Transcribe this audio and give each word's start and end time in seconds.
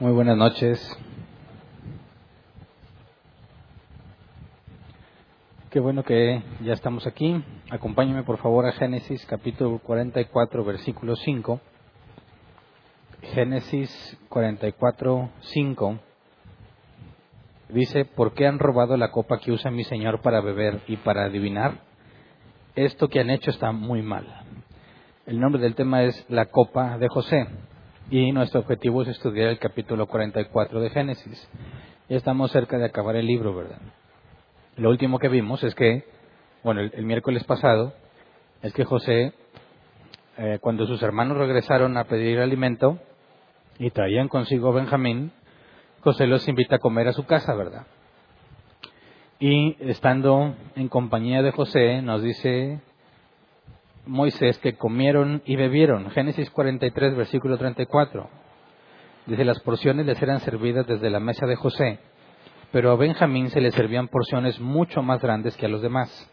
Muy 0.00 0.12
buenas 0.12 0.38
noches. 0.38 0.98
Qué 5.68 5.78
bueno 5.78 6.04
que 6.04 6.42
ya 6.62 6.72
estamos 6.72 7.06
aquí. 7.06 7.44
Acompáñame 7.68 8.22
por 8.22 8.38
favor 8.38 8.64
a 8.64 8.72
Génesis 8.72 9.26
capítulo 9.26 9.78
44, 9.80 10.64
versículo 10.64 11.16
5. 11.16 11.60
Génesis 13.34 14.18
44, 14.30 15.28
5. 15.38 15.98
Dice, 17.68 18.06
¿por 18.06 18.32
qué 18.32 18.46
han 18.46 18.58
robado 18.58 18.96
la 18.96 19.10
copa 19.10 19.38
que 19.38 19.52
usa 19.52 19.70
mi 19.70 19.84
Señor 19.84 20.22
para 20.22 20.40
beber 20.40 20.80
y 20.88 20.96
para 20.96 21.26
adivinar? 21.26 21.74
Esto 22.74 23.08
que 23.08 23.20
han 23.20 23.28
hecho 23.28 23.50
está 23.50 23.70
muy 23.72 24.00
mal. 24.00 24.46
El 25.26 25.38
nombre 25.38 25.60
del 25.60 25.74
tema 25.74 26.04
es 26.04 26.24
La 26.30 26.46
copa 26.46 26.96
de 26.96 27.08
José 27.08 27.46
y 28.10 28.32
nuestro 28.32 28.60
objetivo 28.60 29.02
es 29.02 29.08
estudiar 29.08 29.48
el 29.48 29.58
capítulo 29.58 30.06
44 30.06 30.80
de 30.80 30.90
Génesis. 30.90 31.48
Ya 32.08 32.16
estamos 32.16 32.50
cerca 32.50 32.76
de 32.76 32.86
acabar 32.86 33.14
el 33.14 33.26
libro, 33.26 33.54
¿verdad? 33.54 33.78
Lo 34.76 34.90
último 34.90 35.20
que 35.20 35.28
vimos 35.28 35.62
es 35.62 35.76
que, 35.76 36.04
bueno, 36.64 36.80
el, 36.80 37.04
miércoles 37.04 37.44
pasado, 37.44 37.94
es 38.62 38.72
que 38.72 38.84
José, 38.84 39.32
eh, 40.38 40.58
cuando 40.60 40.86
sus 40.86 41.00
hermanos 41.02 41.36
regresaron 41.36 41.96
a 41.96 42.04
pedir 42.04 42.40
alimento 42.40 42.98
y 43.78 43.90
traían 43.90 44.26
consigo 44.26 44.70
a 44.70 44.74
Benjamín, 44.74 45.30
José 46.00 46.26
los 46.26 46.48
invita 46.48 46.76
a 46.76 46.80
comer 46.80 47.06
a 47.06 47.12
su 47.12 47.26
casa, 47.26 47.54
¿verdad? 47.54 47.86
Y 49.38 49.76
estando 49.88 50.56
en 50.74 50.88
compañía 50.88 51.42
de 51.42 51.52
José, 51.52 52.02
nos 52.02 52.22
dice 52.22 52.80
Moisés 54.10 54.58
que 54.58 54.74
comieron 54.74 55.40
y 55.44 55.54
bebieron. 55.54 56.10
Génesis 56.10 56.50
43, 56.50 57.14
versículo 57.14 57.56
34. 57.56 58.28
Dice, 59.26 59.44
las 59.44 59.60
porciones 59.60 60.04
les 60.04 60.20
eran 60.20 60.40
servidas 60.40 60.84
desde 60.84 61.10
la 61.10 61.20
mesa 61.20 61.46
de 61.46 61.54
José, 61.54 62.00
pero 62.72 62.90
a 62.90 62.96
Benjamín 62.96 63.50
se 63.50 63.60
le 63.60 63.70
servían 63.70 64.08
porciones 64.08 64.58
mucho 64.58 65.00
más 65.02 65.22
grandes 65.22 65.56
que 65.56 65.66
a 65.66 65.68
los 65.68 65.80
demás. 65.80 66.28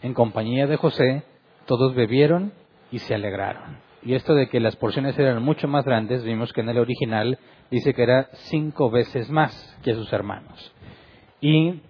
En 0.00 0.14
compañía 0.14 0.66
de 0.66 0.76
José, 0.76 1.22
todos 1.66 1.94
bebieron 1.94 2.54
y 2.90 3.00
se 3.00 3.14
alegraron. 3.14 3.76
Y 4.02 4.14
esto 4.14 4.34
de 4.34 4.48
que 4.48 4.58
las 4.58 4.76
porciones 4.76 5.18
eran 5.18 5.42
mucho 5.42 5.68
más 5.68 5.84
grandes, 5.84 6.24
vimos 6.24 6.54
que 6.54 6.62
en 6.62 6.70
el 6.70 6.78
original 6.78 7.38
dice 7.70 7.92
que 7.92 8.04
era 8.04 8.28
cinco 8.32 8.90
veces 8.90 9.28
más 9.28 9.78
que 9.82 9.92
sus 9.92 10.10
hermanos. 10.14 10.72
Y 11.42 11.82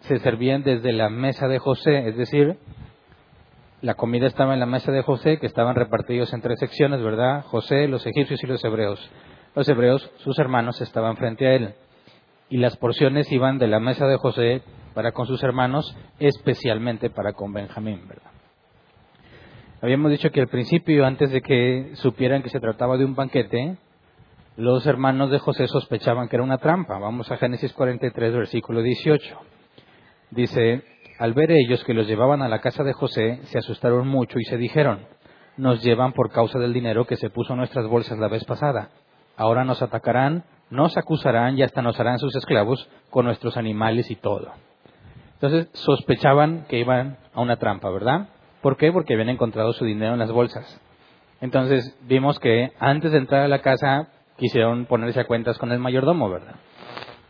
se 0.00 0.18
servían 0.18 0.64
desde 0.64 0.92
la 0.92 1.10
mesa 1.10 1.46
de 1.46 1.60
José, 1.60 2.08
es 2.08 2.16
decir, 2.16 2.58
la 3.84 3.96
comida 3.96 4.26
estaba 4.26 4.54
en 4.54 4.60
la 4.60 4.66
mesa 4.66 4.90
de 4.92 5.02
José, 5.02 5.38
que 5.38 5.46
estaban 5.46 5.74
repartidos 5.74 6.32
en 6.32 6.40
tres 6.40 6.58
secciones, 6.58 7.02
¿verdad? 7.02 7.44
José, 7.44 7.86
los 7.86 8.06
egipcios 8.06 8.42
y 8.42 8.46
los 8.46 8.64
hebreos. 8.64 8.98
Los 9.54 9.68
hebreos, 9.68 10.10
sus 10.16 10.38
hermanos, 10.38 10.80
estaban 10.80 11.18
frente 11.18 11.46
a 11.46 11.52
él. 11.52 11.74
Y 12.48 12.56
las 12.56 12.78
porciones 12.78 13.30
iban 13.30 13.58
de 13.58 13.66
la 13.66 13.80
mesa 13.80 14.06
de 14.06 14.16
José 14.16 14.62
para 14.94 15.12
con 15.12 15.26
sus 15.26 15.42
hermanos, 15.42 15.94
especialmente 16.18 17.10
para 17.10 17.34
con 17.34 17.52
Benjamín, 17.52 18.08
¿verdad? 18.08 18.30
Habíamos 19.82 20.12
dicho 20.12 20.30
que 20.30 20.40
al 20.40 20.48
principio, 20.48 21.04
antes 21.04 21.30
de 21.30 21.42
que 21.42 21.90
supieran 21.96 22.42
que 22.42 22.48
se 22.48 22.60
trataba 22.60 22.96
de 22.96 23.04
un 23.04 23.14
banquete, 23.14 23.76
los 24.56 24.86
hermanos 24.86 25.30
de 25.30 25.40
José 25.40 25.68
sospechaban 25.68 26.28
que 26.28 26.36
era 26.36 26.42
una 26.42 26.56
trampa. 26.56 26.98
Vamos 26.98 27.30
a 27.30 27.36
Génesis 27.36 27.74
43, 27.74 28.32
versículo 28.32 28.80
18. 28.80 29.36
Dice, 30.30 30.93
al 31.18 31.32
ver 31.32 31.52
ellos 31.52 31.82
que 31.84 31.94
los 31.94 32.06
llevaban 32.06 32.42
a 32.42 32.48
la 32.48 32.60
casa 32.60 32.82
de 32.82 32.92
José, 32.92 33.40
se 33.44 33.58
asustaron 33.58 34.08
mucho 34.08 34.38
y 34.38 34.44
se 34.44 34.56
dijeron, 34.56 35.06
nos 35.56 35.82
llevan 35.82 36.12
por 36.12 36.30
causa 36.30 36.58
del 36.58 36.72
dinero 36.72 37.06
que 37.06 37.16
se 37.16 37.30
puso 37.30 37.52
en 37.52 37.58
nuestras 37.58 37.86
bolsas 37.86 38.18
la 38.18 38.28
vez 38.28 38.44
pasada. 38.44 38.90
Ahora 39.36 39.64
nos 39.64 39.82
atacarán, 39.82 40.44
nos 40.70 40.96
acusarán 40.96 41.56
y 41.58 41.62
hasta 41.62 41.82
nos 41.82 41.98
harán 42.00 42.18
sus 42.18 42.34
esclavos 42.34 42.88
con 43.10 43.26
nuestros 43.26 43.56
animales 43.56 44.10
y 44.10 44.16
todo. 44.16 44.52
Entonces 45.34 45.68
sospechaban 45.74 46.66
que 46.68 46.78
iban 46.78 47.18
a 47.34 47.40
una 47.40 47.56
trampa, 47.56 47.90
¿verdad? 47.90 48.28
¿Por 48.62 48.76
qué? 48.76 48.90
Porque 48.92 49.14
habían 49.14 49.28
encontrado 49.28 49.72
su 49.72 49.84
dinero 49.84 50.14
en 50.14 50.18
las 50.18 50.32
bolsas. 50.32 50.80
Entonces 51.40 51.96
vimos 52.02 52.38
que 52.40 52.72
antes 52.78 53.12
de 53.12 53.18
entrar 53.18 53.42
a 53.42 53.48
la 53.48 53.60
casa 53.60 54.08
quisieron 54.38 54.86
ponerse 54.86 55.20
a 55.20 55.26
cuentas 55.26 55.58
con 55.58 55.70
el 55.70 55.78
mayordomo, 55.78 56.30
¿verdad? 56.30 56.54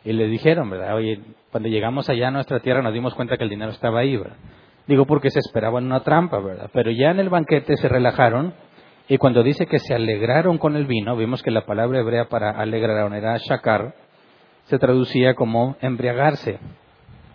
Y 0.04 0.12
le 0.12 0.26
dijeron, 0.26 0.69
¿verdad? 0.69 0.94
Oye, 0.97 1.20
cuando 1.50 1.69
llegamos 1.69 2.09
allá 2.10 2.28
a 2.28 2.31
nuestra 2.31 2.60
tierra 2.60 2.82
nos 2.82 2.92
dimos 2.92 3.15
cuenta 3.15 3.37
que 3.37 3.44
el 3.44 3.50
dinero 3.50 3.70
estaba 3.70 4.00
ahí, 4.00 4.16
¿verdad? 4.16 4.37
Digo 4.87 5.06
porque 5.06 5.31
se 5.31 5.38
esperaban 5.38 5.87
una 5.87 6.00
trampa, 6.00 6.38
¿verdad? 6.41 6.69
Pero 6.72 6.91
ya 6.91 7.10
en 7.10 7.20
el 7.20 7.31
banquete 7.31 7.76
se 7.78 7.88
relajaron 7.88 8.53
y 9.09 9.16
cuando 9.16 9.42
dice 9.42 9.66
que 9.66 9.78
se 9.78 9.94
alegraron 9.94 10.59
con 10.59 10.76
el 10.76 10.87
vino, 10.87 11.16
vimos 11.16 11.42
que 11.42 11.50
la 11.50 11.65
palabra 11.65 12.00
hebrea 12.00 12.28
para 12.28 12.50
alegrar 12.50 13.12
era 13.15 13.38
shakar, 13.38 13.94
se 14.65 14.78
traducía 14.78 15.34
como 15.34 15.76
embriagarse. 15.81 16.59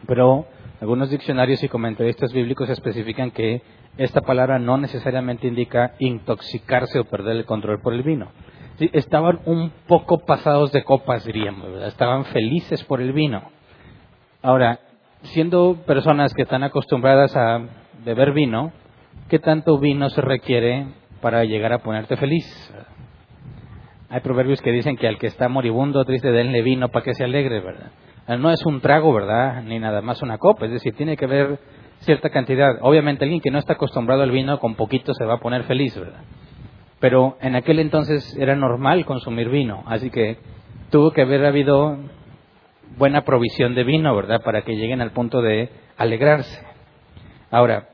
Pero 0.07 0.45
algunos 0.79 1.09
diccionarios 1.09 1.63
y 1.63 1.69
comentaristas 1.69 2.31
bíblicos 2.33 2.69
especifican 2.69 3.31
que 3.31 3.63
esta 3.97 4.21
palabra 4.21 4.59
no 4.59 4.77
necesariamente 4.77 5.47
indica 5.47 5.93
intoxicarse 5.97 6.99
o 6.99 7.05
perder 7.05 7.35
el 7.37 7.45
control 7.45 7.81
por 7.81 7.93
el 7.93 8.03
vino 8.03 8.31
estaban 8.79 9.39
un 9.45 9.71
poco 9.87 10.19
pasados 10.19 10.71
de 10.71 10.83
copas, 10.83 11.25
diríamos, 11.25 11.67
estaban 11.83 12.25
felices 12.25 12.83
por 12.83 13.01
el 13.01 13.13
vino. 13.13 13.43
Ahora, 14.41 14.79
siendo 15.23 15.75
personas 15.85 16.33
que 16.33 16.43
están 16.43 16.63
acostumbradas 16.63 17.35
a 17.35 17.61
beber 18.05 18.31
vino, 18.31 18.71
¿qué 19.27 19.39
tanto 19.39 19.77
vino 19.77 20.09
se 20.09 20.21
requiere 20.21 20.87
para 21.21 21.43
llegar 21.43 21.73
a 21.73 21.79
ponerte 21.79 22.15
feliz? 22.17 22.45
Hay 24.09 24.21
proverbios 24.21 24.61
que 24.61 24.71
dicen 24.71 24.97
que 24.97 25.07
al 25.07 25.19
que 25.19 25.27
está 25.27 25.49
moribundo, 25.49 26.03
triste, 26.05 26.31
denle 26.31 26.61
vino 26.61 26.89
para 26.89 27.05
que 27.05 27.13
se 27.13 27.23
alegre, 27.23 27.59
¿verdad? 27.59 27.91
No 28.39 28.51
es 28.51 28.65
un 28.65 28.81
trago, 28.81 29.13
¿verdad? 29.13 29.63
Ni 29.63 29.79
nada 29.79 30.01
más 30.01 30.21
una 30.21 30.37
copa, 30.37 30.65
es 30.65 30.71
decir, 30.71 30.95
tiene 30.95 31.17
que 31.17 31.25
haber 31.25 31.59
cierta 31.99 32.29
cantidad. 32.29 32.77
Obviamente 32.81 33.25
alguien 33.25 33.41
que 33.41 33.51
no 33.51 33.59
está 33.59 33.73
acostumbrado 33.73 34.23
al 34.23 34.31
vino, 34.31 34.59
con 34.59 34.75
poquito 34.75 35.13
se 35.13 35.25
va 35.25 35.35
a 35.35 35.39
poner 35.39 35.63
feliz, 35.63 35.97
¿verdad? 35.99 36.21
Pero 36.99 37.37
en 37.41 37.55
aquel 37.55 37.79
entonces 37.79 38.35
era 38.37 38.55
normal 38.55 39.05
consumir 39.05 39.49
vino, 39.49 39.83
así 39.85 40.09
que 40.09 40.37
tuvo 40.89 41.11
que 41.11 41.21
haber 41.21 41.45
habido 41.45 41.97
buena 42.97 43.23
provisión 43.23 43.75
de 43.75 43.83
vino, 43.83 44.15
¿verdad? 44.15 44.41
Para 44.43 44.63
que 44.63 44.75
lleguen 44.75 45.01
al 45.01 45.11
punto 45.11 45.41
de 45.41 45.69
alegrarse. 45.97 46.65
Ahora, 47.51 47.89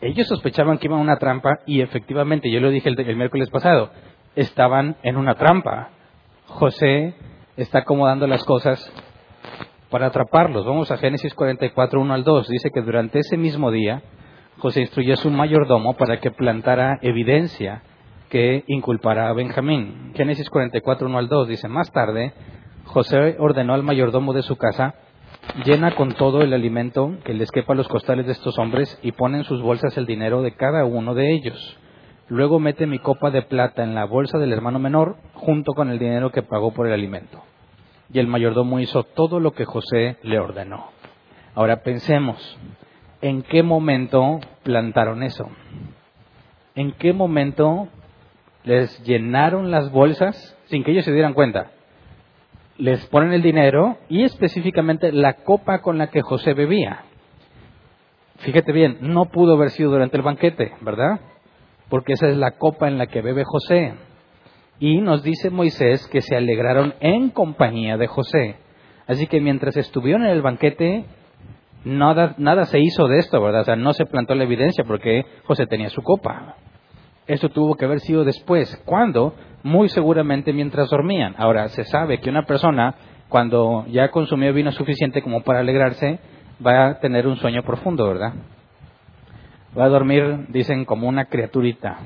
ellos 0.00 0.28
sospechaban 0.28 0.78
que 0.78 0.86
iban 0.86 1.00
a 1.00 1.02
una 1.02 1.18
trampa 1.18 1.60
y 1.66 1.80
efectivamente, 1.80 2.50
yo 2.50 2.60
lo 2.60 2.70
dije 2.70 2.88
el, 2.88 3.16
miércoles 3.16 3.50
pasado, 3.50 3.90
estaban 4.36 4.96
en 5.02 5.16
una 5.16 5.34
trampa. 5.34 5.90
José 6.46 7.14
está 7.56 7.80
acomodando 7.80 8.26
las 8.26 8.44
cosas 8.44 8.92
para 9.90 10.06
atraparlos. 10.06 10.64
Vamos 10.64 10.90
a 10.90 10.98
Génesis 10.98 11.34
44, 11.34 12.00
1 12.00 12.14
al 12.14 12.24
2. 12.24 12.48
Dice 12.48 12.70
que 12.70 12.82
durante 12.82 13.18
ese 13.18 13.36
mismo 13.36 13.72
día, 13.72 14.02
José 14.58 14.82
instruyó 14.82 15.14
a 15.14 15.16
su 15.16 15.30
mayordomo 15.30 15.94
para 15.94 16.20
que 16.20 16.30
plantara 16.30 16.98
evidencia 17.02 17.82
que 18.28 18.64
inculpará 18.66 19.28
a 19.28 19.32
Benjamín. 19.32 20.12
Génesis 20.14 20.48
44, 20.50 21.06
1 21.08 21.18
al 21.18 21.28
2 21.28 21.48
dice, 21.48 21.68
más 21.68 21.90
tarde, 21.92 22.32
José 22.84 23.36
ordenó 23.38 23.74
al 23.74 23.82
mayordomo 23.82 24.32
de 24.32 24.42
su 24.42 24.56
casa, 24.56 24.94
llena 25.64 25.94
con 25.94 26.12
todo 26.12 26.42
el 26.42 26.52
alimento 26.52 27.16
que 27.24 27.34
les 27.34 27.50
quepa 27.50 27.72
a 27.72 27.76
los 27.76 27.88
costales 27.88 28.26
de 28.26 28.32
estos 28.32 28.58
hombres 28.58 28.98
y 29.02 29.12
pone 29.12 29.38
en 29.38 29.44
sus 29.44 29.62
bolsas 29.62 29.96
el 29.96 30.06
dinero 30.06 30.42
de 30.42 30.54
cada 30.54 30.84
uno 30.84 31.14
de 31.14 31.32
ellos. 31.32 31.78
Luego 32.28 32.60
mete 32.60 32.86
mi 32.86 32.98
copa 32.98 33.30
de 33.30 33.42
plata 33.42 33.82
en 33.82 33.94
la 33.94 34.04
bolsa 34.04 34.38
del 34.38 34.52
hermano 34.52 34.78
menor 34.78 35.16
junto 35.34 35.72
con 35.72 35.90
el 35.90 35.98
dinero 35.98 36.30
que 36.30 36.42
pagó 36.42 36.72
por 36.72 36.86
el 36.86 36.92
alimento. 36.92 37.42
Y 38.12 38.18
el 38.18 38.26
mayordomo 38.26 38.80
hizo 38.80 39.02
todo 39.02 39.40
lo 39.40 39.52
que 39.52 39.64
José 39.64 40.16
le 40.22 40.38
ordenó. 40.38 40.90
Ahora 41.54 41.82
pensemos, 41.82 42.58
¿en 43.22 43.42
qué 43.42 43.62
momento 43.62 44.40
plantaron 44.62 45.22
eso? 45.22 45.48
¿En 46.74 46.92
qué 46.92 47.12
momento 47.12 47.88
les 48.64 49.02
llenaron 49.04 49.70
las 49.70 49.90
bolsas 49.90 50.56
sin 50.66 50.84
que 50.84 50.92
ellos 50.92 51.04
se 51.04 51.12
dieran 51.12 51.34
cuenta. 51.34 51.70
Les 52.76 53.04
ponen 53.06 53.32
el 53.32 53.42
dinero 53.42 53.98
y 54.08 54.22
específicamente 54.22 55.12
la 55.12 55.34
copa 55.34 55.80
con 55.80 55.98
la 55.98 56.08
que 56.08 56.22
José 56.22 56.54
bebía. 56.54 57.04
Fíjate 58.38 58.72
bien, 58.72 58.98
no 59.00 59.26
pudo 59.26 59.54
haber 59.54 59.70
sido 59.70 59.90
durante 59.90 60.16
el 60.16 60.22
banquete, 60.22 60.72
¿verdad? 60.80 61.20
Porque 61.88 62.12
esa 62.12 62.28
es 62.28 62.36
la 62.36 62.52
copa 62.52 62.86
en 62.86 62.98
la 62.98 63.06
que 63.06 63.22
bebe 63.22 63.42
José. 63.44 63.94
Y 64.78 65.00
nos 65.00 65.24
dice 65.24 65.50
Moisés 65.50 66.06
que 66.06 66.20
se 66.20 66.36
alegraron 66.36 66.94
en 67.00 67.30
compañía 67.30 67.96
de 67.96 68.06
José. 68.06 68.56
Así 69.08 69.26
que 69.26 69.40
mientras 69.40 69.76
estuvieron 69.76 70.24
en 70.24 70.30
el 70.30 70.42
banquete, 70.42 71.04
nada, 71.84 72.34
nada 72.38 72.66
se 72.66 72.78
hizo 72.78 73.08
de 73.08 73.18
esto, 73.18 73.42
¿verdad? 73.42 73.62
O 73.62 73.64
sea, 73.64 73.76
no 73.76 73.92
se 73.92 74.06
plantó 74.06 74.34
la 74.34 74.44
evidencia 74.44 74.84
porque 74.84 75.24
José 75.44 75.66
tenía 75.66 75.88
su 75.90 76.02
copa. 76.02 76.56
Esto 77.28 77.50
tuvo 77.50 77.76
que 77.76 77.84
haber 77.84 78.00
sido 78.00 78.24
después. 78.24 78.82
¿Cuándo? 78.86 79.34
Muy 79.62 79.90
seguramente 79.90 80.52
mientras 80.52 80.88
dormían. 80.88 81.34
Ahora, 81.36 81.68
se 81.68 81.84
sabe 81.84 82.20
que 82.20 82.30
una 82.30 82.46
persona, 82.46 82.94
cuando 83.28 83.84
ya 83.88 84.10
consumió 84.10 84.52
vino 84.54 84.72
suficiente 84.72 85.22
como 85.22 85.42
para 85.42 85.60
alegrarse, 85.60 86.18
va 86.66 86.86
a 86.86 87.00
tener 87.00 87.26
un 87.26 87.36
sueño 87.36 87.62
profundo, 87.62 88.08
¿verdad? 88.08 88.32
Va 89.78 89.84
a 89.84 89.88
dormir, 89.88 90.46
dicen, 90.48 90.86
como 90.86 91.06
una 91.06 91.26
criaturita. 91.26 91.98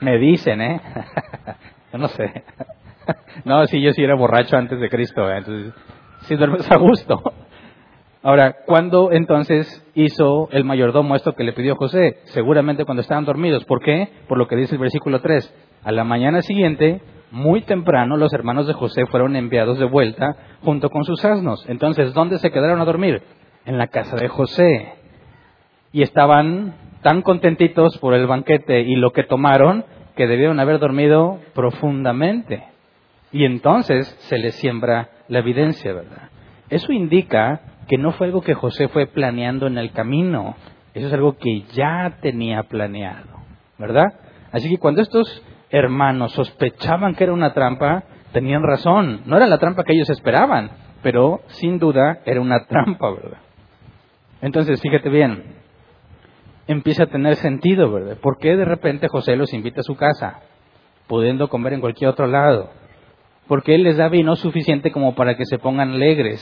Me 0.00 0.18
dicen, 0.18 0.60
¿eh? 0.60 0.80
Yo 1.92 1.98
no 1.98 2.08
sé. 2.08 2.44
no, 3.44 3.64
sí, 3.66 3.80
yo 3.80 3.92
sí 3.92 4.02
era 4.02 4.16
borracho 4.16 4.56
antes 4.56 4.80
de 4.80 4.88
Cristo, 4.88 5.30
¿eh? 5.30 5.38
entonces 5.38 5.74
sí 6.22 6.34
duermes 6.34 6.68
a 6.70 6.76
gusto. 6.76 7.22
Ahora, 8.26 8.56
¿cuándo 8.66 9.12
entonces 9.12 9.86
hizo 9.94 10.48
el 10.50 10.64
mayordomo 10.64 11.14
esto 11.14 11.34
que 11.34 11.44
le 11.44 11.52
pidió 11.52 11.76
José? 11.76 12.16
Seguramente 12.24 12.84
cuando 12.84 13.02
estaban 13.02 13.24
dormidos. 13.24 13.64
¿Por 13.66 13.80
qué? 13.80 14.08
Por 14.26 14.36
lo 14.36 14.48
que 14.48 14.56
dice 14.56 14.74
el 14.74 14.80
versículo 14.80 15.20
3. 15.20 15.54
A 15.84 15.92
la 15.92 16.02
mañana 16.02 16.42
siguiente, 16.42 17.00
muy 17.30 17.62
temprano, 17.62 18.16
los 18.16 18.32
hermanos 18.32 18.66
de 18.66 18.72
José 18.72 19.06
fueron 19.06 19.36
enviados 19.36 19.78
de 19.78 19.84
vuelta 19.84 20.34
junto 20.64 20.90
con 20.90 21.04
sus 21.04 21.24
asnos. 21.24 21.64
Entonces, 21.68 22.14
¿dónde 22.14 22.38
se 22.38 22.50
quedaron 22.50 22.80
a 22.80 22.84
dormir? 22.84 23.22
En 23.64 23.78
la 23.78 23.86
casa 23.86 24.16
de 24.16 24.26
José. 24.26 24.94
Y 25.92 26.02
estaban 26.02 26.74
tan 27.02 27.22
contentitos 27.22 27.96
por 27.98 28.12
el 28.12 28.26
banquete 28.26 28.80
y 28.80 28.96
lo 28.96 29.12
que 29.12 29.22
tomaron 29.22 29.84
que 30.16 30.26
debieron 30.26 30.58
haber 30.58 30.80
dormido 30.80 31.38
profundamente. 31.54 32.64
Y 33.30 33.44
entonces 33.44 34.04
se 34.22 34.36
les 34.38 34.56
siembra 34.56 35.10
la 35.28 35.38
evidencia, 35.38 35.92
¿verdad? 35.92 36.30
Eso 36.68 36.90
indica 36.90 37.60
que 37.88 37.98
no 37.98 38.12
fue 38.12 38.26
algo 38.26 38.42
que 38.42 38.54
José 38.54 38.88
fue 38.88 39.06
planeando 39.06 39.66
en 39.66 39.78
el 39.78 39.92
camino, 39.92 40.56
eso 40.94 41.06
es 41.06 41.12
algo 41.12 41.36
que 41.36 41.62
ya 41.72 42.18
tenía 42.20 42.62
planeado, 42.64 43.28
¿verdad? 43.78 44.06
Así 44.52 44.68
que 44.68 44.78
cuando 44.78 45.02
estos 45.02 45.42
hermanos 45.70 46.32
sospechaban 46.32 47.14
que 47.14 47.24
era 47.24 47.32
una 47.32 47.52
trampa, 47.52 48.04
tenían 48.32 48.62
razón, 48.62 49.22
no 49.26 49.36
era 49.36 49.46
la 49.46 49.58
trampa 49.58 49.84
que 49.84 49.92
ellos 49.92 50.10
esperaban, 50.10 50.70
pero 51.02 51.40
sin 51.48 51.78
duda 51.78 52.20
era 52.24 52.40
una 52.40 52.64
trampa, 52.66 53.10
¿verdad? 53.10 53.38
Entonces, 54.40 54.80
fíjate 54.80 55.08
bien, 55.08 55.56
empieza 56.66 57.04
a 57.04 57.08
tener 57.08 57.36
sentido, 57.36 57.90
¿verdad? 57.90 58.16
¿Por 58.18 58.38
qué 58.38 58.56
de 58.56 58.64
repente 58.64 59.08
José 59.08 59.36
los 59.36 59.52
invita 59.52 59.80
a 59.80 59.84
su 59.84 59.96
casa, 59.96 60.40
pudiendo 61.06 61.48
comer 61.48 61.74
en 61.74 61.80
cualquier 61.80 62.10
otro 62.10 62.26
lado? 62.26 62.70
Porque 63.48 63.74
él 63.74 63.84
les 63.84 63.96
da 63.96 64.08
vino 64.08 64.34
suficiente 64.34 64.90
como 64.90 65.14
para 65.14 65.36
que 65.36 65.44
se 65.44 65.58
pongan 65.58 65.92
alegres, 65.92 66.40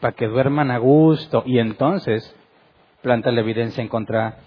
para 0.00 0.14
que 0.14 0.26
duerman 0.26 0.70
a 0.70 0.78
gusto, 0.78 1.42
y 1.46 1.58
entonces 1.58 2.34
planta 3.02 3.30
la 3.30 3.40
evidencia 3.40 3.82
en 3.82 3.88
contra 3.88 4.38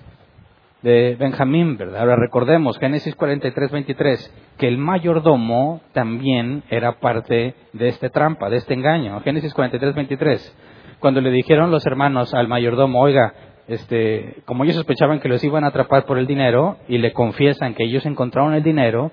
de 0.84 1.16
Benjamín, 1.18 1.78
¿verdad? 1.78 2.02
Ahora 2.02 2.18
recordemos, 2.18 2.78
Génesis 2.78 3.16
43, 3.16 3.72
23, 3.72 4.36
que 4.58 4.68
el 4.68 4.78
mayordomo 4.78 5.82
también 5.94 6.64
era 6.70 7.00
parte 7.00 7.56
de 7.72 7.88
esta 7.88 8.10
trampa, 8.10 8.50
de 8.50 8.58
este 8.58 8.74
engaño. 8.74 9.20
Génesis 9.22 9.54
43, 9.54 9.96
23, 9.96 10.58
cuando 11.00 11.22
le 11.22 11.32
dijeron 11.32 11.72
los 11.72 11.86
hermanos 11.86 12.34
al 12.34 12.50
mayordomo, 12.50 13.00
oiga, 13.00 13.34
este, 13.68 14.42
como 14.46 14.66
ellos 14.66 14.76
sospechaban 14.76 15.22
que 15.22 15.30
los 15.30 15.44
iban 15.44 15.64
a 15.64 15.68
atrapar 15.68 16.06
por 16.06 16.18
el 16.18 16.28
dinero 16.28 16.78
y 16.90 16.98
le 16.98 17.14
confiesan 17.14 17.76
que 17.76 17.86
ellos 17.86 18.06
encontraron 18.06 18.54
el 18.54 18.64
dinero, 18.64 19.12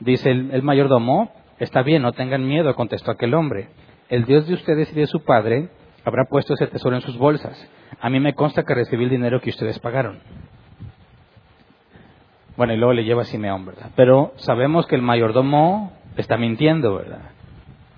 dice 0.00 0.30
el, 0.30 0.62
mayordomo, 0.62 1.32
está 1.58 1.82
bien, 1.82 2.02
no 2.02 2.12
tengan 2.12 2.46
miedo, 2.46 2.74
contestó 2.74 3.10
aquel 3.10 3.34
hombre. 3.34 3.68
El 4.08 4.24
Dios 4.24 4.48
de 4.48 4.54
ustedes 4.54 4.90
y 4.92 5.00
de 5.00 5.06
su 5.06 5.22
padre 5.22 5.68
habrá 6.04 6.24
puesto 6.24 6.54
ese 6.54 6.66
tesoro 6.66 6.96
en 6.96 7.02
sus 7.02 7.18
bolsas. 7.18 7.68
A 8.00 8.10
mí 8.10 8.20
me 8.20 8.34
consta 8.34 8.64
que 8.64 8.74
recibí 8.74 9.04
el 9.04 9.10
dinero 9.10 9.40
que 9.40 9.50
ustedes 9.50 9.78
pagaron. 9.78 10.20
Bueno, 12.56 12.74
y 12.74 12.76
luego 12.76 12.92
le 12.92 13.04
lleva 13.04 13.22
a 13.22 13.24
Simeón, 13.24 13.64
¿verdad? 13.64 13.90
Pero 13.96 14.32
sabemos 14.36 14.86
que 14.86 14.96
el 14.96 15.02
mayordomo 15.02 15.92
está 16.16 16.36
mintiendo, 16.36 16.94
¿verdad? 16.96 17.30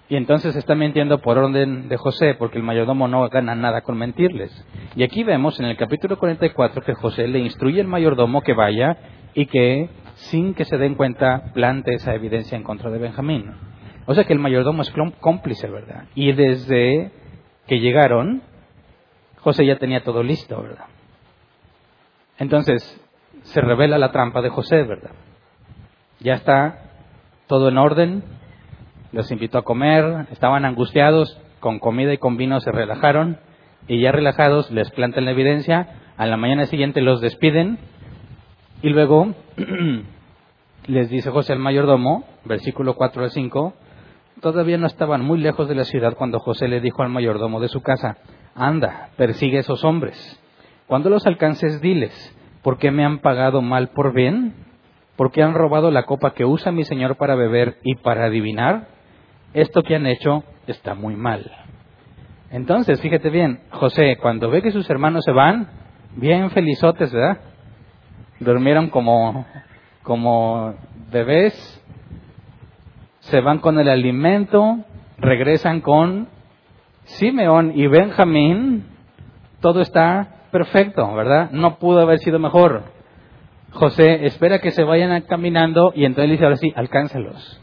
Y 0.09 0.17
entonces 0.17 0.55
está 0.57 0.75
mintiendo 0.75 1.23
por 1.23 1.39
orden 1.39 1.89
de 1.89 1.97
José, 1.97 2.35
porque 2.35 2.59
el 2.59 2.65
mayordomo 2.65 3.09
no 3.09 3.29
gana 3.29 3.55
nada 3.55 3.81
con 3.81 3.97
mentirles. 3.97 4.53
Y 4.95 5.05
aquí 5.05 5.25
vemos 5.25 5.59
en 5.59 5.67
el 5.67 5.77
capítulo 5.77 6.19
44 6.19 6.83
que 6.83 6.95
José 6.95 7.27
le 7.29 7.39
instruye 7.39 7.81
al 7.81 7.87
mayordomo 7.87 8.43
que 8.43 8.53
vaya 8.53 8.99
y 9.33 9.47
que, 9.47 9.89
sin 10.15 10.55
que 10.55 10.67
se 10.67 10.77
den 10.77 10.97
cuenta, 10.97 11.53
plante 11.55 11.95
esa 11.95 12.15
evidencia 12.15 12.57
en 12.57 12.63
contra 12.63 12.91
de 12.91 12.99
Benjamín. 12.99 13.53
O 14.05 14.15
sea 14.15 14.25
que 14.25 14.33
el 14.33 14.39
mayordomo 14.39 14.83
es 14.83 14.93
cómplice, 15.21 15.69
¿verdad? 15.69 16.05
Y 16.15 16.33
desde 16.33 17.11
que 17.73 17.81
llegaron, 17.81 18.43
José 19.39 19.65
ya 19.65 19.79
tenía 19.79 20.05
todo 20.05 20.23
listo, 20.23 20.61
¿verdad? 20.61 20.89
Entonces, 22.37 22.83
se 23.45 23.63
revela 23.63 23.97
la 23.97 24.13
trampa 24.13 24.43
de 24.43 24.51
José, 24.51 24.83
¿verdad? 24.83 25.13
Ya 26.21 26.35
está 26.35 26.91
todo 27.47 27.71
en 27.71 27.79
orden, 27.79 28.25
los 29.13 29.31
invitó 29.31 29.57
a 29.57 29.65
comer, 29.65 30.27
estaban 30.33 30.67
angustiados, 30.67 31.41
con 31.61 31.79
comida 31.79 32.13
y 32.13 32.19
con 32.19 32.37
vino 32.37 32.61
se 32.61 32.71
relajaron 32.71 33.39
y 33.89 34.03
ya 34.03 34.13
relajados 34.13 34.71
les 34.71 34.91
plantan 34.91 35.25
la 35.25 35.31
evidencia, 35.31 36.13
a 36.19 36.27
la 36.27 36.37
mañana 36.37 36.67
siguiente 36.67 37.01
los 37.01 37.23
despiden 37.23 37.79
y 38.83 38.91
luego 38.91 39.35
les 40.89 41.09
dice 41.09 41.31
José 41.31 41.55
al 41.55 41.59
mayordomo, 41.59 42.27
versículo 42.45 42.97
4 42.97 43.25
al 43.25 43.31
5, 43.31 43.73
todavía 44.43 44.77
no 44.77 44.87
estaban 44.87 45.25
muy 45.25 45.39
lejos 45.39 45.69
de 45.69 45.75
la 45.75 45.85
ciudad 45.85 46.15
cuando 46.15 46.41
José 46.41 46.69
le 46.69 46.83
dijo 46.83 47.03
al 47.03 47.09
mayordomo 47.09 47.61
de 47.61 47.69
su 47.69 47.81
casa, 47.81 48.19
anda, 48.55 49.09
persigue 49.17 49.57
a 49.57 49.61
esos 49.61 49.83
hombres. 49.85 50.39
Cuando 50.87 51.09
los 51.09 51.27
alcances, 51.27 51.81
diles, 51.81 52.13
¿por 52.63 52.77
qué 52.77 52.91
me 52.91 53.05
han 53.05 53.21
pagado 53.21 53.63
mal 53.63 53.89
por 53.89 54.13
bien? 54.13 54.55
¿Por 55.17 55.33
qué 55.33 55.43
han 55.43 55.55
robado 55.55 55.91
la 55.91 56.05
copa 56.05 56.35
que 56.35 56.45
usa 56.45 56.73
mi 56.73 56.85
señor 56.85 57.17
para 57.17 57.35
beber 57.35 57.79
y 57.83 57.95
para 57.95 58.27
adivinar? 58.27 58.89
esto 59.55 59.83
que 59.83 59.97
han 59.97 60.07
hecho 60.07 60.45
está 60.67 60.95
muy 60.95 61.17
mal. 61.17 61.51
Entonces, 62.51 63.01
fíjate 63.01 63.31
bien, 63.31 63.61
José, 63.71 64.19
cuando 64.21 64.51
ve 64.51 64.63
que 64.63 64.73
sus 64.73 64.89
hermanos 64.91 65.25
se 65.25 65.33
van, 65.33 65.69
bien 66.17 66.51
felizotes, 66.51 67.13
¿verdad? 67.13 67.39
Durmieron 68.41 68.89
como, 68.91 69.47
como 70.03 70.75
bebés, 71.11 71.55
se 73.23 73.41
van 73.41 73.59
con 73.59 73.79
el 73.79 73.89
alimento, 73.89 74.79
regresan 75.19 75.81
con 75.81 76.29
Simeón 77.05 77.73
y 77.75 77.87
Benjamín, 77.87 78.85
todo 79.61 79.81
está 79.81 80.47
perfecto, 80.51 81.15
¿verdad? 81.15 81.51
No 81.53 81.77
pudo 81.77 82.01
haber 82.01 82.19
sido 82.19 82.39
mejor. 82.39 82.83
José 83.71 84.27
espera 84.27 84.59
que 84.59 84.73
se 84.73 84.83
vayan 84.83 85.23
caminando 85.23 85.93
y 85.95 86.05
entonces 86.05 86.33
dice, 86.33 86.45
ahora 86.45 86.57
sí, 86.57 86.73
alcánzalos. 86.75 87.61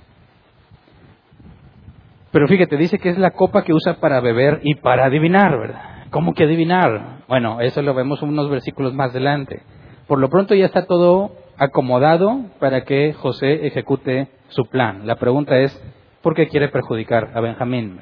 Pero 2.31 2.47
fíjate, 2.47 2.77
dice 2.77 2.97
que 2.97 3.09
es 3.09 3.17
la 3.17 3.31
copa 3.31 3.63
que 3.63 3.73
usa 3.73 3.95
para 3.95 4.21
beber 4.21 4.61
y 4.63 4.75
para 4.75 5.05
adivinar, 5.05 5.59
¿verdad? 5.59 6.05
¿Cómo 6.09 6.33
que 6.33 6.45
adivinar? 6.45 7.23
Bueno, 7.27 7.59
eso 7.59 7.81
lo 7.81 7.93
vemos 7.93 8.21
unos 8.21 8.49
versículos 8.49 8.93
más 8.93 9.11
adelante. 9.11 9.61
Por 10.07 10.19
lo 10.19 10.29
pronto 10.29 10.55
ya 10.55 10.65
está 10.65 10.85
todo 10.85 11.35
acomodado 11.57 12.45
para 12.59 12.85
que 12.85 13.13
José 13.13 13.67
ejecute 13.67 14.29
su 14.49 14.65
plan. 14.65 15.07
La 15.07 15.15
pregunta 15.15 15.57
es, 15.57 15.81
¿por 16.21 16.35
qué 16.35 16.47
quiere 16.47 16.69
perjudicar 16.69 17.31
a 17.33 17.41
Benjamín? 17.41 17.99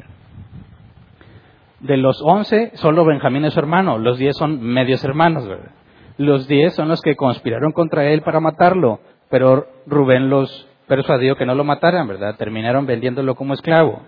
De 1.79 1.98
los 1.98 2.22
once, 2.24 2.72
solo 2.75 3.05
Benjamín 3.05 3.45
es 3.45 3.53
su 3.53 3.60
hermano, 3.60 3.98
los 3.98 4.17
diez 4.17 4.36
son 4.36 4.62
medios 4.62 5.03
hermanos, 5.03 5.48
¿verdad? 5.48 5.72
Los 6.17 6.48
diez 6.48 6.74
son 6.74 6.88
los 6.88 7.01
que 7.01 7.15
conspiraron 7.15 7.72
contra 7.72 8.05
él 8.05 8.22
para 8.24 8.39
matarlo, 8.39 9.00
pero 9.29 9.67
Rubén 9.86 10.29
los 10.29 10.67
persuadió 10.88 11.36
que 11.36 11.45
no 11.45 11.53
lo 11.53 11.63
mataran, 11.63 12.07
¿verdad? 12.07 12.36
Terminaron 12.38 12.88
vendiéndolo 12.88 13.36
como 13.36 13.53
esclavo. 13.53 14.01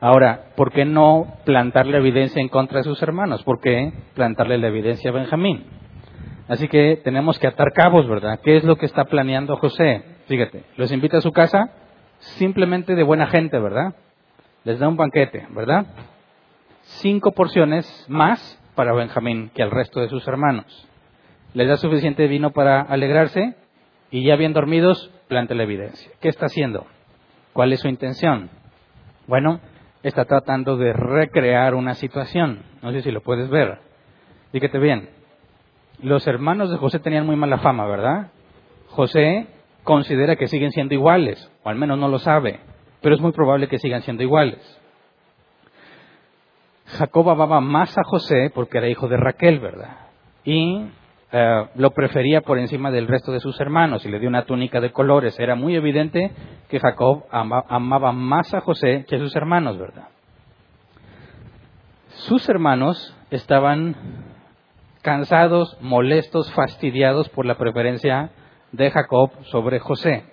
Ahora, 0.00 0.50
¿por 0.56 0.72
qué 0.72 0.84
no 0.84 1.38
plantarle 1.46 1.96
evidencia 1.96 2.42
en 2.42 2.48
contra 2.48 2.78
de 2.78 2.84
sus 2.84 3.02
hermanos? 3.02 3.42
¿Por 3.44 3.60
qué 3.60 3.92
plantarle 4.14 4.58
la 4.58 4.68
evidencia 4.68 5.10
a 5.10 5.14
Benjamín? 5.14 5.64
Así 6.46 6.68
que 6.68 7.00
tenemos 7.02 7.38
que 7.38 7.46
atar 7.46 7.72
cabos, 7.72 8.06
¿verdad? 8.06 8.40
¿Qué 8.44 8.56
es 8.56 8.64
lo 8.64 8.76
que 8.76 8.84
está 8.84 9.06
planeando 9.06 9.56
José? 9.56 10.04
Fíjate, 10.26 10.64
los 10.76 10.90
invita 10.90 11.18
a 11.18 11.22
su 11.22 11.32
casa 11.32 11.70
simplemente 12.18 12.94
de 12.94 13.02
buena 13.02 13.26
gente, 13.26 13.58
¿verdad? 13.58 13.94
Les 14.64 14.78
da 14.78 14.88
un 14.88 14.96
banquete, 14.96 15.46
¿verdad? 15.50 15.86
Cinco 16.82 17.32
porciones 17.32 18.06
más 18.08 18.60
para 18.74 18.94
Benjamín 18.94 19.50
que 19.54 19.62
al 19.62 19.70
resto 19.70 20.00
de 20.00 20.08
sus 20.08 20.26
hermanos. 20.26 20.88
Les 21.52 21.68
da 21.68 21.76
suficiente 21.76 22.26
vino 22.26 22.50
para 22.52 22.80
alegrarse 22.80 23.54
y 24.10 24.24
ya 24.24 24.36
bien 24.36 24.52
dormidos, 24.52 25.10
planta 25.28 25.54
la 25.54 25.64
evidencia. 25.64 26.10
¿Qué 26.20 26.28
está 26.28 26.46
haciendo? 26.46 26.86
¿Cuál 27.52 27.72
es 27.72 27.80
su 27.80 27.88
intención? 27.88 28.50
Bueno, 29.26 29.60
está 30.02 30.24
tratando 30.24 30.76
de 30.76 30.92
recrear 30.92 31.74
una 31.74 31.94
situación. 31.94 32.62
No 32.82 32.92
sé 32.92 33.02
si 33.02 33.10
lo 33.10 33.22
puedes 33.22 33.48
ver. 33.48 33.78
Fíjate 34.52 34.78
bien. 34.78 35.10
Los 36.02 36.26
hermanos 36.26 36.70
de 36.70 36.76
José 36.76 36.98
tenían 36.98 37.26
muy 37.26 37.36
mala 37.36 37.58
fama, 37.58 37.86
¿verdad? 37.86 38.30
José 38.88 39.46
considera 39.84 40.36
que 40.36 40.48
siguen 40.48 40.72
siendo 40.72 40.94
iguales, 40.94 41.50
o 41.62 41.68
al 41.68 41.76
menos 41.76 41.98
no 41.98 42.08
lo 42.08 42.18
sabe, 42.18 42.60
pero 43.00 43.14
es 43.14 43.20
muy 43.20 43.32
probable 43.32 43.68
que 43.68 43.78
sigan 43.78 44.02
siendo 44.02 44.22
iguales. 44.22 44.80
Jacob 46.86 47.30
amaba 47.30 47.60
más 47.60 47.96
a 47.96 48.04
José 48.04 48.50
porque 48.54 48.78
era 48.78 48.88
hijo 48.88 49.08
de 49.08 49.16
Raquel, 49.16 49.60
¿verdad? 49.60 49.98
Y 50.44 50.86
eh, 51.32 51.66
lo 51.74 51.90
prefería 51.90 52.42
por 52.42 52.58
encima 52.58 52.90
del 52.90 53.08
resto 53.08 53.32
de 53.32 53.40
sus 53.40 53.60
hermanos 53.60 54.04
y 54.04 54.08
le 54.08 54.20
dio 54.20 54.28
una 54.28 54.44
túnica 54.44 54.80
de 54.80 54.92
colores. 54.92 55.38
Era 55.38 55.54
muy 55.54 55.74
evidente 55.74 56.30
que 56.68 56.80
Jacob 56.80 57.24
amaba 57.30 58.12
más 58.12 58.52
a 58.54 58.60
José 58.60 59.04
que 59.08 59.16
a 59.16 59.18
sus 59.18 59.34
hermanos, 59.34 59.78
¿verdad? 59.78 60.08
Sus 62.08 62.48
hermanos 62.48 63.16
estaban 63.30 63.96
cansados, 65.02 65.76
molestos, 65.80 66.52
fastidiados 66.52 67.28
por 67.30 67.44
la 67.44 67.56
preferencia 67.56 68.30
de 68.76 68.90
Jacob 68.90 69.30
sobre 69.44 69.78
José. 69.78 70.24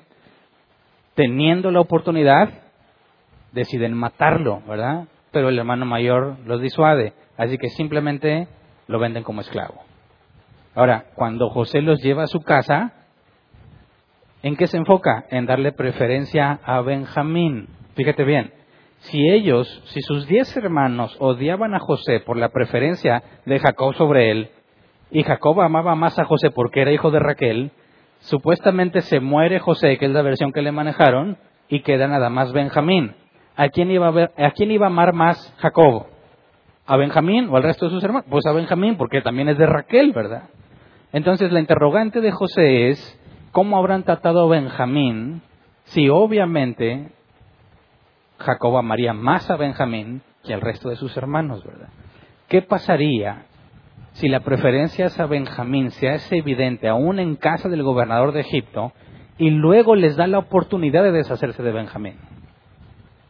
Teniendo 1.16 1.72
la 1.72 1.82
oportunidad, 1.82 2.50
deciden 3.52 3.94
matarlo, 3.94 4.62
¿verdad? 4.68 5.08
Pero 5.32 5.50
el 5.50 5.60
hermano 5.60 5.86
mayor 5.86 6.38
los 6.46 6.62
disuade, 6.62 7.14
así 7.38 7.58
que 7.58 7.70
simplemente 7.70 8.48
lo 8.88 9.00
venden 9.00 9.24
como 9.24 9.42
esclavo. 9.42 9.84
Ahora, 10.74 11.06
cuando 11.16 11.50
José 11.50 11.82
los 11.82 12.02
lleva 12.02 12.24
a 12.24 12.28
su 12.28 12.42
casa, 12.42 12.94
¿en 14.42 14.56
qué 14.56 14.68
se 14.68 14.78
enfoca? 14.78 15.26
En 15.30 15.46
darle 15.46 15.74
preferencia 15.74 16.60
a 16.64 16.82
Benjamín. 16.82 17.68
Fíjate 17.96 18.24
bien, 18.24 18.54
si 19.00 19.30
ellos, 19.30 19.68
si 19.86 20.02
sus 20.02 20.28
diez 20.28 20.56
hermanos 20.56 21.16
odiaban 21.20 21.76
a 21.76 21.80
José 21.80 22.22
por 22.22 22.38
la 22.38 22.50
preferencia 22.50 23.22
de 23.46 23.60
Jacob 23.60 23.94
sobre 23.96 24.32
él, 24.32 24.50
y 25.12 25.24
Jacob 25.24 25.60
amaba 25.60 25.94
más 25.96 26.18
a 26.20 26.24
José 26.24 26.52
porque 26.52 26.82
era 26.82 26.94
hijo 26.94 27.12
de 27.12 27.20
Raquel, 27.20 27.72
supuestamente 28.22 29.02
se 29.02 29.20
muere 29.20 29.60
José, 29.60 29.98
que 29.98 30.06
es 30.06 30.12
la 30.12 30.22
versión 30.22 30.52
que 30.52 30.62
le 30.62 30.72
manejaron, 30.72 31.38
y 31.68 31.82
queda 31.82 32.08
nada 32.08 32.30
más 32.30 32.52
Benjamín. 32.52 33.16
¿A 33.56 33.70
quién 33.70 33.92
iba 33.92 34.08
a, 34.08 34.12
ver, 34.12 34.32
¿a 34.38 34.52
quién 34.52 34.72
iba 34.72 34.88
a 34.88 34.90
amar 34.90 35.14
más 35.14 35.54
Jacob? 35.60 36.08
¿A 36.86 36.98
Benjamín 36.98 37.50
o 37.50 37.58
al 37.58 37.64
resto 37.64 37.86
de 37.86 37.92
sus 37.92 38.04
hermanos? 38.04 38.28
Pues 38.30 38.46
a 38.46 38.52
Benjamín, 38.52 38.98
porque 38.98 39.22
también 39.22 39.50
es 39.50 39.58
de 39.58 39.66
Raquel, 39.66 40.12
¿verdad? 40.14 40.50
Entonces 41.14 41.52
la 41.52 41.60
interrogante 41.60 42.22
de 42.22 42.32
José 42.32 42.90
es, 42.90 43.20
¿cómo 43.52 43.78
habrán 43.78 44.04
tratado 44.04 44.46
a 44.46 44.50
Benjamín 44.50 45.42
si 45.86 46.10
obviamente 46.10 47.10
Jacob 48.40 48.78
amaría 48.78 49.14
más 49.14 49.50
a 49.50 49.58
Benjamín 49.58 50.22
que 50.44 50.54
al 50.54 50.62
resto 50.62 50.90
de 50.90 50.96
sus 50.96 51.16
hermanos, 51.18 51.64
¿verdad? 51.64 51.90
¿Qué 52.48 52.62
pasaría 52.62 53.46
si 54.14 54.28
la 54.28 54.42
preferencia 54.42 55.08
a 55.18 55.26
Benjamín 55.26 55.92
se 55.92 56.10
hace 56.10 56.38
evidente 56.38 56.88
aún 56.88 57.20
en 57.20 57.36
casa 57.36 57.70
del 57.70 57.84
gobernador 57.84 58.34
de 58.34 58.42
Egipto 58.42 58.92
y 59.38 59.50
luego 59.50 59.96
les 59.96 60.16
da 60.16 60.28
la 60.28 60.40
oportunidad 60.40 61.04
de 61.04 61.12
deshacerse 61.12 61.64
de 61.64 61.72
Benjamín? 61.72 62.16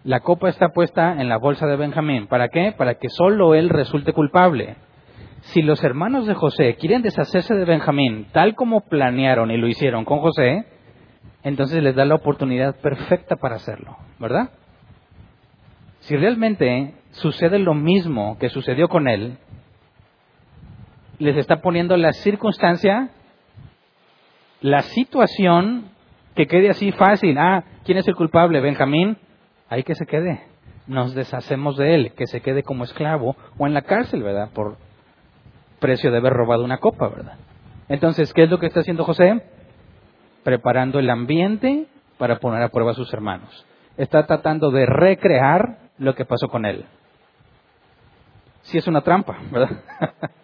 La 0.03 0.21
copa 0.21 0.49
está 0.49 0.69
puesta 0.69 1.21
en 1.21 1.29
la 1.29 1.37
bolsa 1.37 1.67
de 1.67 1.75
Benjamín. 1.75 2.27
¿Para 2.27 2.49
qué? 2.49 2.73
Para 2.75 2.95
que 2.95 3.09
solo 3.09 3.53
él 3.53 3.69
resulte 3.69 4.13
culpable. 4.13 4.75
Si 5.41 5.61
los 5.61 5.83
hermanos 5.83 6.25
de 6.25 6.33
José 6.33 6.75
quieren 6.75 7.03
deshacerse 7.03 7.53
de 7.53 7.65
Benjamín 7.65 8.27
tal 8.31 8.55
como 8.55 8.81
planearon 8.81 9.51
y 9.51 9.57
lo 9.57 9.67
hicieron 9.67 10.05
con 10.05 10.19
José, 10.19 10.65
entonces 11.43 11.83
les 11.83 11.95
da 11.95 12.05
la 12.05 12.15
oportunidad 12.15 12.75
perfecta 12.77 13.35
para 13.35 13.55
hacerlo, 13.55 13.97
¿verdad? 14.19 14.49
Si 16.01 16.15
realmente 16.15 16.95
sucede 17.11 17.59
lo 17.59 17.75
mismo 17.75 18.37
que 18.39 18.49
sucedió 18.49 18.87
con 18.87 19.07
él, 19.07 19.37
les 21.21 21.37
está 21.37 21.61
poniendo 21.61 21.95
la 21.97 22.13
circunstancia, 22.13 23.09
la 24.59 24.81
situación 24.81 25.91
que 26.35 26.47
quede 26.47 26.71
así 26.71 26.91
fácil. 26.93 27.37
Ah, 27.37 27.63
¿quién 27.85 27.99
es 27.99 28.07
el 28.07 28.15
culpable? 28.15 28.59
Benjamín. 28.59 29.17
Ahí 29.69 29.83
que 29.83 29.93
se 29.93 30.07
quede. 30.07 30.41
Nos 30.87 31.13
deshacemos 31.13 31.77
de 31.77 31.93
él, 31.93 32.13
que 32.13 32.25
se 32.25 32.41
quede 32.41 32.63
como 32.63 32.85
esclavo 32.85 33.35
o 33.59 33.67
en 33.67 33.75
la 33.75 33.83
cárcel, 33.83 34.23
¿verdad? 34.23 34.49
Por 34.51 34.77
precio 35.79 36.09
de 36.09 36.17
haber 36.17 36.33
robado 36.33 36.63
una 36.63 36.79
copa, 36.79 37.07
¿verdad? 37.09 37.37
Entonces, 37.87 38.33
¿qué 38.33 38.43
es 38.43 38.49
lo 38.49 38.57
que 38.57 38.65
está 38.65 38.79
haciendo 38.79 39.03
José? 39.03 39.43
Preparando 40.43 40.97
el 40.97 41.09
ambiente 41.11 41.85
para 42.17 42.39
poner 42.39 42.63
a 42.63 42.69
prueba 42.69 42.91
a 42.91 42.95
sus 42.95 43.13
hermanos. 43.13 43.63
Está 43.95 44.25
tratando 44.25 44.71
de 44.71 44.87
recrear 44.87 45.77
lo 45.99 46.15
que 46.15 46.25
pasó 46.25 46.47
con 46.47 46.65
él. 46.65 46.83
Sí 48.63 48.79
es 48.79 48.87
una 48.87 49.01
trampa, 49.01 49.37
¿verdad? 49.51 49.69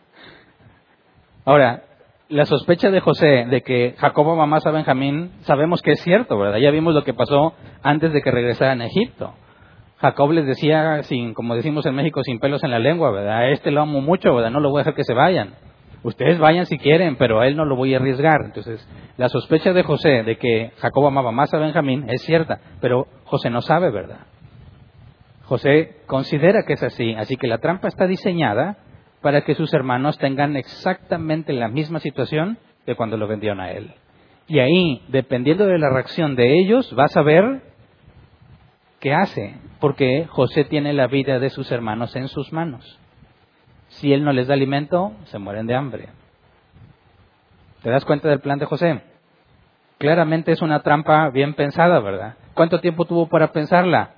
Ahora, 1.48 1.84
la 2.27 2.46
sospecha 2.46 2.92
de 2.92 3.00
José 3.00 3.46
de 3.50 3.62
que 3.62 3.96
Jacob 4.00 4.30
ama 4.30 4.46
más 4.46 4.66
a 4.66 4.72
Benjamín, 4.72 5.32
sabemos 5.44 5.82
que 5.82 5.92
es 5.92 6.01
cierto, 6.01 6.38
¿verdad? 6.38 6.58
Ya 6.58 6.72
vimos 6.72 6.94
lo 6.94 7.06
que 7.06 7.13
pasó 7.13 7.54
antes 7.82 8.12
de 8.12 8.22
que 8.22 8.32
regresaran 8.32 8.82
a 8.82 8.88
Egipto. 8.88 9.34
Jacob 10.00 10.34
les 10.34 10.46
decía, 10.46 11.01
sin, 11.04 11.34
como 11.34 11.56
decimos 11.56 11.86
en 11.86 11.96
México, 11.96 12.22
sin 12.22 12.39
pelos 12.39 12.66
en 12.66 12.72
la 12.72 12.80
lengua, 12.80 13.12
¿verdad? 13.12 13.38
A 13.38 13.48
este 13.48 13.72
lo 13.72 13.82
amo 13.82 14.01
mucho, 14.01 14.36
¿verdad? 14.36 14.51
No 14.51 14.60
lo 14.60 14.72
voy 14.72 14.80
a 14.80 14.82
dejar 14.82 14.96
que 14.96 15.06
se 15.06 15.13
vayan. 15.13 15.54
Ustedes 16.04 16.38
vayan 16.38 16.66
si 16.66 16.77
quieren, 16.77 17.16
pero 17.16 17.39
a 17.39 17.48
él 17.48 17.56
no 17.56 17.63
lo 17.63 17.77
voy 17.77 17.94
a 17.94 17.98
arriesgar. 18.00 18.42
Entonces, 18.44 18.86
la 19.16 19.30
sospecha 19.30 19.72
de 19.72 19.84
José 19.84 20.24
de 20.24 20.36
que 20.36 20.74
Jacob 20.80 21.08
amaba 21.08 21.32
más 21.32 21.54
a 21.54 21.60
Benjamín 21.60 22.10
es 22.10 22.24
cierta, 22.24 22.60
pero 22.82 23.08
José 23.24 23.50
no 23.50 23.62
sabe, 23.62 23.89
¿verdad? 23.89 24.20
José 25.46 26.01
considera 26.08 26.63
que 26.68 26.74
es 26.74 26.84
así, 26.84 27.13
así 27.13 27.38
que 27.38 27.48
la 27.48 27.60
trampa 27.60 27.88
está 27.88 28.06
diseñada 28.06 28.80
para 29.27 29.41
que 29.41 29.55
sus 29.55 29.74
hermanos 29.74 30.17
tengan 30.19 30.55
exactamente 30.55 31.51
la 31.51 31.67
misma 31.67 32.00
situación 32.00 32.57
de 32.86 32.96
cuando 32.96 33.17
lo 33.17 33.27
vendieron 33.27 33.60
a 33.60 33.72
él. 33.72 33.93
Y 34.48 34.60
ahí, 34.60 35.03
dependiendo 35.10 35.65
de 35.65 35.77
la 35.77 35.89
reacción 35.89 36.38
de 36.38 36.57
ellos, 36.57 36.93
vas 36.96 37.17
a 37.17 37.24
ver 37.24 37.62
qué 39.01 39.13
hace, 39.13 39.57
porque 39.81 40.27
José 40.29 40.63
tiene 40.63 40.93
la 40.93 41.07
vida 41.07 41.39
de 41.39 41.50
sus 41.50 41.69
hermanos 41.74 42.15
en 42.15 42.29
sus 42.29 42.53
manos. 42.53 43.01
Si 43.89 44.13
él 44.13 44.24
no 44.24 44.31
les 44.31 44.48
da 44.48 44.53
alimento, 44.53 45.12
se 45.25 45.39
mueren 45.39 45.67
de 45.67 45.75
hambre. 45.75 46.07
¿Te 47.84 47.89
das 47.89 48.05
cuenta 48.05 48.29
del 48.29 48.39
plan 48.39 48.60
de 48.60 48.65
José? 48.65 49.01
Claramente 49.98 50.53
es 50.53 50.62
una 50.62 50.84
trampa 50.84 51.29
bien 51.31 51.53
pensada, 51.53 52.00
¿verdad? 52.00 52.36
¿Cuánto 52.53 52.79
tiempo 52.79 53.03
tuvo 53.03 53.27
para 53.27 53.51
pensarla? 53.51 54.12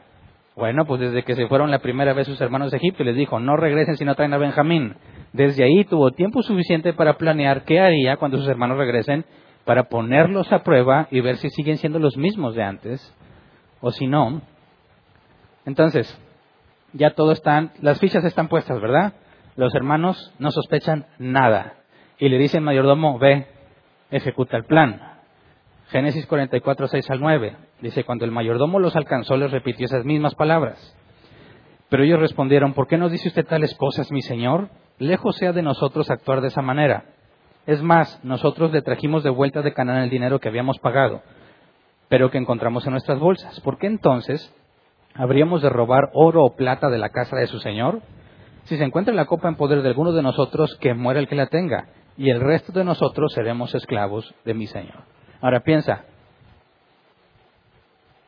Bueno, 0.59 0.83
pues 0.83 0.99
desde 0.99 1.23
que 1.23 1.35
se 1.35 1.47
fueron 1.47 1.71
la 1.71 1.79
primera 1.79 2.11
vez 2.11 2.27
sus 2.27 2.41
hermanos 2.41 2.71
de 2.71 2.77
Egipto, 2.77 3.05
les 3.05 3.15
dijo, 3.15 3.39
no 3.39 3.55
regresen 3.55 3.95
si 3.95 4.03
no 4.03 4.15
traen 4.15 4.33
a 4.33 4.37
Benjamín. 4.37 4.93
Desde 5.31 5.63
ahí 5.63 5.85
tuvo 5.85 6.11
tiempo 6.11 6.43
suficiente 6.43 6.91
para 6.91 7.17
planear 7.17 7.63
qué 7.63 7.79
haría 7.79 8.17
cuando 8.17 8.37
sus 8.37 8.47
hermanos 8.49 8.77
regresen, 8.77 9.23
para 9.63 9.85
ponerlos 9.85 10.51
a 10.51 10.63
prueba 10.63 11.07
y 11.11 11.21
ver 11.21 11.37
si 11.37 11.49
siguen 11.49 11.77
siendo 11.77 11.97
los 11.97 12.17
mismos 12.17 12.55
de 12.55 12.63
antes, 12.63 13.15
o 13.79 13.91
si 13.91 14.05
no. 14.05 14.41
Entonces, 15.65 16.21
ya 16.91 17.11
todo 17.11 17.31
están, 17.31 17.71
las 17.79 18.01
fichas 18.01 18.25
están 18.25 18.49
puestas, 18.49 18.81
¿verdad? 18.81 19.13
Los 19.55 19.73
hermanos 19.75 20.35
no 20.39 20.51
sospechan 20.51 21.05
nada. 21.19 21.75
Y 22.17 22.27
le 22.27 22.37
dice 22.37 22.57
el 22.57 22.65
mayordomo, 22.65 23.17
ve, 23.17 23.47
ejecuta 24.11 24.57
el 24.57 24.65
plan. 24.65 25.08
Génesis 25.89 26.27
44, 26.27 26.87
6 26.87 27.09
al 27.09 27.19
9. 27.19 27.57
Dice, 27.81 28.03
cuando 28.03 28.23
el 28.23 28.31
mayordomo 28.31 28.79
los 28.79 28.95
alcanzó, 28.95 29.37
les 29.37 29.49
repitió 29.49 29.85
esas 29.85 30.05
mismas 30.05 30.35
palabras. 30.35 30.95
Pero 31.89 32.03
ellos 32.03 32.19
respondieron, 32.19 32.73
¿por 32.73 32.87
qué 32.87 32.97
nos 32.97 33.11
dice 33.11 33.29
usted 33.29 33.47
tales 33.47 33.73
cosas, 33.75 34.11
mi 34.11 34.21
señor? 34.21 34.69
Lejos 34.99 35.35
sea 35.37 35.51
de 35.51 35.63
nosotros 35.63 36.11
actuar 36.11 36.41
de 36.41 36.49
esa 36.49 36.61
manera. 36.61 37.05
Es 37.65 37.81
más, 37.81 38.23
nosotros 38.23 38.71
le 38.71 38.83
trajimos 38.83 39.23
de 39.23 39.31
vuelta 39.31 39.63
de 39.63 39.73
Canaán 39.73 40.03
el 40.03 40.09
dinero 40.11 40.39
que 40.39 40.47
habíamos 40.47 40.77
pagado, 40.77 41.23
pero 42.07 42.29
que 42.29 42.37
encontramos 42.37 42.85
en 42.85 42.91
nuestras 42.91 43.17
bolsas. 43.17 43.59
¿Por 43.61 43.79
qué 43.79 43.87
entonces 43.87 44.53
habríamos 45.15 45.63
de 45.63 45.69
robar 45.69 46.11
oro 46.13 46.43
o 46.43 46.55
plata 46.55 46.89
de 46.89 46.99
la 46.99 47.09
casa 47.09 47.35
de 47.35 47.47
su 47.47 47.59
señor? 47.59 48.03
Si 48.65 48.77
se 48.77 48.83
encuentra 48.83 49.13
la 49.15 49.25
copa 49.25 49.47
en 49.47 49.55
poder 49.55 49.81
de 49.81 49.89
alguno 49.89 50.11
de 50.11 50.21
nosotros, 50.21 50.77
que 50.79 50.93
muera 50.93 51.19
el 51.19 51.27
que 51.27 51.35
la 51.35 51.47
tenga, 51.47 51.87
y 52.15 52.29
el 52.29 52.41
resto 52.41 52.71
de 52.73 52.83
nosotros 52.83 53.33
seremos 53.33 53.73
esclavos 53.73 54.31
de 54.45 54.53
mi 54.53 54.67
señor. 54.67 55.18
Ahora 55.41 55.61
piensa, 55.61 56.03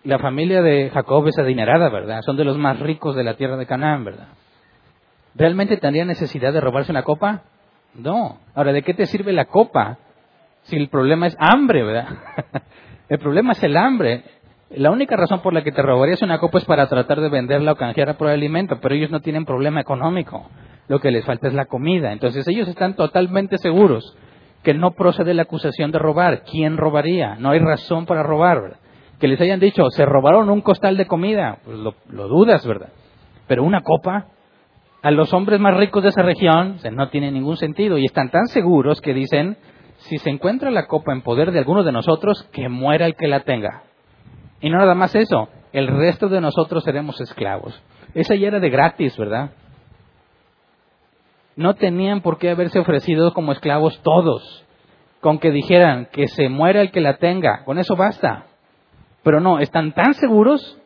la 0.03 0.19
familia 0.19 0.61
de 0.61 0.89
Jacob 0.89 1.27
es 1.27 1.37
adinerada, 1.37 1.89
¿verdad? 1.89 2.21
Son 2.21 2.37
de 2.37 2.45
los 2.45 2.57
más 2.57 2.79
ricos 2.79 3.15
de 3.15 3.23
la 3.23 3.35
tierra 3.35 3.57
de 3.57 3.65
Canaán, 3.65 4.03
¿verdad? 4.05 4.27
¿Realmente 5.35 5.77
tendría 5.77 6.05
necesidad 6.05 6.53
de 6.53 6.61
robarse 6.61 6.91
una 6.91 7.03
copa? 7.03 7.43
No. 7.93 8.39
Ahora, 8.55 8.73
¿de 8.73 8.81
qué 8.81 8.93
te 8.93 9.05
sirve 9.05 9.33
la 9.33 9.45
copa 9.45 9.97
si 10.63 10.75
el 10.75 10.89
problema 10.89 11.27
es 11.27 11.35
hambre, 11.39 11.83
verdad? 11.83 12.07
el 13.09 13.19
problema 13.19 13.51
es 13.53 13.63
el 13.63 13.77
hambre. 13.77 14.23
La 14.69 14.89
única 14.89 15.17
razón 15.17 15.41
por 15.41 15.53
la 15.53 15.63
que 15.63 15.71
te 15.71 15.81
robarías 15.81 16.21
una 16.21 16.39
copa 16.39 16.57
es 16.57 16.65
para 16.65 16.87
tratar 16.87 17.19
de 17.19 17.29
venderla 17.29 17.73
o 17.73 17.75
canjearla 17.75 18.17
por 18.17 18.29
alimento, 18.29 18.79
pero 18.81 18.95
ellos 18.95 19.11
no 19.11 19.19
tienen 19.19 19.45
problema 19.45 19.81
económico. 19.81 20.49
Lo 20.87 20.99
que 20.99 21.11
les 21.11 21.25
falta 21.25 21.47
es 21.47 21.53
la 21.53 21.65
comida. 21.65 22.13
Entonces 22.13 22.47
ellos 22.47 22.69
están 22.69 22.95
totalmente 22.95 23.57
seguros 23.57 24.17
que 24.63 24.73
no 24.73 24.91
procede 24.91 25.33
la 25.33 25.43
acusación 25.43 25.91
de 25.91 25.99
robar. 25.99 26.43
¿Quién 26.43 26.77
robaría? 26.77 27.35
No 27.35 27.51
hay 27.51 27.59
razón 27.59 28.05
para 28.05 28.23
robar. 28.23 28.77
Que 29.19 29.27
les 29.27 29.39
hayan 29.41 29.59
dicho, 29.59 29.89
se 29.89 30.05
robaron 30.05 30.49
un 30.49 30.61
costal 30.61 30.97
de 30.97 31.07
comida, 31.07 31.59
pues 31.63 31.77
lo, 31.77 31.95
lo 32.09 32.27
dudas, 32.27 32.65
¿verdad? 32.65 32.89
Pero 33.47 33.63
una 33.63 33.81
copa, 33.81 34.27
a 35.01 35.11
los 35.11 35.33
hombres 35.33 35.59
más 35.59 35.75
ricos 35.77 36.03
de 36.03 36.09
esa 36.09 36.21
región, 36.21 36.77
no 36.91 37.09
tiene 37.09 37.31
ningún 37.31 37.57
sentido. 37.57 37.97
Y 37.97 38.05
están 38.05 38.29
tan 38.29 38.47
seguros 38.47 39.01
que 39.01 39.13
dicen, 39.13 39.57
si 39.97 40.17
se 40.17 40.29
encuentra 40.29 40.71
la 40.71 40.87
copa 40.87 41.13
en 41.13 41.21
poder 41.21 41.51
de 41.51 41.59
alguno 41.59 41.83
de 41.83 41.91
nosotros, 41.91 42.47
que 42.51 42.69
muera 42.69 43.05
el 43.05 43.15
que 43.15 43.27
la 43.27 43.41
tenga. 43.41 43.83
Y 44.59 44.69
no 44.69 44.77
nada 44.77 44.95
más 44.95 45.15
eso, 45.15 45.49
el 45.73 45.87
resto 45.87 46.29
de 46.29 46.41
nosotros 46.41 46.83
seremos 46.83 47.19
esclavos. 47.19 47.79
Esa 48.13 48.35
ya 48.35 48.47
era 48.47 48.59
de 48.59 48.69
gratis, 48.69 49.17
¿verdad? 49.17 49.51
No 51.55 51.75
tenían 51.75 52.21
por 52.21 52.37
qué 52.37 52.49
haberse 52.49 52.79
ofrecido 52.79 53.33
como 53.33 53.51
esclavos 53.51 54.01
todos, 54.03 54.65
con 55.19 55.39
que 55.39 55.51
dijeran 55.51 56.07
que 56.11 56.27
se 56.27 56.49
muera 56.49 56.81
el 56.81 56.91
que 56.91 57.01
la 57.01 57.17
tenga, 57.17 57.63
con 57.65 57.77
eso 57.77 57.95
basta. 57.95 58.45
Pero 59.23 59.39
no, 59.39 59.59
están 59.59 59.93
tan 59.93 60.13
seguros 60.15 60.77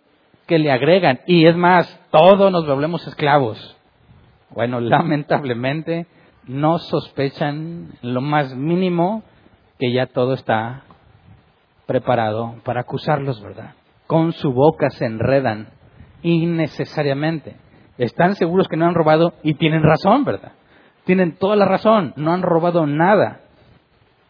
que 0.47 0.59
le 0.59 0.71
agregan, 0.71 1.21
y 1.25 1.45
es 1.45 1.55
más, 1.55 1.99
todos 2.11 2.51
nos 2.51 2.67
volvemos 2.67 3.05
esclavos. 3.07 3.77
Bueno, 4.51 4.79
lamentablemente 4.81 6.07
no 6.47 6.77
sospechan 6.77 7.93
lo 8.01 8.21
más 8.21 8.55
mínimo 8.55 9.23
que 9.79 9.91
ya 9.91 10.05
todo 10.07 10.33
está 10.33 10.83
preparado 11.85 12.55
para 12.63 12.81
acusarlos, 12.81 13.41
¿verdad? 13.41 13.73
Con 14.07 14.31
su 14.33 14.51
boca 14.51 14.89
se 14.89 15.05
enredan 15.05 15.69
innecesariamente. 16.21 17.55
Están 17.97 18.35
seguros 18.35 18.67
que 18.67 18.77
no 18.77 18.85
han 18.85 18.93
robado 18.93 19.33
y 19.43 19.55
tienen 19.55 19.83
razón, 19.83 20.23
¿verdad? 20.23 20.53
Tienen 21.05 21.37
toda 21.37 21.55
la 21.55 21.65
razón, 21.65 22.13
no 22.15 22.33
han 22.33 22.41
robado 22.41 22.85
nada. 22.85 23.41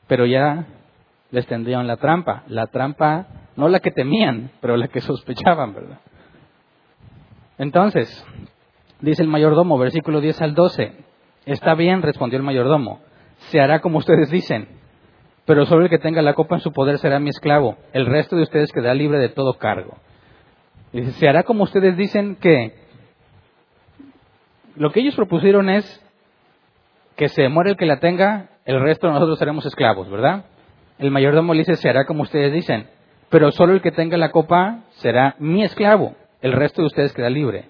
Pero 0.08 0.26
ya 0.26 0.66
les 1.32 1.48
tendrían 1.48 1.88
la 1.88 1.98
trampa. 1.98 2.44
La 2.48 2.68
trampa, 2.68 3.28
no 3.56 3.68
la 3.68 3.80
que 3.80 3.92
temían, 3.92 4.52
pero 4.62 4.78
la 4.78 4.88
que 4.88 5.02
sospechaban, 5.02 5.74
¿verdad? 5.74 6.00
Entonces, 7.58 8.26
dice 9.00 9.24
el 9.24 9.30
mayordomo, 9.30 9.78
versículo 9.78 10.22
10 10.22 10.42
al 10.42 10.54
12. 10.54 10.94
Está 11.46 11.76
bien, 11.76 12.02
respondió 12.02 12.38
el 12.38 12.44
mayordomo. 12.44 13.00
Se 13.50 13.62
hará 13.62 13.80
como 13.80 14.00
ustedes 14.00 14.30
dicen. 14.30 14.68
Pero 15.46 15.66
solo 15.66 15.84
el 15.84 15.90
que 15.90 16.00
tenga 16.00 16.22
la 16.22 16.34
copa 16.34 16.56
en 16.56 16.62
su 16.62 16.72
poder 16.72 16.98
será 16.98 17.20
mi 17.20 17.30
esclavo. 17.30 17.78
El 17.94 18.06
resto 18.08 18.36
de 18.36 18.44
ustedes 18.44 18.72
quedará 18.72 18.96
libre 18.96 19.20
de 19.20 19.30
todo 19.30 19.54
cargo. 19.54 19.98
Dice, 20.92 21.12
se 21.12 21.28
hará 21.28 21.44
como 21.44 21.64
ustedes 21.64 21.96
dicen 21.98 22.36
que 22.36 22.74
lo 24.76 24.92
que 24.92 25.02
ellos 25.02 25.16
propusieron 25.16 25.70
es 25.70 26.05
que 27.16 27.30
se 27.30 27.50
muere 27.50 27.72
el 27.72 27.78
que 27.78 27.86
la 27.86 28.00
tenga, 28.00 28.50
el 28.66 28.82
resto 28.82 29.12
nosotros 29.12 29.40
seremos 29.40 29.66
esclavos, 29.66 30.10
¿verdad? 30.10 30.46
El 30.98 31.12
mayordomo 31.12 31.54
le 31.54 31.60
dice, 31.60 31.76
se 31.76 31.90
hará 31.90 32.06
como 32.06 32.24
ustedes 32.24 32.54
dicen, 32.54 32.88
pero 33.30 33.52
solo 33.52 33.74
el 33.74 33.82
que 33.82 33.92
tenga 33.92 34.18
la 34.18 34.32
copa 34.32 34.84
será 34.92 35.36
mi 35.40 35.64
esclavo, 35.64 36.16
el 36.42 36.54
resto 36.54 36.82
de 36.82 36.88
ustedes 36.88 37.14
queda 37.14 37.30
libre. 37.30 37.66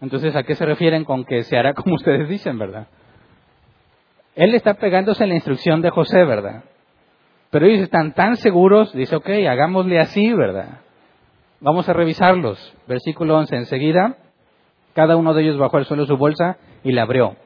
Entonces, 0.00 0.34
¿a 0.36 0.44
qué 0.44 0.54
se 0.54 0.64
refieren 0.64 1.04
con 1.04 1.24
que 1.24 1.42
se 1.42 1.56
hará 1.56 1.74
como 1.74 1.94
ustedes 1.96 2.28
dicen, 2.28 2.58
verdad? 2.58 2.86
Él 4.34 4.54
está 4.54 4.74
pegándose 4.74 5.24
en 5.24 5.30
la 5.30 5.34
instrucción 5.34 5.82
de 5.82 5.90
José, 5.90 6.24
¿verdad? 6.24 6.62
Pero 7.50 7.66
ellos 7.66 7.82
están 7.82 8.12
tan 8.12 8.36
seguros, 8.36 8.92
dice, 8.92 9.16
ok, 9.16 9.28
hagámosle 9.48 9.98
así, 9.98 10.32
¿verdad? 10.32 10.80
Vamos 11.60 11.88
a 11.88 11.92
revisarlos. 11.92 12.76
Versículo 12.86 13.36
11, 13.36 13.56
enseguida, 13.56 14.16
cada 14.94 15.16
uno 15.16 15.34
de 15.34 15.42
ellos 15.42 15.58
bajó 15.58 15.78
al 15.78 15.86
suelo 15.86 16.06
su 16.06 16.16
bolsa 16.16 16.58
y 16.84 16.92
la 16.92 17.02
abrió. 17.02 17.36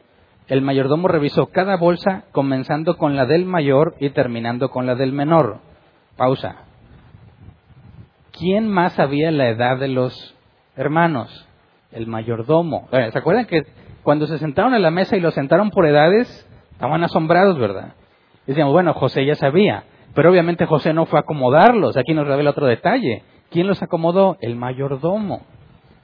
El 0.52 0.60
mayordomo 0.60 1.08
revisó 1.08 1.46
cada 1.46 1.78
bolsa, 1.78 2.24
comenzando 2.30 2.98
con 2.98 3.16
la 3.16 3.24
del 3.24 3.46
mayor 3.46 3.94
y 4.00 4.10
terminando 4.10 4.68
con 4.68 4.84
la 4.84 4.94
del 4.94 5.10
menor. 5.10 5.60
Pausa. 6.18 6.56
¿Quién 8.38 8.68
más 8.68 8.92
sabía 8.92 9.30
la 9.30 9.48
edad 9.48 9.78
de 9.78 9.88
los 9.88 10.36
hermanos? 10.76 11.48
El 11.90 12.06
mayordomo. 12.06 12.86
¿Se 12.90 13.18
acuerdan 13.18 13.46
que 13.46 13.62
cuando 14.02 14.26
se 14.26 14.36
sentaron 14.36 14.74
a 14.74 14.78
la 14.78 14.90
mesa 14.90 15.16
y 15.16 15.20
los 15.20 15.32
sentaron 15.32 15.70
por 15.70 15.86
edades, 15.86 16.46
estaban 16.72 17.02
asombrados, 17.02 17.58
¿verdad? 17.58 17.94
Decíamos, 18.46 18.74
bueno, 18.74 18.92
José 18.92 19.24
ya 19.24 19.36
sabía, 19.36 19.84
pero 20.14 20.30
obviamente 20.30 20.66
José 20.66 20.92
no 20.92 21.06
fue 21.06 21.18
a 21.18 21.22
acomodarlos. 21.22 21.96
Aquí 21.96 22.12
nos 22.12 22.26
revela 22.26 22.50
otro 22.50 22.66
detalle. 22.66 23.22
¿Quién 23.50 23.68
los 23.68 23.82
acomodó? 23.82 24.36
El 24.42 24.56
mayordomo. 24.56 25.46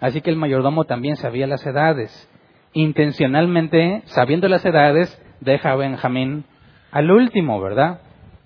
Así 0.01 0.23
que 0.23 0.31
el 0.31 0.37
mayordomo 0.37 0.85
también 0.85 1.17
sabía 1.17 1.47
las 1.47 1.67
edades 1.67 2.31
intencionalmente, 2.73 4.03
sabiendo 4.07 4.49
las 4.49 4.65
edades, 4.65 5.21
deja 5.41 5.73
a 5.73 5.77
Benjamín 5.77 6.45
al 6.91 7.11
último, 7.11 7.61
¿verdad? 7.61 8.01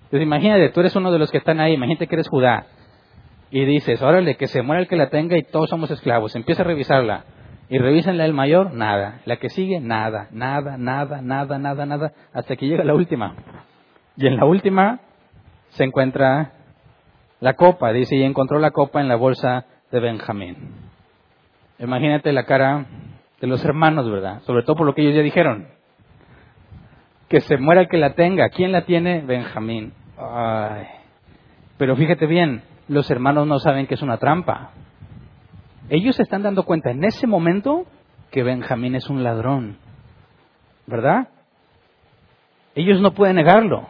Entonces 0.05 0.21
imagínate, 0.21 0.69
tú 0.69 0.79
eres 0.79 0.95
uno 0.95 1.11
de 1.11 1.19
los 1.19 1.31
que 1.31 1.37
están 1.37 1.59
ahí, 1.59 1.73
imagínate 1.73 2.07
que 2.07 2.15
eres 2.15 2.29
Judá, 2.29 2.67
y 3.51 3.65
dices, 3.65 4.01
órale, 4.01 4.35
que 4.35 4.47
se 4.47 4.61
muera 4.61 4.81
el 4.81 4.87
que 4.87 4.95
la 4.95 5.09
tenga 5.09 5.37
y 5.37 5.43
todos 5.43 5.69
somos 5.69 5.91
esclavos, 5.91 6.35
empieza 6.35 6.63
a 6.63 6.65
revisarla, 6.65 7.25
y 7.69 7.77
revísenla 7.77 8.25
el 8.25 8.33
mayor, 8.33 8.73
nada, 8.73 9.21
la 9.25 9.37
que 9.37 9.49
sigue, 9.49 9.79
nada, 9.79 10.27
nada, 10.31 10.77
nada, 10.77 11.21
nada, 11.21 11.57
nada, 11.57 11.85
nada, 11.85 12.13
hasta 12.33 12.55
que 12.55 12.67
llega 12.67 12.83
la 12.83 12.93
última. 12.93 13.35
Y 14.17 14.27
en 14.27 14.37
la 14.37 14.45
última 14.45 14.99
se 15.69 15.83
encuentra 15.83 16.51
la 17.39 17.53
copa, 17.53 17.91
dice, 17.91 18.15
y 18.15 18.23
encontró 18.23 18.59
la 18.59 18.71
copa 18.71 19.01
en 19.01 19.07
la 19.07 19.15
bolsa 19.15 19.65
de 19.91 19.99
Benjamín. 19.99 20.55
Imagínate 21.79 22.31
la 22.31 22.45
cara 22.45 22.85
de 23.43 23.49
los 23.49 23.65
hermanos, 23.65 24.09
¿verdad? 24.09 24.41
Sobre 24.43 24.63
todo 24.63 24.77
por 24.77 24.85
lo 24.85 24.95
que 24.95 25.01
ellos 25.01 25.15
ya 25.15 25.21
dijeron. 25.21 25.67
Que 27.27 27.41
se 27.41 27.57
muera 27.57 27.81
el 27.81 27.89
que 27.89 27.97
la 27.97 28.13
tenga. 28.13 28.47
¿Quién 28.47 28.71
la 28.71 28.85
tiene? 28.85 29.19
Benjamín. 29.19 29.91
Ay. 30.17 30.85
Pero 31.77 31.97
fíjate 31.97 32.25
bien, 32.25 32.63
los 32.87 33.11
hermanos 33.11 33.45
no 33.45 33.59
saben 33.59 33.85
que 33.85 33.95
es 33.95 34.01
una 34.01 34.17
trampa. 34.17 34.71
Ellos 35.89 36.15
se 36.15 36.23
están 36.23 36.43
dando 36.43 36.63
cuenta 36.63 36.91
en 36.91 37.03
ese 37.03 37.27
momento 37.27 37.85
que 38.31 38.43
Benjamín 38.43 38.95
es 38.95 39.09
un 39.09 39.23
ladrón. 39.23 39.75
¿Verdad? 40.87 41.27
Ellos 42.75 43.01
no 43.01 43.13
pueden 43.13 43.35
negarlo. 43.35 43.89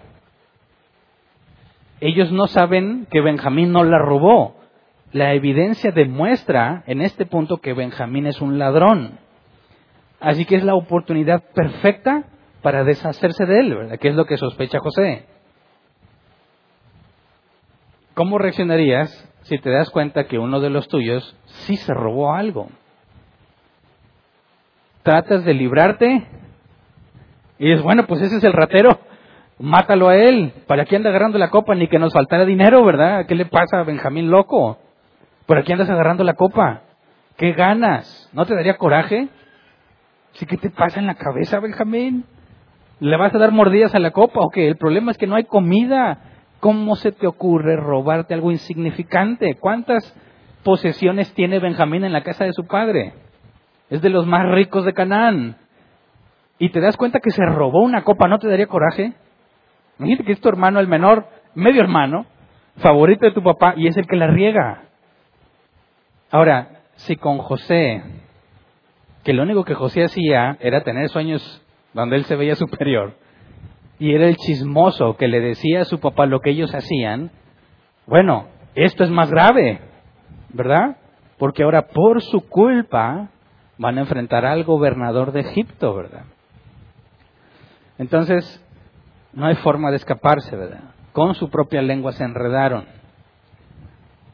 Ellos 2.02 2.32
no 2.32 2.48
saben 2.48 3.06
que 3.12 3.22
Benjamín 3.22 3.72
no 3.72 3.84
la 3.84 4.00
robó. 4.00 4.56
La 5.12 5.36
evidencia 5.36 5.92
demuestra 5.92 6.84
en 6.88 7.02
este 7.02 7.28
punto 7.28 7.58
que 7.58 7.74
Benjamín 7.74 8.26
es 8.26 8.42
un 8.42 8.58
ladrón. 8.58 9.20
Así 10.24 10.46
que 10.46 10.56
es 10.56 10.64
la 10.64 10.74
oportunidad 10.74 11.44
perfecta 11.54 12.24
para 12.62 12.86
deshacerse 12.86 13.46
de 13.46 13.60
él, 13.60 13.76
¿verdad? 13.76 14.00
Que 14.00 14.08
es 14.08 14.16
lo 14.16 14.26
que 14.26 14.38
sospecha 14.38 14.80
José. 14.80 15.26
¿Cómo 18.14 18.38
reaccionarías 18.38 19.12
si 19.42 19.58
te 19.58 19.70
das 19.70 19.90
cuenta 19.90 20.24
que 20.28 20.40
uno 20.40 20.62
de 20.62 20.70
los 20.70 20.88
tuyos 20.88 21.36
sí 21.66 21.76
se 21.76 21.94
robó 21.94 22.34
algo? 22.34 22.70
Tratas 25.04 25.44
de 25.44 25.54
librarte 25.54 26.26
y 27.60 27.68
dices, 27.68 27.84
bueno, 27.84 28.08
pues 28.08 28.22
ese 28.22 28.38
es 28.38 28.44
el 28.46 28.54
ratero, 28.54 28.98
mátalo 29.60 30.08
a 30.08 30.16
él. 30.16 30.54
¿Para 30.68 30.86
qué 30.86 30.96
anda 30.96 31.10
agarrando 31.10 31.38
la 31.38 31.50
copa? 31.50 31.76
Ni 31.76 31.90
que 31.90 32.00
nos 32.00 32.14
faltara 32.14 32.46
dinero, 32.46 32.86
¿verdad? 32.86 33.26
¿Qué 33.26 33.36
le 33.36 33.46
pasa 33.46 33.82
a 33.82 33.84
Benjamín 33.84 34.32
loco? 34.32 34.78
¿Por 35.46 35.62
qué 35.66 35.74
andas 35.74 35.90
agarrando 35.90 36.24
la 36.24 36.36
copa? 36.36 36.84
¿Qué 37.36 37.52
ganas? 37.52 38.30
¿No 38.32 38.46
te 38.46 38.56
daría 38.56 38.78
coraje? 38.78 39.28
¿Sí 40.34 40.46
qué 40.48 40.58
te 40.58 40.70
pasa 40.72 41.00
en 41.00 41.08
la 41.08 41.16
cabeza, 41.16 41.60
Benjamín? 41.60 42.26
¿Le 43.00 43.18
vas 43.18 43.34
a 43.36 43.38
dar 43.38 43.52
mordidas 43.52 43.94
a 43.94 44.00
la 44.00 44.12
copa 44.12 44.40
o 44.40 44.50
qué? 44.50 44.68
El 44.68 44.78
problema 44.78 45.12
es 45.12 45.18
que 45.18 45.28
no 45.28 45.36
hay 45.36 45.46
comida. 45.46 46.20
¿Cómo 46.60 46.96
se 46.96 47.12
te 47.12 47.28
ocurre 47.28 47.76
robarte 47.76 48.34
algo 48.34 48.52
insignificante? 48.52 49.56
¿Cuántas 49.60 50.16
posesiones 50.64 51.34
tiene 51.34 51.60
Benjamín 51.60 52.04
en 52.04 52.14
la 52.14 52.24
casa 52.24 52.46
de 52.46 52.54
su 52.54 52.66
padre? 52.66 53.14
Es 53.90 54.02
de 54.02 54.10
los 54.10 54.26
más 54.26 54.50
ricos 54.50 54.86
de 54.86 54.94
Canaán. 54.94 55.58
Y 56.58 56.70
te 56.70 56.80
das 56.80 56.98
cuenta 56.98 57.20
que 57.20 57.32
se 57.32 57.46
robó 57.46 57.84
una 57.84 58.04
copa, 58.04 58.28
¿no 58.28 58.40
te 58.40 58.48
daría 58.48 58.68
coraje? 58.68 59.14
Imagínate 60.00 60.24
que 60.24 60.32
es 60.32 60.42
tu 60.42 60.50
hermano, 60.50 60.80
el 60.80 60.88
menor, 60.88 61.28
medio 61.54 61.82
hermano, 61.82 62.26
favorito 62.78 63.26
de 63.26 63.34
tu 63.34 63.44
papá, 63.44 63.74
y 63.78 63.88
es 63.88 63.98
el 63.98 64.08
que 64.08 64.16
la 64.16 64.28
riega. 64.28 64.84
Ahora, 66.32 66.70
si 66.96 67.18
con 67.18 67.38
José 67.40 68.23
que 69.24 69.34
lo 69.34 69.44
único 69.44 69.64
que 69.64 69.76
José 69.76 70.04
hacía 70.04 70.58
era 70.60 70.84
tener 70.84 71.10
sueños 71.10 71.62
donde 71.94 72.18
él 72.18 72.26
se 72.26 72.36
veía 72.36 72.56
superior, 72.56 73.16
y 74.00 74.14
era 74.14 74.28
el 74.28 74.36
chismoso 74.36 75.16
que 75.18 75.28
le 75.28 75.40
decía 75.40 75.82
a 75.82 75.86
su 75.86 76.00
papá 76.00 76.26
lo 76.26 76.40
que 76.40 76.50
ellos 76.50 76.74
hacían, 76.74 77.32
bueno, 78.06 78.48
esto 78.76 79.04
es 79.04 79.10
más 79.10 79.30
grave, 79.30 79.80
¿verdad? 80.50 80.98
Porque 81.38 81.64
ahora 81.64 81.88
por 81.88 82.22
su 82.22 82.48
culpa 82.48 83.30
van 83.78 83.98
a 83.98 84.02
enfrentar 84.02 84.46
al 84.46 84.64
gobernador 84.64 85.32
de 85.32 85.42
Egipto, 85.42 85.94
¿verdad? 85.96 86.26
Entonces, 87.98 88.64
no 89.34 89.46
hay 89.46 89.56
forma 89.56 89.90
de 89.90 89.98
escaparse, 89.98 90.56
¿verdad? 90.56 90.84
Con 91.12 91.36
su 91.36 91.50
propia 91.50 91.82
lengua 91.82 92.12
se 92.12 92.24
enredaron. 92.24 92.86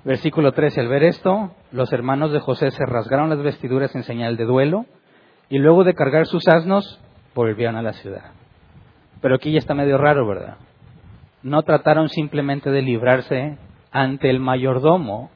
Versículo 0.06 0.54
13. 0.54 0.82
Al 0.82 0.88
ver 0.88 1.04
esto, 1.04 1.52
los 1.72 1.92
hermanos 1.92 2.32
de 2.32 2.40
José 2.40 2.72
se 2.72 2.86
rasgaron 2.86 3.30
las 3.30 3.42
vestiduras 3.42 3.94
en 3.96 4.04
señal 4.04 4.38
de 4.38 4.46
duelo 4.46 4.86
y 5.50 5.58
luego 5.58 5.84
de 5.84 5.94
cargar 5.94 6.26
sus 6.26 6.48
asnos, 6.48 7.02
volvieron 7.36 7.76
a 7.76 7.82
la 7.82 7.94
ciudad. 7.94 8.32
Pero 9.22 9.36
aquí 9.36 9.52
ya 9.52 9.60
está 9.60 9.74
medio 9.74 9.98
raro, 9.98 10.26
¿verdad? 10.28 10.58
No 11.44 11.64
trataron 11.64 12.08
simplemente 12.10 12.70
de 12.70 12.82
librarse 12.82 13.58
ante 13.92 14.30
el 14.30 14.40
mayordomo 14.40 15.32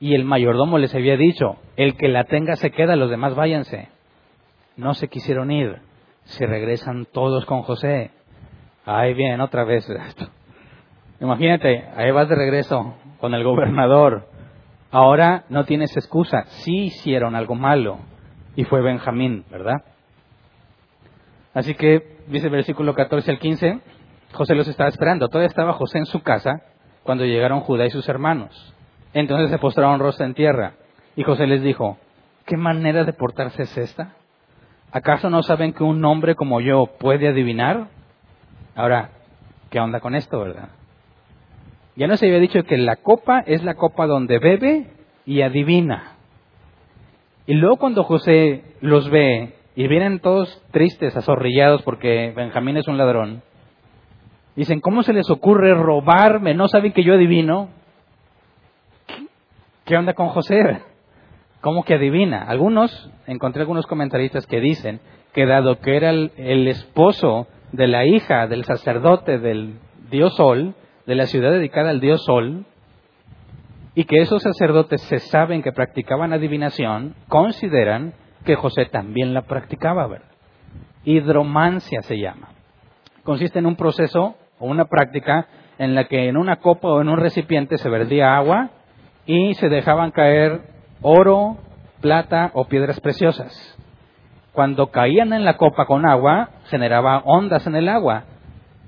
y 0.00 0.14
el 0.14 0.24
mayordomo 0.24 0.78
les 0.78 0.94
había 0.94 1.16
dicho, 1.16 1.56
el 1.76 1.96
que 1.96 2.08
la 2.08 2.24
tenga 2.24 2.56
se 2.56 2.70
queda, 2.70 2.96
los 2.96 3.10
demás 3.10 3.34
váyanse. 3.34 3.88
No 4.76 4.94
se 4.94 5.08
quisieron 5.08 5.50
ir, 5.50 5.76
se 6.24 6.46
regresan 6.46 7.06
todos 7.12 7.46
con 7.46 7.62
José. 7.62 8.10
Ahí 8.84 9.14
vienen 9.14 9.40
otra 9.40 9.64
vez 9.64 9.88
esto. 9.88 10.28
Imagínate, 11.20 11.88
ahí 11.96 12.10
vas 12.10 12.28
de 12.28 12.34
regreso 12.34 12.94
con 13.26 13.34
el 13.34 13.42
gobernador. 13.42 14.28
Ahora 14.92 15.46
no 15.48 15.64
tienes 15.64 15.96
excusa. 15.96 16.44
Sí 16.46 16.84
hicieron 16.84 17.34
algo 17.34 17.56
malo. 17.56 17.98
Y 18.54 18.62
fue 18.62 18.82
Benjamín, 18.82 19.44
¿verdad? 19.50 19.82
Así 21.52 21.74
que, 21.74 22.18
dice 22.28 22.46
el 22.46 22.52
versículo 22.52 22.94
14 22.94 23.32
al 23.32 23.40
15, 23.40 23.80
José 24.32 24.54
los 24.54 24.68
estaba 24.68 24.88
esperando. 24.90 25.26
Todavía 25.26 25.48
estaba 25.48 25.72
José 25.72 25.98
en 25.98 26.06
su 26.06 26.22
casa 26.22 26.62
cuando 27.02 27.24
llegaron 27.24 27.62
Judá 27.62 27.86
y 27.86 27.90
sus 27.90 28.08
hermanos. 28.08 28.72
Entonces 29.12 29.50
se 29.50 29.58
postraron 29.58 29.98
rostro 29.98 30.24
en 30.24 30.34
tierra. 30.34 30.74
Y 31.16 31.24
José 31.24 31.48
les 31.48 31.62
dijo, 31.62 31.98
¿qué 32.44 32.56
manera 32.56 33.02
de 33.02 33.12
portarse 33.12 33.64
es 33.64 33.76
esta? 33.76 34.12
¿Acaso 34.92 35.30
no 35.30 35.42
saben 35.42 35.72
que 35.72 35.82
un 35.82 36.04
hombre 36.04 36.36
como 36.36 36.60
yo 36.60 36.86
puede 37.00 37.26
adivinar? 37.26 37.88
Ahora, 38.76 39.10
¿qué 39.68 39.80
onda 39.80 39.98
con 39.98 40.14
esto, 40.14 40.38
verdad? 40.38 40.68
Ya 41.96 42.06
no 42.06 42.16
se 42.16 42.26
había 42.26 42.38
dicho 42.38 42.62
que 42.64 42.76
la 42.76 42.96
copa 42.96 43.40
es 43.46 43.64
la 43.64 43.74
copa 43.74 44.06
donde 44.06 44.38
bebe 44.38 44.86
y 45.24 45.40
adivina. 45.40 46.16
Y 47.46 47.54
luego 47.54 47.76
cuando 47.76 48.04
José 48.04 48.64
los 48.82 49.08
ve 49.08 49.54
y 49.74 49.88
vienen 49.88 50.20
todos 50.20 50.62
tristes, 50.72 51.16
azorrillados 51.16 51.82
porque 51.82 52.32
Benjamín 52.36 52.76
es 52.76 52.86
un 52.86 52.98
ladrón, 52.98 53.42
dicen, 54.56 54.80
¿cómo 54.80 55.02
se 55.02 55.14
les 55.14 55.30
ocurre 55.30 55.74
robarme? 55.74 56.54
¿No 56.54 56.68
saben 56.68 56.92
que 56.92 57.02
yo 57.02 57.14
adivino? 57.14 57.70
¿Qué 59.86 59.96
onda 59.96 60.12
con 60.12 60.28
José? 60.28 60.82
¿Cómo 61.62 61.84
que 61.84 61.94
adivina? 61.94 62.42
Algunos, 62.42 63.10
encontré 63.26 63.62
algunos 63.62 63.86
comentaristas 63.86 64.46
que 64.46 64.60
dicen 64.60 65.00
que 65.32 65.46
dado 65.46 65.80
que 65.80 65.96
era 65.96 66.10
el, 66.10 66.32
el 66.36 66.68
esposo 66.68 67.46
de 67.72 67.86
la 67.86 68.04
hija 68.04 68.46
del 68.48 68.64
sacerdote 68.64 69.38
del 69.38 69.78
dios 70.10 70.34
Sol, 70.36 70.74
de 71.06 71.14
la 71.14 71.26
ciudad 71.26 71.52
dedicada 71.52 71.90
al 71.90 72.00
dios 72.00 72.24
Sol, 72.24 72.66
y 73.94 74.04
que 74.04 74.20
esos 74.20 74.42
sacerdotes 74.42 75.00
se 75.02 75.20
saben 75.20 75.62
que 75.62 75.72
practicaban 75.72 76.32
adivinación, 76.32 77.14
consideran 77.28 78.12
que 78.44 78.54
José 78.54 78.84
también 78.86 79.32
la 79.32 79.42
practicaba, 79.42 80.06
¿verdad? 80.06 80.28
Hidromancia 81.04 82.02
se 82.02 82.18
llama. 82.18 82.48
Consiste 83.22 83.58
en 83.58 83.66
un 83.66 83.76
proceso 83.76 84.36
o 84.58 84.66
una 84.66 84.84
práctica 84.84 85.46
en 85.78 85.94
la 85.94 86.04
que 86.04 86.28
en 86.28 86.36
una 86.36 86.56
copa 86.56 86.88
o 86.88 87.00
en 87.00 87.08
un 87.08 87.18
recipiente 87.18 87.78
se 87.78 87.88
vertía 87.88 88.36
agua 88.36 88.70
y 89.24 89.54
se 89.54 89.68
dejaban 89.68 90.10
caer 90.10 90.60
oro, 91.00 91.56
plata 92.00 92.50
o 92.54 92.66
piedras 92.66 93.00
preciosas. 93.00 93.78
Cuando 94.52 94.90
caían 94.90 95.32
en 95.32 95.44
la 95.44 95.56
copa 95.56 95.86
con 95.86 96.06
agua, 96.06 96.50
generaba 96.66 97.22
ondas 97.24 97.66
en 97.66 97.76
el 97.76 97.88
agua 97.88 98.24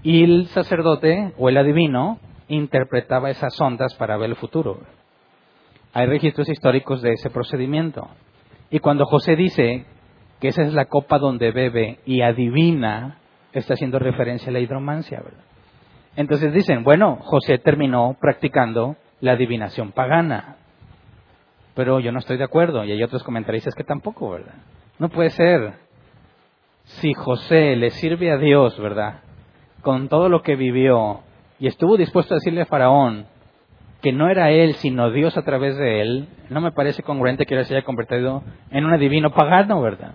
y 0.09 0.25
el 0.25 0.47
sacerdote 0.47 1.35
o 1.37 1.51
el 1.51 1.59
adivino 1.59 2.19
interpretaba 2.49 3.29
esas 3.29 3.61
ondas 3.61 3.95
para 3.97 4.17
ver 4.17 4.31
el 4.31 4.37
futuro. 4.37 4.81
Hay 5.93 6.07
registros 6.07 6.49
históricos 6.49 7.03
de 7.03 7.13
ese 7.13 7.29
procedimiento. 7.29 8.09
Y 8.71 8.79
cuando 8.79 9.05
José 9.05 9.37
dice 9.37 9.85
que 10.41 10.49
esa 10.49 10.63
es 10.63 10.73
la 10.73 10.87
copa 10.87 11.19
donde 11.19 11.53
bebe 11.53 11.99
y 12.07 12.23
adivina, 12.23 13.19
está 13.53 13.75
haciendo 13.75 13.99
referencia 13.99 14.49
a 14.49 14.53
la 14.55 14.61
hidromancia, 14.61 15.21
¿verdad? 15.21 15.45
Entonces 16.17 16.55
dicen, 16.55 16.85
bueno, 16.85 17.19
José 17.21 17.59
terminó 17.59 18.17
practicando 18.19 18.97
la 19.21 19.33
adivinación 19.33 19.93
pagana. 19.93 20.57
Pero 21.75 22.01
yo 22.01 22.13
no 22.13 22.21
estoy 22.21 22.39
de 22.39 22.45
acuerdo 22.45 22.83
y 22.83 22.93
hay 22.93 23.03
otros 23.03 23.23
comentaristas 23.23 23.75
que 23.75 23.85
tampoco, 23.85 24.31
¿verdad? 24.31 24.55
No 24.99 25.11
puede 25.11 25.29
ser. 25.29 25.75
Si 26.85 27.13
José 27.13 27.77
le 27.77 27.91
sirve 27.91 28.33
a 28.33 28.39
Dios, 28.39 28.81
¿verdad? 28.81 29.28
Con 29.83 30.09
todo 30.09 30.29
lo 30.29 30.43
que 30.43 30.57
vivió 30.57 31.21
y 31.59 31.67
estuvo 31.67 31.97
dispuesto 31.97 32.35
a 32.35 32.37
decirle 32.37 32.63
a 32.63 32.67
Faraón, 32.67 33.27
que 34.01 34.13
no 34.13 34.29
era 34.29 34.51
él, 34.51 34.75
sino 34.75 35.11
Dios 35.11 35.37
a 35.37 35.43
través 35.43 35.77
de 35.77 36.01
él, 36.01 36.29
no 36.51 36.61
me 36.61 36.73
parece 36.73 37.03
congruente 37.03 37.47
que 37.47 37.55
él 37.55 37.65
se 37.65 37.75
haya 37.75 37.85
convertido 37.85 38.43
en 38.71 38.85
un 38.85 38.93
adivino 38.93 39.33
pagano, 39.33 39.81
¿verdad? 39.81 40.13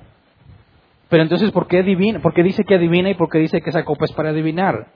Pero 1.09 1.23
entonces, 1.23 1.51
¿por 1.51 1.67
qué? 1.67 1.83
¿por 2.21 2.33
qué 2.33 2.43
dice 2.43 2.63
que 2.63 2.75
adivina 2.75 3.09
y 3.09 3.13
por 3.15 3.29
qué 3.29 3.39
dice 3.39 3.61
que 3.61 3.69
esa 3.69 3.83
copa 3.83 4.05
es 4.05 4.13
para 4.13 4.29
adivinar? 4.29 4.87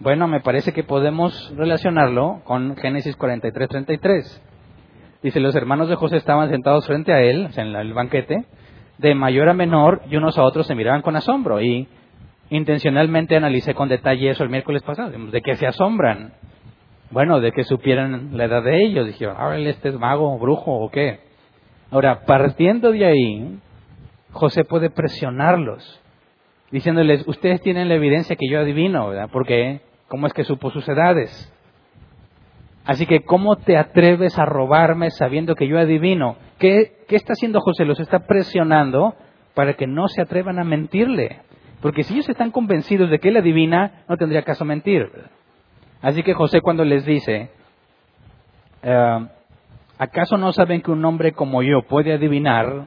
Bueno, 0.00 0.26
me 0.26 0.40
parece 0.40 0.72
que 0.72 0.82
podemos 0.82 1.54
relacionarlo 1.56 2.40
con 2.44 2.76
Génesis 2.76 3.16
43, 3.16 3.68
33. 3.68 4.42
Dice, 5.22 5.38
los 5.38 5.54
hermanos 5.54 5.88
de 5.88 5.94
José 5.94 6.16
estaban 6.16 6.50
sentados 6.50 6.86
frente 6.86 7.12
a 7.12 7.22
él, 7.22 7.48
en 7.56 7.76
el 7.76 7.94
banquete, 7.94 8.44
de 8.98 9.14
mayor 9.14 9.48
a 9.48 9.54
menor, 9.54 10.02
y 10.10 10.16
unos 10.16 10.36
a 10.36 10.42
otros 10.42 10.66
se 10.66 10.74
miraban 10.74 11.02
con 11.02 11.14
asombro. 11.14 11.62
Y 11.62 11.86
intencionalmente 12.56 13.36
analicé 13.36 13.74
con 13.74 13.88
detalle 13.88 14.30
eso 14.30 14.44
el 14.44 14.50
miércoles 14.50 14.82
pasado, 14.82 15.10
de 15.10 15.42
que 15.42 15.56
se 15.56 15.66
asombran 15.66 16.32
bueno, 17.12 17.40
de 17.40 17.52
que 17.52 17.64
supieran 17.64 18.30
la 18.32 18.46
edad 18.46 18.62
de 18.62 18.82
ellos. 18.82 19.06
Dijeron, 19.06 19.36
ahora 19.38 19.58
este 19.58 19.90
es 19.90 19.98
mago, 19.98 20.38
brujo 20.38 20.72
o 20.72 20.90
qué. 20.90 21.20
Ahora, 21.90 22.22
partiendo 22.24 22.90
de 22.90 23.04
ahí, 23.04 23.58
José 24.32 24.64
puede 24.64 24.88
presionarlos, 24.88 26.00
diciéndoles, 26.70 27.28
ustedes 27.28 27.60
tienen 27.60 27.88
la 27.88 27.96
evidencia 27.96 28.34
que 28.34 28.48
yo 28.48 28.60
adivino, 28.60 29.10
¿verdad? 29.10 29.28
Porque, 29.30 29.82
¿cómo 30.08 30.26
es 30.26 30.32
que 30.32 30.44
supo 30.44 30.70
sus 30.70 30.88
edades? 30.88 31.52
Así 32.86 33.04
que, 33.04 33.20
¿cómo 33.20 33.56
te 33.56 33.76
atreves 33.76 34.38
a 34.38 34.46
robarme 34.46 35.10
sabiendo 35.10 35.54
que 35.54 35.68
yo 35.68 35.78
adivino? 35.78 36.36
¿Qué, 36.58 37.04
qué 37.08 37.16
está 37.16 37.34
haciendo 37.34 37.60
José? 37.60 37.84
Los 37.84 38.00
está 38.00 38.20
presionando 38.20 39.14
para 39.54 39.74
que 39.74 39.86
no 39.86 40.08
se 40.08 40.22
atrevan 40.22 40.58
a 40.58 40.64
mentirle. 40.64 41.40
Porque 41.82 42.04
si 42.04 42.14
ellos 42.14 42.28
están 42.28 42.52
convencidos 42.52 43.10
de 43.10 43.18
que 43.18 43.28
él 43.28 43.36
adivina, 43.36 44.04
no 44.08 44.16
tendría 44.16 44.42
caso 44.42 44.64
mentir. 44.64 45.10
Así 46.00 46.22
que 46.22 46.32
José 46.32 46.60
cuando 46.60 46.84
les 46.84 47.04
dice, 47.04 47.50
eh, 48.82 49.26
¿acaso 49.98 50.38
no 50.38 50.52
saben 50.52 50.80
que 50.80 50.92
un 50.92 51.04
hombre 51.04 51.32
como 51.32 51.62
yo 51.62 51.82
puede 51.82 52.12
adivinar? 52.12 52.86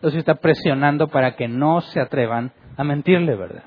Los 0.00 0.14
está 0.14 0.36
presionando 0.36 1.08
para 1.08 1.34
que 1.34 1.48
no 1.48 1.80
se 1.80 2.00
atrevan 2.00 2.52
a 2.76 2.84
mentirle, 2.84 3.34
¿verdad? 3.34 3.64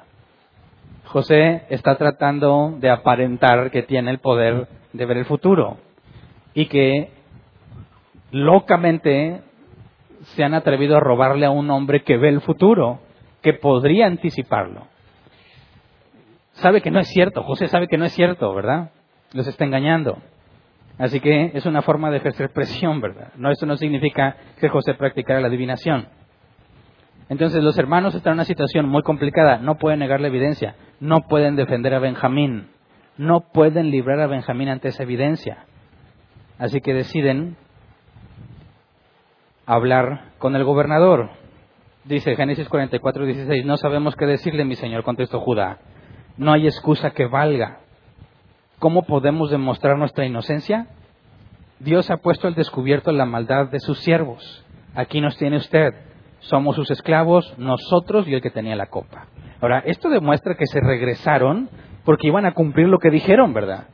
José 1.04 1.64
está 1.70 1.98
tratando 1.98 2.74
de 2.80 2.90
aparentar 2.90 3.70
que 3.72 3.84
tiene 3.84 4.10
el 4.12 4.20
poder 4.20 4.70
de 4.94 5.06
ver 5.06 5.18
el 5.18 5.26
futuro 5.26 5.78
y 6.54 6.68
que 6.68 7.10
locamente 8.32 9.42
se 10.22 10.46
han 10.46 10.54
atrevido 10.54 10.96
a 10.96 11.02
robarle 11.02 11.46
a 11.46 11.52
un 11.52 11.70
hombre 11.70 12.04
que 12.04 12.16
ve 12.16 12.30
el 12.30 12.40
futuro, 12.40 13.00
que 13.42 13.54
podría 13.54 14.08
anticiparlo 14.08 14.88
sabe 16.62 16.82
que 16.82 16.92
no 16.92 17.00
es 17.00 17.08
cierto, 17.08 17.44
José 17.44 17.68
sabe 17.68 17.88
que 17.88 17.98
no 17.98 18.06
es 18.06 18.14
cierto, 18.14 18.54
¿verdad? 18.54 18.92
Los 19.34 19.48
está 19.48 19.66
engañando. 19.66 20.18
Así 20.98 21.20
que 21.20 21.52
es 21.54 21.66
una 21.66 21.82
forma 21.82 22.12
de 22.12 22.18
ejercer 22.18 22.52
presión, 22.52 23.02
¿verdad? 23.02 23.30
No, 23.36 23.52
esto 23.52 23.66
no 23.66 23.76
significa 23.76 24.38
que 24.60 24.70
José 24.70 24.94
practicara 24.94 25.42
la 25.42 25.48
adivinación. 25.48 26.08
Entonces 27.30 27.64
los 27.64 27.78
hermanos 27.78 28.14
están 28.14 28.32
en 28.32 28.38
una 28.38 28.46
situación 28.46 28.88
muy 28.88 29.02
complicada, 29.04 29.58
no 29.58 29.76
pueden 29.76 30.00
negar 30.00 30.20
la 30.20 30.28
evidencia, 30.28 30.76
no 31.00 31.22
pueden 31.22 31.56
defender 31.56 31.94
a 31.94 32.00
Benjamín, 32.00 32.68
no 33.18 33.42
pueden 33.54 33.90
librar 33.90 34.20
a 34.20 34.28
Benjamín 34.28 34.70
ante 34.70 34.90
esa 34.90 35.04
evidencia. 35.04 35.66
Así 36.60 36.82
que 36.82 36.94
deciden 36.94 37.56
hablar 39.66 40.32
con 40.38 40.56
el 40.56 40.64
gobernador. 40.64 41.32
Dice 42.06 42.36
Génesis 42.36 42.68
44, 42.68 43.26
16, 43.26 43.66
no 43.66 43.78
sabemos 43.78 44.16
qué 44.16 44.26
decirle, 44.26 44.66
mi 44.66 44.76
señor, 44.76 45.04
contestó 45.04 45.40
Judá 45.40 45.80
no 46.38 46.54
hay 46.54 46.66
excusa 46.66 47.12
que 47.12 47.26
valga. 47.26 47.80
¿Cómo 48.80 49.04
podemos 49.04 49.52
demostrar 49.52 49.98
nuestra 49.98 50.26
inocencia? 50.26 50.88
Dios 51.80 52.10
ha 52.10 52.18
puesto 52.18 52.48
al 52.48 52.56
descubierto 52.56 53.12
la 53.12 53.26
maldad 53.26 53.70
de 53.70 53.80
sus 53.80 54.00
siervos. 54.00 54.66
Aquí 54.96 55.22
nos 55.22 55.38
tiene 55.38 55.58
usted. 55.58 55.94
Somos 56.40 56.76
sus 56.76 56.90
esclavos, 56.90 57.54
nosotros 57.58 58.28
y 58.28 58.34
el 58.34 58.42
que 58.42 58.50
tenía 58.50 58.76
la 58.76 58.88
copa. 58.88 59.28
Ahora, 59.62 59.84
esto 59.86 60.10
demuestra 60.10 60.56
que 60.56 60.66
se 60.66 60.80
regresaron 60.80 61.70
porque 62.04 62.28
iban 62.28 62.46
a 62.46 62.54
cumplir 62.54 62.88
lo 62.88 62.98
que 62.98 63.12
dijeron, 63.12 63.54
¿verdad? 63.54 63.86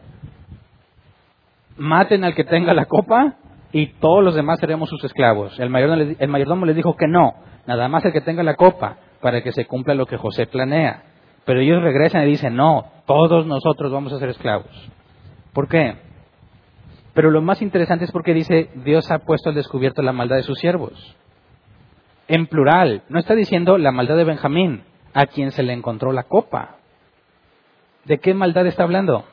Maten 1.75 2.23
al 2.23 2.33
que 2.33 2.45
tenga 2.45 2.73
la 2.73 2.85
copa 2.85 3.35
y 3.73 3.87
todos 3.99 4.23
los 4.23 4.35
demás 4.35 4.59
seremos 4.59 4.89
sus 4.89 5.03
esclavos. 5.03 5.59
El 5.59 5.69
mayordomo, 5.69 6.15
el 6.17 6.27
mayordomo 6.29 6.65
les 6.65 6.77
dijo 6.77 6.95
que 6.95 7.07
no, 7.07 7.33
nada 7.67 7.88
más 7.88 8.03
el 8.06 8.13
que 8.13 8.21
tenga 8.21 8.41
la 8.41 8.56
copa, 8.56 8.97
para 9.21 9.41
que 9.43 9.51
se 9.51 9.65
cumpla 9.65 9.93
lo 9.93 10.06
que 10.06 10.17
José 10.17 10.47
planea. 10.47 11.03
Pero 11.45 11.60
ellos 11.60 11.84
regresan 11.84 12.23
y 12.23 12.32
dicen, 12.32 12.56
no, 12.56 12.86
todos 13.06 13.45
nosotros 13.45 13.91
vamos 13.91 14.13
a 14.13 14.19
ser 14.19 14.30
esclavos. 14.30 14.89
¿Por 15.53 15.67
qué? 15.67 15.97
Pero 17.13 17.32
lo 17.32 17.41
más 17.41 17.62
interesante 17.62 18.06
es 18.06 18.12
porque 18.12 18.34
dice, 18.34 18.69
Dios 18.75 19.10
ha 19.12 19.19
puesto 19.19 19.49
al 19.49 19.56
descubierto 19.56 20.01
la 20.01 20.13
maldad 20.13 20.36
de 20.36 20.43
sus 20.43 20.60
siervos. 20.60 21.15
En 22.27 22.47
plural, 22.47 23.03
no 23.10 23.19
está 23.19 23.36
diciendo 23.36 23.77
la 23.77 23.91
maldad 23.91 24.17
de 24.17 24.23
Benjamín, 24.23 24.84
a 25.13 25.25
quien 25.25 25.51
se 25.51 25.63
le 25.63 25.73
encontró 25.73 26.12
la 26.12 26.23
copa. 26.23 26.75
¿De 28.06 28.19
qué 28.19 28.34
maldad 28.34 28.67
está 28.67 28.84
hablando? 28.84 29.25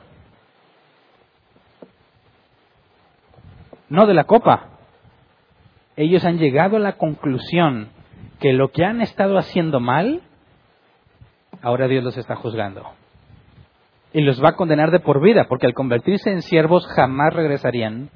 No 3.89 4.07
de 4.07 4.13
la 4.13 4.23
copa. 4.23 4.69
Ellos 5.95 6.25
han 6.25 6.37
llegado 6.37 6.77
a 6.77 6.79
la 6.79 6.93
conclusión 6.93 7.89
que 8.39 8.53
lo 8.53 8.69
que 8.69 8.85
han 8.85 9.01
estado 9.01 9.37
haciendo 9.37 9.79
mal 9.79 10.21
ahora 11.61 11.87
Dios 11.87 12.03
los 12.03 12.17
está 12.17 12.35
juzgando. 12.35 12.83
Y 14.13 14.21
los 14.21 14.41
va 14.41 14.49
a 14.49 14.55
condenar 14.55 14.91
de 14.91 14.99
por 14.99 15.21
vida, 15.21 15.45
porque 15.49 15.65
al 15.65 15.73
convertirse 15.73 16.31
en 16.31 16.41
siervos 16.41 16.87
jamás 16.95 17.33
regresarían 17.33 18.09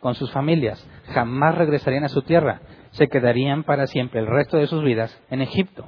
con 0.00 0.14
sus 0.14 0.32
familias, 0.32 0.86
jamás 1.12 1.54
regresarían 1.54 2.04
a 2.04 2.08
su 2.08 2.22
tierra, 2.22 2.60
se 2.90 3.08
quedarían 3.08 3.62
para 3.62 3.86
siempre 3.86 4.20
el 4.20 4.26
resto 4.26 4.56
de 4.56 4.66
sus 4.66 4.82
vidas 4.82 5.22
en 5.30 5.42
Egipto. 5.42 5.84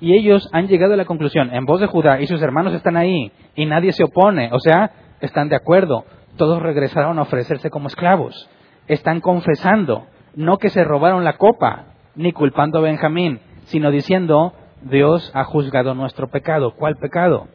Y 0.00 0.16
ellos 0.16 0.48
han 0.52 0.68
llegado 0.68 0.94
a 0.94 0.96
la 0.96 1.06
conclusión, 1.06 1.54
en 1.54 1.64
voz 1.64 1.80
de 1.80 1.86
Judá, 1.86 2.20
y 2.20 2.26
sus 2.26 2.42
hermanos 2.42 2.74
están 2.74 2.96
ahí, 2.96 3.32
y 3.56 3.66
nadie 3.66 3.92
se 3.92 4.04
opone, 4.04 4.50
o 4.52 4.60
sea, 4.60 4.92
están 5.20 5.48
de 5.48 5.56
acuerdo, 5.56 6.04
todos 6.36 6.62
regresaron 6.62 7.18
a 7.18 7.22
ofrecerse 7.22 7.70
como 7.70 7.88
esclavos, 7.88 8.48
están 8.86 9.20
confesando, 9.20 10.06
no 10.34 10.58
que 10.58 10.70
se 10.70 10.84
robaron 10.84 11.24
la 11.24 11.36
copa, 11.36 11.87
ni 12.18 12.32
culpando 12.32 12.78
a 12.78 12.82
Benjamín, 12.82 13.40
sino 13.66 13.92
diciendo, 13.92 14.52
Dios 14.82 15.30
ha 15.34 15.44
juzgado 15.44 15.94
nuestro 15.94 16.28
pecado. 16.28 16.72
¿Cuál 16.72 16.96
pecado? 16.96 17.46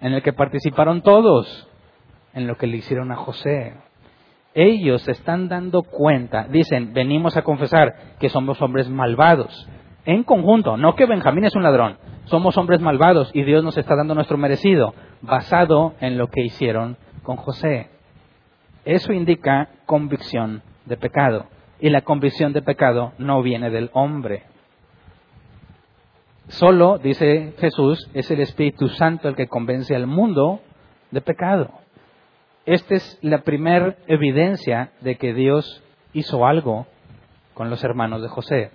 En 0.00 0.12
el 0.12 0.22
que 0.22 0.32
participaron 0.32 1.02
todos, 1.02 1.68
en 2.32 2.46
lo 2.46 2.56
que 2.56 2.68
le 2.68 2.76
hicieron 2.76 3.10
a 3.10 3.16
José. 3.16 3.74
Ellos 4.54 5.02
se 5.02 5.10
están 5.10 5.48
dando 5.48 5.82
cuenta, 5.82 6.46
dicen, 6.48 6.92
venimos 6.92 7.36
a 7.36 7.42
confesar 7.42 7.94
que 8.20 8.28
somos 8.28 8.62
hombres 8.62 8.88
malvados. 8.88 9.68
En 10.04 10.22
conjunto, 10.22 10.76
no 10.76 10.94
que 10.94 11.06
Benjamín 11.06 11.44
es 11.44 11.56
un 11.56 11.64
ladrón, 11.64 11.98
somos 12.26 12.56
hombres 12.56 12.80
malvados 12.80 13.30
y 13.34 13.42
Dios 13.42 13.64
nos 13.64 13.76
está 13.76 13.96
dando 13.96 14.14
nuestro 14.14 14.38
merecido, 14.38 14.94
basado 15.20 15.94
en 16.00 16.16
lo 16.16 16.28
que 16.28 16.42
hicieron 16.42 16.96
con 17.24 17.36
José. 17.36 17.88
Eso 18.84 19.12
indica 19.12 19.68
convicción 19.86 20.62
de 20.86 20.96
pecado. 20.96 21.46
Y 21.82 21.90
la 21.90 22.02
convicción 22.02 22.52
de 22.52 22.62
pecado 22.62 23.12
no 23.18 23.42
viene 23.42 23.68
del 23.68 23.90
hombre. 23.92 24.44
Solo, 26.46 26.98
dice 26.98 27.54
Jesús, 27.58 28.08
es 28.14 28.30
el 28.30 28.38
Espíritu 28.38 28.88
Santo 28.88 29.28
el 29.28 29.34
que 29.34 29.48
convence 29.48 29.96
al 29.96 30.06
mundo 30.06 30.60
de 31.10 31.20
pecado. 31.20 31.70
Esta 32.66 32.94
es 32.94 33.18
la 33.20 33.38
primera 33.38 33.96
evidencia 34.06 34.92
de 35.00 35.16
que 35.16 35.34
Dios 35.34 35.82
hizo 36.12 36.46
algo 36.46 36.86
con 37.52 37.68
los 37.68 37.82
hermanos 37.82 38.22
de 38.22 38.28
José. 38.28 38.70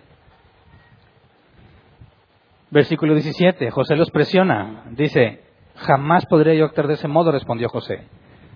Versículo 2.72 3.14
17, 3.14 3.72
José 3.72 3.96
los 3.96 4.12
presiona, 4.12 4.84
dice, 4.92 5.44
jamás 5.76 6.26
podré 6.26 6.58
yo 6.58 6.66
actuar 6.66 6.88
de 6.88 6.96
ese 6.96 7.08
modo, 7.08 7.32
respondió 7.32 7.70
José. 7.70 8.04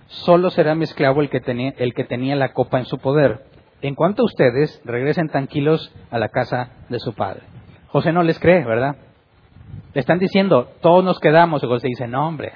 Solo 0.08 0.50
será 0.50 0.76
mi 0.76 0.84
esclavo 0.84 1.22
el 1.22 1.30
que, 1.30 1.40
tenía, 1.40 1.74
el 1.78 1.94
que 1.94 2.04
tenía 2.04 2.36
la 2.36 2.52
copa 2.52 2.80
en 2.80 2.86
su 2.86 2.98
poder. 2.98 3.46
En 3.82 3.96
cuanto 3.96 4.22
a 4.22 4.26
ustedes, 4.26 4.82
regresen 4.86 5.28
tranquilos 5.28 5.94
a 6.12 6.20
la 6.20 6.30
casa 6.30 6.70
de 6.90 7.00
su 7.00 7.14
padre. 7.14 7.42
José 7.88 8.12
no 8.14 8.24
les 8.24 8.40
cree, 8.40 8.64
¿verdad? 8.64 8.96
Le 9.94 10.00
están 10.00 10.20
diciendo, 10.20 10.70
todos 10.82 11.04
nos 11.04 11.20
quedamos. 11.20 11.64
Y 11.64 11.68
José 11.68 11.88
dice, 11.88 12.08
no, 12.08 12.28
hombre, 12.28 12.54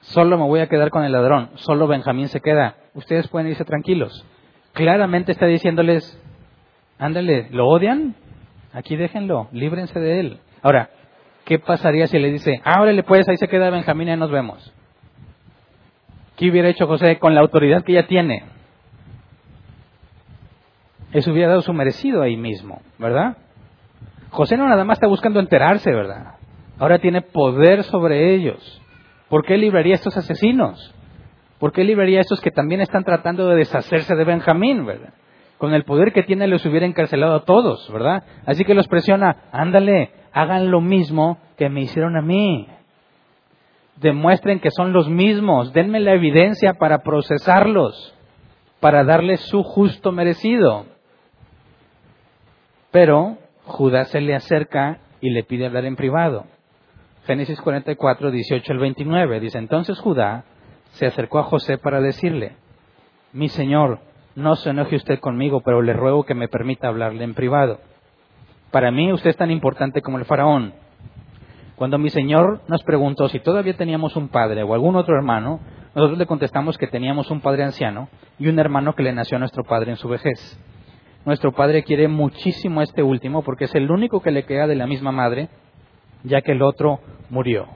solo 0.00 0.38
me 0.38 0.44
voy 0.44 0.60
a 0.60 0.68
quedar 0.68 0.90
con 0.90 1.04
el 1.04 1.12
ladrón, 1.12 1.50
solo 1.54 1.86
Benjamín 1.86 2.28
se 2.28 2.40
queda. 2.40 2.76
Ustedes 2.94 3.28
pueden 3.28 3.48
irse 3.48 3.64
tranquilos. 3.64 4.24
Claramente 4.72 5.32
está 5.32 5.46
diciéndoles, 5.46 6.20
ándale, 6.98 7.48
¿lo 7.50 7.66
odian? 7.66 8.14
Aquí 8.72 8.96
déjenlo, 8.96 9.48
líbrense 9.52 9.98
de 9.98 10.20
él. 10.20 10.38
Ahora, 10.62 10.90
¿qué 11.44 11.58
pasaría 11.58 12.06
si 12.06 12.18
le 12.18 12.30
dice, 12.30 12.60
ah, 12.64 12.80
órale 12.80 13.02
pues, 13.02 13.28
ahí 13.28 13.36
se 13.36 13.48
queda 13.48 13.70
Benjamín 13.70 14.08
y 14.08 14.16
nos 14.16 14.30
vemos? 14.30 14.72
¿Qué 16.36 16.50
hubiera 16.50 16.68
hecho 16.68 16.86
José 16.86 17.18
con 17.18 17.34
la 17.34 17.40
autoridad 17.40 17.82
que 17.82 17.94
ya 17.94 18.06
tiene? 18.06 18.44
Eso 21.12 21.32
hubiera 21.32 21.48
dado 21.48 21.62
su 21.62 21.72
merecido 21.72 22.22
ahí 22.22 22.36
mismo, 22.36 22.82
¿verdad? 22.98 23.36
José 24.30 24.56
no 24.56 24.68
nada 24.68 24.84
más 24.84 24.98
está 24.98 25.06
buscando 25.06 25.40
enterarse, 25.40 25.90
¿verdad? 25.90 26.34
Ahora 26.78 26.98
tiene 26.98 27.22
poder 27.22 27.82
sobre 27.84 28.34
ellos. 28.34 28.80
¿Por 29.28 29.44
qué 29.44 29.56
libraría 29.56 29.94
a 29.94 29.96
estos 29.96 30.16
asesinos? 30.16 30.94
¿Por 31.58 31.72
qué 31.72 31.82
libraría 31.82 32.18
a 32.18 32.20
estos 32.22 32.40
que 32.40 32.50
también 32.50 32.80
están 32.80 33.04
tratando 33.04 33.48
de 33.48 33.56
deshacerse 33.56 34.14
de 34.14 34.24
Benjamín, 34.24 34.86
¿verdad? 34.86 35.12
Con 35.56 35.74
el 35.74 35.84
poder 35.84 36.12
que 36.12 36.22
tiene 36.22 36.46
les 36.46 36.64
hubiera 36.64 36.86
encarcelado 36.86 37.34
a 37.34 37.44
todos, 37.44 37.90
¿verdad? 37.92 38.22
Así 38.46 38.64
que 38.64 38.74
los 38.74 38.86
presiona, 38.86 39.44
ándale, 39.50 40.12
hagan 40.32 40.70
lo 40.70 40.80
mismo 40.80 41.38
que 41.56 41.68
me 41.68 41.80
hicieron 41.80 42.16
a 42.16 42.22
mí. 42.22 42.68
Demuestren 43.96 44.60
que 44.60 44.70
son 44.70 44.92
los 44.92 45.08
mismos, 45.08 45.72
denme 45.72 45.98
la 45.98 46.12
evidencia 46.12 46.74
para 46.74 46.98
procesarlos, 46.98 48.14
para 48.78 49.02
darles 49.02 49.40
su 49.40 49.64
justo 49.64 50.12
merecido. 50.12 50.86
Pero 52.90 53.36
Judá 53.64 54.04
se 54.06 54.20
le 54.20 54.34
acerca 54.34 54.98
y 55.20 55.30
le 55.30 55.44
pide 55.44 55.66
hablar 55.66 55.84
en 55.84 55.96
privado. 55.96 56.46
Génesis 57.26 57.60
44, 57.60 58.30
18 58.30 58.72
al 58.72 58.78
29. 58.78 59.40
Dice, 59.40 59.58
entonces 59.58 59.98
Judá 59.98 60.44
se 60.92 61.06
acercó 61.06 61.38
a 61.38 61.44
José 61.44 61.76
para 61.76 62.00
decirle, 62.00 62.56
mi 63.32 63.48
señor, 63.48 64.00
no 64.34 64.56
se 64.56 64.70
enoje 64.70 64.96
usted 64.96 65.18
conmigo, 65.20 65.60
pero 65.60 65.82
le 65.82 65.92
ruego 65.92 66.24
que 66.24 66.34
me 66.34 66.48
permita 66.48 66.88
hablarle 66.88 67.24
en 67.24 67.34
privado. 67.34 67.80
Para 68.70 68.90
mí 68.90 69.12
usted 69.12 69.30
es 69.30 69.36
tan 69.36 69.50
importante 69.50 70.00
como 70.00 70.18
el 70.18 70.24
faraón. 70.24 70.72
Cuando 71.76 71.98
mi 71.98 72.10
señor 72.10 72.60
nos 72.68 72.82
preguntó 72.82 73.28
si 73.28 73.40
todavía 73.40 73.76
teníamos 73.76 74.16
un 74.16 74.28
padre 74.28 74.62
o 74.62 74.74
algún 74.74 74.96
otro 74.96 75.14
hermano, 75.14 75.60
nosotros 75.94 76.18
le 76.18 76.26
contestamos 76.26 76.78
que 76.78 76.86
teníamos 76.86 77.30
un 77.30 77.40
padre 77.40 77.64
anciano 77.64 78.08
y 78.38 78.48
un 78.48 78.58
hermano 78.58 78.94
que 78.94 79.02
le 79.02 79.12
nació 79.12 79.36
a 79.36 79.40
nuestro 79.40 79.64
padre 79.64 79.90
en 79.90 79.96
su 79.96 80.08
vejez. 80.08 80.58
Nuestro 81.28 81.52
padre 81.52 81.82
quiere 81.82 82.08
muchísimo 82.08 82.80
a 82.80 82.84
este 82.84 83.02
último 83.02 83.42
porque 83.42 83.64
es 83.64 83.74
el 83.74 83.90
único 83.90 84.22
que 84.22 84.30
le 84.30 84.46
queda 84.46 84.66
de 84.66 84.76
la 84.76 84.86
misma 84.86 85.12
madre, 85.12 85.50
ya 86.24 86.40
que 86.40 86.52
el 86.52 86.62
otro 86.62 87.00
murió. 87.28 87.66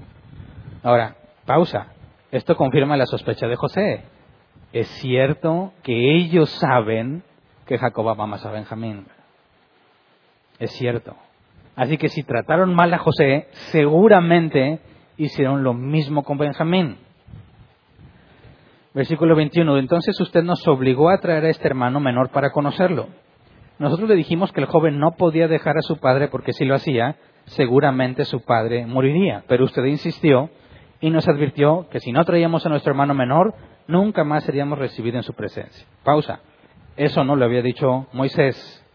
Ahora, 0.83 1.17
pausa. 1.45 1.89
Esto 2.31 2.57
confirma 2.57 2.97
la 2.97 3.05
sospecha 3.05 3.47
de 3.49 3.57
José. 3.57 4.05
Es 4.73 4.89
cierto 5.03 5.75
que 5.83 6.17
ellos 6.17 6.49
saben 6.49 7.25
que 7.67 7.77
Jacob 7.77 8.09
ama 8.09 8.27
más 8.27 8.47
a 8.47 8.53
Benjamín. 8.53 9.05
Es 10.59 10.71
cierto. 10.73 11.15
Así 11.77 11.99
que 11.99 12.09
si 12.09 12.23
trataron 12.23 12.75
mal 12.75 12.95
a 12.95 13.01
José, 13.01 13.49
seguramente 13.71 14.81
hicieron 15.19 15.63
lo 15.63 15.75
mismo 15.75 16.23
con 16.23 16.39
Benjamín. 16.39 16.97
Versículo 18.95 19.37
21. 19.37 19.77
Entonces 19.77 20.19
usted 20.19 20.43
nos 20.43 20.67
obligó 20.67 21.11
a 21.11 21.19
traer 21.19 21.45
a 21.45 21.51
este 21.51 21.69
hermano 21.69 22.01
menor 22.01 22.31
para 22.31 22.51
conocerlo. 22.51 23.09
Nosotros 23.83 24.09
le 24.09 24.15
dijimos 24.15 24.53
que 24.53 24.61
el 24.61 24.69
joven 24.69 25.01
no 25.01 25.17
podía 25.17 25.49
dejar 25.49 25.77
a 25.77 25.83
su 25.83 25.97
padre 25.97 26.29
porque 26.29 26.53
si 26.53 26.65
lo 26.65 26.77
hacía, 26.77 27.17
seguramente 27.47 28.25
su 28.25 28.41
padre 28.45 28.87
moriría. 28.87 29.43
Pero 29.49 29.65
usted 29.65 29.85
insistió 29.87 30.51
y 31.01 31.11
nos 31.11 31.27
advirtió 31.27 31.89
que 31.91 31.99
si 31.99 32.13
no 32.13 32.25
traíamos 32.25 32.65
a 32.65 32.69
nuestro 32.69 32.93
hermano 32.93 33.13
menor, 33.13 33.55
nunca 33.89 34.23
más 34.23 34.45
seríamos 34.45 34.79
recibidos 34.79 35.17
en 35.17 35.23
su 35.25 35.35
presencia. 35.35 35.85
Pausa. 36.05 36.39
Eso 36.97 37.25
no 37.25 37.35
lo 37.35 37.45
había 37.45 37.61
dicho 37.61 38.07
Moisés. 38.13 38.87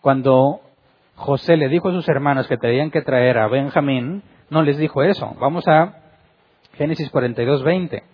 Cuando 0.00 0.60
José 1.16 1.56
le 1.56 1.68
dijo 1.68 1.88
a 1.88 1.92
sus 1.92 2.08
hermanos 2.08 2.46
que 2.46 2.58
tenían 2.58 2.92
que 2.92 3.02
traer 3.02 3.38
a 3.38 3.48
Benjamín, 3.48 4.22
no 4.50 4.62
les 4.62 4.78
dijo 4.78 5.02
eso. 5.02 5.34
Vamos 5.40 5.66
a 5.66 5.96
Génesis 6.74 7.10
42, 7.10 7.64
20. 7.64 8.04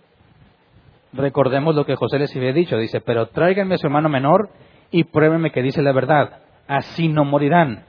Recordemos 1.13 1.75
lo 1.75 1.85
que 1.85 1.95
José 1.95 2.17
les 2.17 2.35
había 2.35 2.51
dicho. 2.51 2.79
Dice, 2.79 2.99
pero 2.99 3.27
tráiganme 3.27 3.75
a 3.75 3.77
su 3.77 3.85
hermano 3.85 4.09
menor 4.09 4.49
y 4.91 5.05
pruébenme 5.05 5.51
que 5.51 5.61
dice 5.61 5.81
la 5.81 5.91
verdad. 5.91 6.39
Así 6.67 7.07
no 7.07 7.25
morirán. 7.25 7.83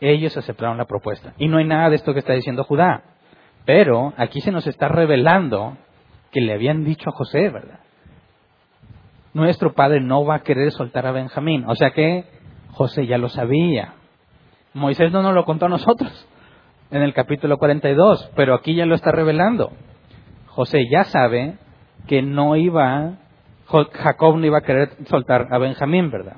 Ellos 0.00 0.36
aceptaron 0.36 0.78
la 0.78 0.86
propuesta. 0.86 1.34
Y 1.38 1.48
no 1.48 1.58
hay 1.58 1.64
nada 1.64 1.90
de 1.90 1.96
esto 1.96 2.12
que 2.12 2.20
está 2.20 2.32
diciendo 2.32 2.64
Judá. 2.64 3.02
Pero 3.64 4.12
aquí 4.16 4.40
se 4.40 4.52
nos 4.52 4.66
está 4.66 4.88
revelando 4.88 5.76
que 6.30 6.40
le 6.40 6.54
habían 6.54 6.84
dicho 6.84 7.10
a 7.10 7.12
José, 7.12 7.48
¿verdad? 7.50 7.80
Nuestro 9.34 9.74
padre 9.74 10.00
no 10.00 10.24
va 10.24 10.36
a 10.36 10.42
querer 10.42 10.72
soltar 10.72 11.06
a 11.06 11.12
Benjamín. 11.12 11.64
O 11.66 11.74
sea 11.74 11.90
que 11.90 12.24
José 12.70 13.06
ya 13.06 13.18
lo 13.18 13.28
sabía. 13.28 13.94
Moisés 14.74 15.12
no 15.12 15.22
nos 15.22 15.34
lo 15.34 15.44
contó 15.44 15.66
a 15.66 15.68
nosotros 15.68 16.28
en 16.90 17.02
el 17.02 17.12
capítulo 17.12 17.58
42, 17.58 18.30
pero 18.34 18.54
aquí 18.54 18.74
ya 18.74 18.86
lo 18.86 18.94
está 18.94 19.12
revelando. 19.12 19.72
José 20.46 20.86
ya 20.90 21.04
sabe 21.04 21.56
que 22.06 22.22
no 22.22 22.56
iba, 22.56 23.18
Jacob 23.68 24.36
no 24.36 24.46
iba 24.46 24.58
a 24.58 24.62
querer 24.62 24.90
soltar 25.06 25.48
a 25.50 25.58
Benjamín, 25.58 26.10
¿verdad? 26.10 26.36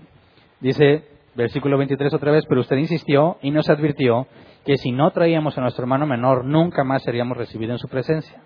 Dice 0.61 1.05
versículo 1.35 1.79
23 1.79 2.13
otra 2.13 2.33
vez, 2.33 2.45
pero 2.49 2.61
usted 2.61 2.77
insistió 2.77 3.39
y 3.41 3.51
nos 3.51 3.69
advirtió 3.71 4.27
que 4.65 4.77
si 4.77 4.93
no 4.93 5.11
traíamos 5.13 5.57
a 5.57 5.61
nuestro 5.61 5.85
hermano 5.85 6.07
menor, 6.07 6.45
nunca 6.45 6.85
más 6.85 7.03
seríamos 7.03 7.37
recibidos 7.37 7.75
en 7.75 7.79
su 7.79 7.89
presencia. 7.89 8.43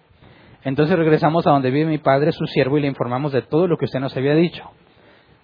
Entonces 0.63 0.97
regresamos 0.97 1.47
a 1.47 1.51
donde 1.51 1.71
vive 1.71 1.91
mi 1.91 1.99
padre, 1.99 2.33
su 2.33 2.47
siervo, 2.47 2.79
y 2.79 2.83
le 2.83 2.89
informamos 2.89 3.33
de 3.33 3.43
todo 3.43 3.67
lo 3.67 3.77
que 3.77 3.87
usted 3.87 4.01
nos 4.01 4.17
había 4.17 4.35
dicho. 4.35 4.65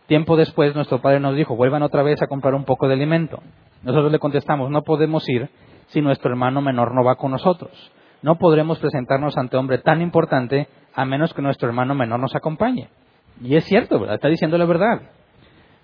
Tiempo 0.07 0.37
después, 0.37 0.75
nuestro 0.75 1.01
padre 1.01 1.21
nos 1.21 1.37
dijo, 1.37 1.57
vuelvan 1.57 1.83
otra 1.83 2.03
vez 2.03 2.21
a 2.23 2.27
comprar 2.27 2.55
un 2.55 2.65
poco 2.65 2.89
de 2.89 2.95
alimento. 2.95 3.41
Nosotros 3.83 4.11
le 4.13 4.19
contestamos, 4.19 4.71
no 4.71 4.83
podemos 4.83 5.29
ir 5.29 5.49
si 5.89 6.01
nuestro 6.01 6.31
hermano 6.31 6.63
menor 6.63 6.95
no 6.95 7.05
va 7.05 7.17
con 7.17 7.31
nosotros. 7.33 7.93
No 8.23 8.37
podremos 8.37 8.79
presentarnos 8.79 9.37
ante 9.37 9.57
hombre 9.57 9.79
tan 9.79 10.03
importante 10.03 10.69
a 10.95 11.05
menos 11.05 11.33
que 11.33 11.43
nuestro 11.43 11.69
hermano 11.69 11.95
menor 11.95 12.21
nos 12.21 12.35
acompañe. 12.35 12.89
Y 13.43 13.57
es 13.57 13.65
cierto. 13.65 14.11
Está 14.13 14.29
diciendo 14.29 14.59
la 14.59 14.67
verdad. 14.67 15.03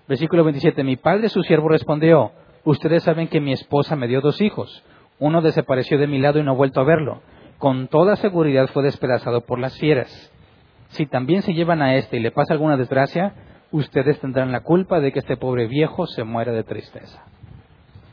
Versículo 0.07 0.43
27. 0.43 0.83
Mi 0.83 0.95
padre, 0.95 1.29
su 1.29 1.43
siervo, 1.43 1.69
respondió, 1.69 2.31
ustedes 2.63 3.03
saben 3.03 3.27
que 3.27 3.41
mi 3.41 3.53
esposa 3.53 3.95
me 3.95 4.07
dio 4.07 4.21
dos 4.21 4.41
hijos. 4.41 4.83
Uno 5.19 5.41
desapareció 5.41 5.97
de 5.97 6.07
mi 6.07 6.19
lado 6.19 6.39
y 6.39 6.43
no 6.43 6.53
he 6.53 6.57
vuelto 6.57 6.79
a 6.79 6.85
verlo. 6.85 7.21
Con 7.57 7.87
toda 7.87 8.15
seguridad 8.15 8.67
fue 8.67 8.83
despedazado 8.83 9.41
por 9.41 9.59
las 9.59 9.77
fieras. 9.77 10.31
Si 10.89 11.05
también 11.05 11.41
se 11.41 11.53
llevan 11.53 11.81
a 11.81 11.95
este 11.95 12.17
y 12.17 12.19
le 12.19 12.31
pasa 12.31 12.53
alguna 12.53 12.77
desgracia, 12.77 13.33
ustedes 13.71 14.19
tendrán 14.19 14.51
la 14.51 14.61
culpa 14.61 14.99
de 14.99 15.11
que 15.11 15.19
este 15.19 15.37
pobre 15.37 15.67
viejo 15.67 16.05
se 16.07 16.23
muera 16.23 16.51
de 16.51 16.63
tristeza. 16.63 17.23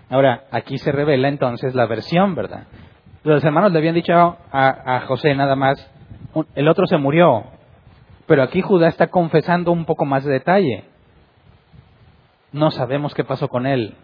Ahora, 0.09 0.45
aquí 0.51 0.79
se 0.79 0.93
revela 0.93 1.29
entonces 1.29 1.75
la 1.75 1.87
versión, 1.87 2.35
¿verdad? 2.35 2.65
Los 3.23 3.45
hermanos 3.45 3.73
le 3.73 3.79
habían 3.79 3.95
dicho 3.95 4.13
a, 4.13 5.03
José 5.07 5.35
nada 5.35 5.57
más, 5.57 5.91
el 6.55 6.69
otro 6.69 6.87
se 6.87 6.99
murió, 6.99 7.45
pero 8.27 8.43
aquí 8.43 8.63
Judá 8.63 8.89
está 8.89 9.09
confesando 9.09 9.73
un 9.73 9.85
poco 9.85 10.05
más 10.05 10.25
de 10.25 10.33
detalle. 10.33 10.85
No 12.53 12.71
sabemos 12.71 13.15
qué 13.15 13.25
pasó 13.25 13.49
con 13.49 13.67
él. 13.67 13.95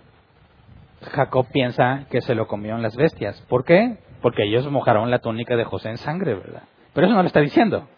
Jacob 1.03 1.47
piensa 1.53 2.07
que 2.11 2.21
se 2.21 2.35
lo 2.35 2.47
comió 2.47 2.75
en 2.75 2.83
las 2.83 2.97
bestias. 2.97 3.41
¿Por 3.49 3.65
qué? 3.65 3.97
Porque 4.21 4.45
ellos 4.45 4.71
mojaron 4.71 5.11
la 5.11 5.21
túnica 5.21 5.57
de 5.57 5.65
José 5.65 5.89
en 5.89 5.97
sangre, 5.97 6.35
¿verdad? 6.35 6.65
Pero 6.93 7.07
eso 7.07 7.17
no 7.17 7.23
lo 7.23 7.27
está 7.27 7.41
diciendo. 7.41 7.89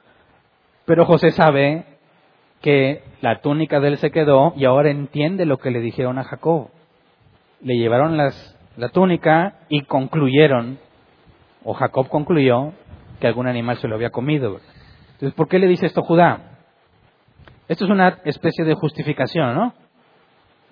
Pero 0.85 1.05
José 1.07 1.31
sabe 1.31 1.85
que 2.61 3.03
la 3.21 3.41
túnica 3.41 3.81
de 3.81 3.89
él 3.89 3.99
se 3.99 4.11
quedó 4.11 4.53
y 4.57 4.65
ahora 4.65 4.91
entiende 4.91 5.47
lo 5.47 5.59
que 5.59 5.71
le 5.71 5.81
dijeron 5.81 6.19
a 6.19 6.25
Jacob. 6.25 6.69
Le 7.61 7.77
llevaron 7.77 8.17
las, 8.17 8.57
la 8.77 8.89
túnica 8.89 9.57
y 9.69 9.83
concluyeron, 9.83 10.79
o 11.65 11.75
Jacob 11.75 12.09
concluyó, 12.09 12.73
que 13.21 13.27
algún 13.27 13.47
animal 13.47 13.77
se 13.79 13.89
lo 13.89 13.97
había 13.97 14.11
comido. 14.11 14.61
Entonces, 15.23 15.37
¿por 15.37 15.47
qué 15.47 15.61
le 15.61 15.69
dice 15.69 15.87
esto 15.87 16.03
Judá? 16.03 16.59
Esto 17.69 17.85
es 17.85 17.91
una 17.93 18.09
especie 18.25 18.65
de 18.65 18.75
justificación, 18.75 19.55
¿no? 19.55 19.73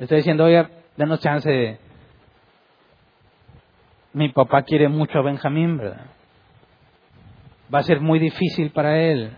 Está 0.00 0.16
diciendo, 0.16 0.42
oiga, 0.44 0.68
danos 0.96 1.20
chance. 1.20 1.78
Mi 4.12 4.30
papá 4.30 4.62
quiere 4.62 4.88
mucho 4.88 5.20
a 5.20 5.22
Benjamín. 5.22 5.80
Va 7.72 7.78
a 7.78 7.82
ser 7.84 8.00
muy 8.00 8.18
difícil 8.18 8.70
para 8.72 8.98
él. 8.98 9.30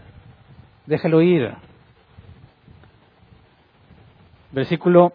Déjelo 0.87 1.21
ir. 1.21 1.57
Versículo 4.51 5.13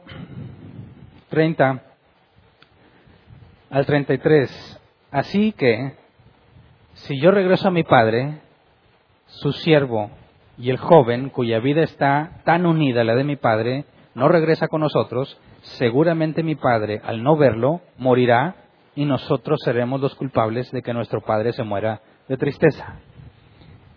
30 1.29 1.81
al 3.71 3.85
33. 3.87 4.79
Así 5.09 5.53
que, 5.53 5.93
si 6.93 7.19
yo 7.19 7.31
regreso 7.31 7.67
a 7.67 7.71
mi 7.71 7.81
padre, 7.81 8.41
su 9.41 9.51
siervo 9.51 10.09
y 10.57 10.69
el 10.69 10.77
joven, 10.77 11.29
cuya 11.29 11.59
vida 11.59 11.83
está 11.83 12.41
tan 12.43 12.65
unida 12.65 13.01
a 13.01 13.03
la 13.03 13.15
de 13.15 13.23
mi 13.23 13.35
padre, 13.35 13.85
no 14.15 14.27
regresa 14.27 14.67
con 14.67 14.81
nosotros, 14.81 15.39
seguramente 15.61 16.41
mi 16.41 16.55
padre, 16.55 17.01
al 17.03 17.21
no 17.23 17.37
verlo, 17.37 17.81
morirá 17.97 18.55
y 18.95 19.05
nosotros 19.05 19.59
seremos 19.63 20.01
los 20.01 20.15
culpables 20.15 20.71
de 20.71 20.81
que 20.81 20.93
nuestro 20.93 21.21
padre 21.21 21.53
se 21.53 21.63
muera 21.63 22.01
de 22.27 22.37
tristeza. 22.37 22.99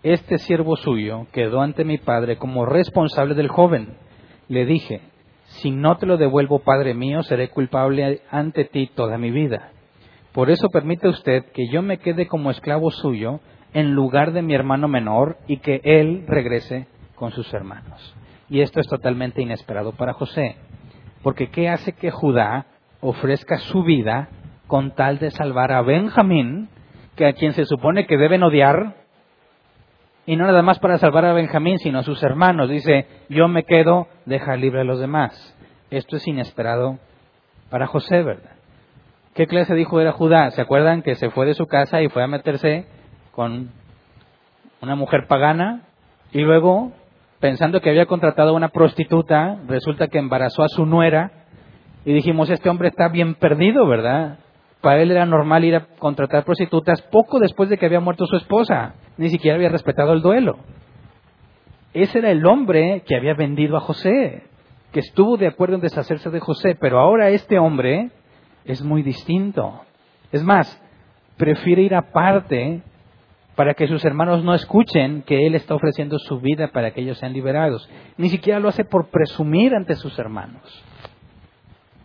Este 0.03 0.37
siervo 0.37 0.75
suyo 0.75 1.25
quedó 1.31 1.61
ante 1.61 1.83
mi 1.83 1.97
padre 1.97 2.37
como 2.37 2.65
responsable 2.65 3.33
del 3.33 3.47
joven. 3.47 3.97
Le 4.47 4.65
dije, 4.65 5.01
si 5.45 5.71
no 5.71 5.97
te 5.97 6.05
lo 6.05 6.17
devuelvo, 6.17 6.59
Padre 6.59 6.93
mío, 6.93 7.23
seré 7.23 7.49
culpable 7.49 8.21
ante 8.29 8.65
ti 8.65 8.89
toda 8.93 9.17
mi 9.17 9.31
vida. 9.31 9.71
Por 10.33 10.49
eso 10.49 10.69
permite 10.69 11.07
usted 11.07 11.45
que 11.51 11.67
yo 11.67 11.81
me 11.81 11.97
quede 11.97 12.27
como 12.27 12.51
esclavo 12.51 12.89
suyo 12.89 13.41
en 13.73 13.93
lugar 13.93 14.33
de 14.33 14.41
mi 14.41 14.53
hermano 14.53 14.87
menor 14.87 15.37
y 15.47 15.57
que 15.57 15.81
él 15.83 16.25
regrese 16.27 16.87
con 17.15 17.31
sus 17.31 17.53
hermanos. 17.53 18.15
Y 18.49 18.61
esto 18.61 18.79
es 18.79 18.87
totalmente 18.87 19.41
inesperado 19.41 19.93
para 19.93 20.13
José, 20.13 20.57
porque 21.23 21.49
¿qué 21.49 21.69
hace 21.69 21.93
que 21.93 22.11
Judá 22.11 22.65
ofrezca 22.99 23.57
su 23.57 23.83
vida 23.83 24.29
con 24.67 24.91
tal 24.91 25.19
de 25.19 25.31
salvar 25.31 25.71
a 25.71 25.81
Benjamín, 25.81 26.69
que 27.15 27.25
a 27.25 27.33
quien 27.33 27.53
se 27.53 27.65
supone 27.65 28.07
que 28.07 28.17
deben 28.17 28.43
odiar, 28.43 28.95
y 30.25 30.35
no 30.35 30.45
nada 30.45 30.61
más 30.61 30.79
para 30.79 30.97
salvar 30.97 31.25
a 31.25 31.33
Benjamín, 31.33 31.79
sino 31.79 31.99
a 31.99 32.03
sus 32.03 32.21
hermanos. 32.23 32.69
Dice, 32.69 33.07
yo 33.29 33.47
me 33.47 33.63
quedo, 33.63 34.07
deja 34.25 34.55
libre 34.55 34.81
a 34.81 34.85
los 34.85 34.99
demás. 34.99 35.57
Esto 35.89 36.15
es 36.15 36.27
inesperado 36.27 36.99
para 37.69 37.87
José, 37.87 38.21
¿verdad? 38.21 38.51
¿Qué 39.33 39.47
clase 39.47 39.73
de 39.73 39.81
hijo 39.81 39.99
era 39.99 40.11
Judá? 40.11 40.51
¿Se 40.51 40.61
acuerdan 40.61 41.01
que 41.01 41.15
se 41.15 41.29
fue 41.31 41.45
de 41.45 41.53
su 41.53 41.65
casa 41.65 42.01
y 42.01 42.09
fue 42.09 42.23
a 42.23 42.27
meterse 42.27 42.85
con 43.31 43.71
una 44.81 44.95
mujer 44.95 45.27
pagana 45.27 45.83
y 46.31 46.41
luego, 46.41 46.91
pensando 47.39 47.81
que 47.81 47.89
había 47.89 48.05
contratado 48.05 48.49
a 48.49 48.55
una 48.55 48.69
prostituta, 48.69 49.59
resulta 49.67 50.07
que 50.07 50.19
embarazó 50.19 50.63
a 50.63 50.69
su 50.69 50.85
nuera 50.85 51.31
y 52.05 52.13
dijimos, 52.13 52.49
este 52.49 52.69
hombre 52.69 52.89
está 52.89 53.09
bien 53.09 53.35
perdido, 53.35 53.85
¿verdad? 53.85 54.39
Para 54.81 55.01
él 55.01 55.11
era 55.11 55.25
normal 55.25 55.63
ir 55.63 55.75
a 55.75 55.85
contratar 55.99 56.43
prostitutas 56.43 57.01
poco 57.03 57.39
después 57.39 57.69
de 57.69 57.77
que 57.77 57.85
había 57.85 57.99
muerto 57.99 58.25
su 58.25 58.35
esposa. 58.35 58.95
Ni 59.17 59.29
siquiera 59.29 59.55
había 59.55 59.69
respetado 59.69 60.13
el 60.13 60.21
duelo. 60.21 60.57
Ese 61.93 62.19
era 62.19 62.31
el 62.31 62.45
hombre 62.45 63.03
que 63.05 63.15
había 63.15 63.35
vendido 63.35 63.77
a 63.77 63.81
José, 63.81 64.43
que 64.91 65.01
estuvo 65.01 65.37
de 65.37 65.47
acuerdo 65.47 65.75
en 65.75 65.81
deshacerse 65.81 66.29
de 66.29 66.39
José, 66.39 66.75
pero 66.79 66.99
ahora 66.99 67.29
este 67.29 67.59
hombre 67.59 68.09
es 68.65 68.81
muy 68.81 69.03
distinto. 69.03 69.81
Es 70.31 70.43
más, 70.43 70.81
prefiere 71.37 71.83
ir 71.83 71.93
aparte 71.93 72.81
para 73.61 73.75
que 73.75 73.85
sus 73.85 74.03
hermanos 74.03 74.43
no 74.43 74.55
escuchen 74.55 75.21
que 75.21 75.45
él 75.45 75.53
está 75.53 75.75
ofreciendo 75.75 76.17
su 76.17 76.39
vida 76.39 76.69
para 76.69 76.89
que 76.89 77.01
ellos 77.01 77.19
sean 77.19 77.31
liberados. 77.31 77.87
Ni 78.17 78.29
siquiera 78.29 78.59
lo 78.59 78.69
hace 78.69 78.85
por 78.85 79.11
presumir 79.11 79.75
ante 79.75 79.93
sus 79.93 80.17
hermanos 80.17 80.83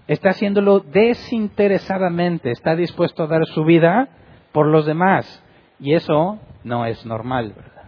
está 0.07 0.31
haciéndolo 0.31 0.81
desinteresadamente, 0.81 2.51
está 2.51 2.77
dispuesto 2.77 3.25
a 3.25 3.27
dar 3.27 3.45
su 3.47 3.65
vida 3.65 4.09
por 4.53 4.67
los 4.67 4.87
demás. 4.87 5.43
Y 5.81 5.95
eso 5.95 6.39
no 6.63 6.87
es 6.87 7.05
normal, 7.07 7.53
¿verdad? 7.57 7.85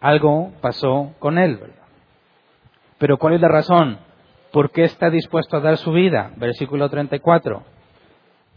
Algo 0.00 0.52
pasó 0.60 1.12
con 1.18 1.38
él, 1.38 1.56
¿verdad? 1.56 1.76
Pero 2.98 3.18
¿cuál 3.18 3.34
es 3.34 3.40
la 3.40 3.48
razón? 3.48 3.98
¿Por 4.52 4.70
qué 4.70 4.84
está 4.84 5.10
dispuesto 5.10 5.56
a 5.56 5.60
dar 5.60 5.76
su 5.76 5.92
vida? 5.92 6.32
Versículo 6.36 6.88
34. 6.88 7.75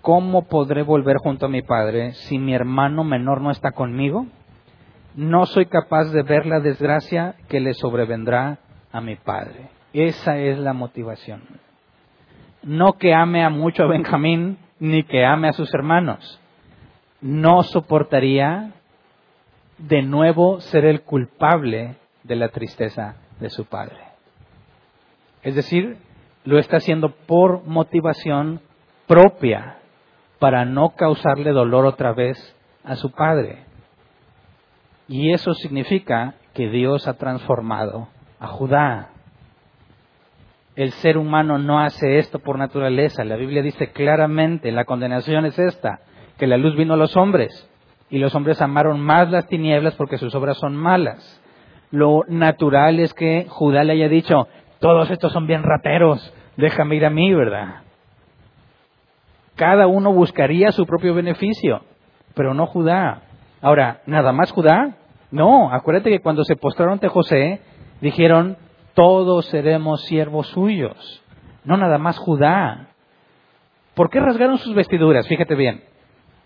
¿Cómo 0.02 0.48
podré 0.48 0.84
volver 0.84 1.18
junto 1.18 1.48
a 1.48 1.50
mi 1.50 1.62
padre 1.62 2.14
si 2.14 2.38
mi 2.38 2.54
hermano 2.54 3.04
menor 3.04 3.42
no 3.42 3.52
está 3.52 3.72
conmigo? 3.72 4.26
No 5.16 5.46
soy 5.46 5.66
capaz 5.66 6.12
de 6.12 6.24
ver 6.24 6.46
la 6.46 6.60
desgracia 6.60 7.36
que 7.48 7.60
le 7.60 7.74
sobrevendrá 7.74 8.60
a 8.92 9.02
mi 9.02 9.16
padre. 9.16 9.70
Esa 9.94 10.38
es 10.38 10.58
la 10.58 10.74
motivación 10.74 11.42
no 12.64 12.94
que 12.94 13.14
ame 13.14 13.44
a 13.44 13.50
mucho 13.50 13.84
a 13.84 13.88
Benjamín, 13.88 14.58
ni 14.80 15.04
que 15.04 15.26
ame 15.26 15.50
a 15.50 15.54
sus 15.54 15.74
hermanos. 15.74 16.40
No 17.22 17.64
soportaría 17.64 18.72
de 19.78 20.02
nuevo 20.02 20.60
ser 20.62 20.86
el 20.86 21.02
culpable 21.02 21.96
de 22.24 22.36
la 22.36 22.50
tristeza 22.50 23.16
de 23.40 23.50
su 23.50 23.66
padre. 23.66 23.98
Es 25.42 25.56
decir, 25.56 25.98
lo 26.44 26.60
está 26.60 26.78
haciendo 26.78 27.12
por 27.12 27.66
motivación 27.66 28.62
propia, 29.08 29.78
para 30.40 30.66
no 30.66 30.96
causarle 30.96 31.52
dolor 31.52 31.86
otra 31.86 32.14
vez 32.14 32.38
a 32.84 32.96
su 32.96 33.12
padre. 33.12 33.66
Y 35.08 35.34
eso 35.34 35.54
significa 35.54 36.36
que 36.54 36.70
Dios 36.70 37.08
ha 37.08 37.16
transformado 37.16 38.08
a 38.40 38.48
Judá 38.48 39.10
el 40.80 40.92
ser 40.94 41.18
humano 41.18 41.58
no 41.58 41.82
hace 41.82 42.20
esto 42.20 42.40
por 42.40 42.58
naturaleza. 42.58 43.26
La 43.26 43.36
Biblia 43.36 43.62
dice 43.62 43.92
claramente, 43.92 44.72
la 44.72 44.86
condenación 44.86 45.46
es 45.46 45.60
esta, 45.60 46.00
que 46.38 46.48
la 46.48 46.56
luz 46.56 46.74
vino 46.78 46.94
a 46.94 46.98
los 46.98 47.18
hombres 47.18 47.70
y 48.10 48.18
los 48.18 48.34
hombres 48.34 48.62
amaron 48.62 49.02
más 49.02 49.30
las 49.30 49.46
tinieblas 49.48 49.96
porque 49.96 50.18
sus 50.18 50.34
obras 50.36 50.58
son 50.58 50.78
malas. 50.78 51.42
Lo 51.92 52.22
natural 52.30 53.02
es 53.02 53.14
que 53.14 53.46
Judá 53.50 53.84
le 53.84 53.92
haya 53.92 54.08
dicho, 54.08 54.48
todos 54.80 55.12
estos 55.12 55.34
son 55.34 55.48
bien 55.48 55.64
rateros, 55.64 56.34
déjame 56.56 56.96
ir 56.96 57.06
a 57.06 57.10
mí, 57.10 57.34
¿verdad? 57.34 57.82
Cada 59.60 59.88
uno 59.88 60.14
buscaría 60.14 60.72
su 60.72 60.86
propio 60.86 61.14
beneficio, 61.14 61.82
pero 62.34 62.54
no 62.54 62.66
Judá. 62.66 63.24
Ahora, 63.62 64.00
¿nada 64.06 64.32
más 64.32 64.54
Judá? 64.54 64.96
No, 65.32 65.74
acuérdate 65.74 66.12
que 66.12 66.22
cuando 66.22 66.46
se 66.46 66.56
postraron 66.56 66.94
ante 66.94 67.10
José, 67.10 67.60
dijeron, 68.00 68.56
todos 68.94 69.48
seremos 69.48 70.06
siervos 70.06 70.48
suyos, 70.48 71.22
no 71.66 71.76
nada 71.76 71.98
más 71.98 72.18
Judá. 72.18 72.88
¿Por 73.96 74.10
qué 74.10 74.22
rasgaron 74.22 74.60
sus 74.60 74.74
vestiduras? 74.74 75.28
Fíjate 75.28 75.56
bien. 75.56 75.84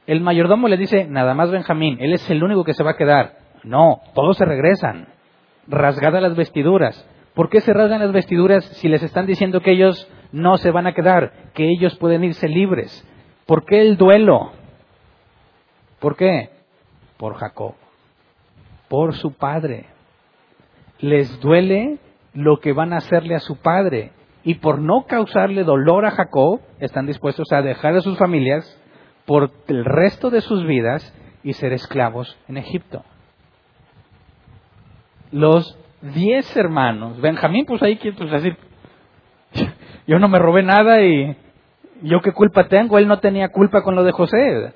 El 0.07 0.21
mayordomo 0.21 0.67
le 0.67 0.77
dice, 0.77 1.05
nada 1.05 1.35
más 1.35 1.51
Benjamín, 1.51 1.97
él 1.99 2.13
es 2.13 2.27
el 2.31 2.43
único 2.43 2.63
que 2.63 2.73
se 2.73 2.81
va 2.81 2.91
a 2.91 2.97
quedar. 2.97 3.33
No, 3.63 4.01
todos 4.15 4.37
se 4.37 4.45
regresan. 4.45 5.09
Rasgadas 5.67 6.19
las 6.19 6.35
vestiduras. 6.35 7.07
¿Por 7.35 7.51
qué 7.51 7.61
se 7.61 7.73
rasgan 7.73 8.01
las 8.01 8.11
vestiduras 8.11 8.65
si 8.65 8.89
les 8.89 9.03
están 9.03 9.27
diciendo 9.27 9.61
que 9.61 9.73
ellos 9.73 10.11
no 10.33 10.57
se 10.57 10.71
van 10.71 10.87
a 10.87 10.93
quedar, 10.93 11.31
que 11.53 11.69
ellos 11.69 11.95
pueden 11.97 12.25
irse 12.25 12.49
libres? 12.49 13.07
¿Por 13.45 13.63
qué 13.63 13.81
el 13.81 13.97
duelo? 13.97 14.51
¿Por 15.99 16.17
qué? 16.17 16.49
Por 17.17 17.35
Jacob, 17.35 17.75
por 18.89 19.13
su 19.13 19.33
padre. 19.33 19.85
Les 20.99 21.39
duele 21.39 21.99
lo 22.33 22.59
que 22.59 22.73
van 22.73 22.91
a 22.91 22.97
hacerle 22.97 23.35
a 23.35 23.39
su 23.39 23.57
padre. 23.57 24.11
Y 24.43 24.55
por 24.55 24.79
no 24.79 25.05
causarle 25.07 25.63
dolor 25.63 26.05
a 26.05 26.11
Jacob, 26.11 26.59
están 26.79 27.05
dispuestos 27.05 27.49
a 27.51 27.61
dejar 27.61 27.95
a 27.95 28.01
sus 28.01 28.17
familias 28.17 28.65
por 29.25 29.51
el 29.67 29.85
resto 29.85 30.29
de 30.29 30.41
sus 30.41 30.65
vidas 30.65 31.13
y 31.43 31.53
ser 31.53 31.71
esclavos 31.73 32.37
en 32.47 32.57
Egipto. 32.57 33.03
Los 35.31 35.77
diez 36.01 36.55
hermanos, 36.57 37.21
Benjamín, 37.21 37.65
pues 37.65 37.81
ahí 37.83 37.95
pues 37.95 38.31
decir, 38.31 38.57
yo 40.07 40.19
no 40.19 40.27
me 40.27 40.39
robé 40.39 40.63
nada 40.63 41.01
y 41.01 41.35
yo 42.01 42.21
qué 42.21 42.31
culpa 42.31 42.67
tengo, 42.67 42.97
él 42.97 43.07
no 43.07 43.19
tenía 43.19 43.49
culpa 43.49 43.81
con 43.81 43.95
lo 43.95 44.03
de 44.03 44.11
José. 44.11 44.73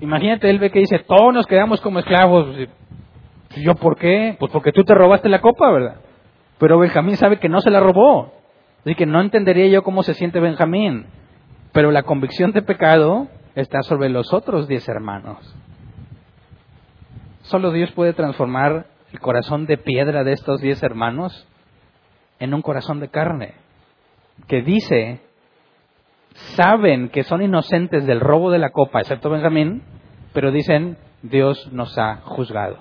Imagínate, 0.00 0.50
él 0.50 0.58
ve 0.58 0.70
que 0.70 0.80
dice, 0.80 0.98
todos 1.00 1.32
nos 1.32 1.46
quedamos 1.46 1.80
como 1.80 1.98
esclavos. 1.98 2.56
¿Yo 3.56 3.74
por 3.76 3.96
qué? 3.96 4.36
Pues 4.38 4.50
porque 4.50 4.72
tú 4.72 4.84
te 4.84 4.94
robaste 4.94 5.28
la 5.28 5.40
copa, 5.40 5.70
¿verdad? 5.70 5.96
Pero 6.58 6.78
Benjamín 6.78 7.16
sabe 7.16 7.38
que 7.38 7.48
no 7.48 7.60
se 7.60 7.70
la 7.70 7.80
robó. 7.80 8.32
Así 8.80 8.94
que 8.94 9.06
no 9.06 9.20
entendería 9.20 9.66
yo 9.68 9.82
cómo 9.82 10.02
se 10.02 10.14
siente 10.14 10.40
Benjamín. 10.40 11.06
Pero 11.72 11.90
la 11.90 12.02
convicción 12.02 12.52
de 12.52 12.62
pecado 12.62 13.28
está 13.54 13.82
sobre 13.82 14.08
los 14.08 14.32
otros 14.32 14.68
diez 14.68 14.88
hermanos. 14.88 15.38
Solo 17.42 17.70
Dios 17.72 17.92
puede 17.92 18.14
transformar 18.14 18.86
el 19.12 19.20
corazón 19.20 19.66
de 19.66 19.78
piedra 19.78 20.24
de 20.24 20.32
estos 20.32 20.60
diez 20.60 20.82
hermanos 20.82 21.46
en 22.40 22.54
un 22.54 22.62
corazón 22.62 23.00
de 23.00 23.08
carne, 23.08 23.54
que 24.46 24.62
dice, 24.62 25.20
saben 26.56 27.08
que 27.08 27.22
son 27.22 27.42
inocentes 27.42 28.06
del 28.06 28.20
robo 28.20 28.50
de 28.50 28.58
la 28.58 28.70
copa, 28.70 29.00
excepto 29.00 29.30
Benjamín, 29.30 29.82
pero 30.32 30.50
dicen, 30.50 30.98
Dios 31.22 31.72
nos 31.72 31.96
ha 31.98 32.16
juzgado. 32.16 32.78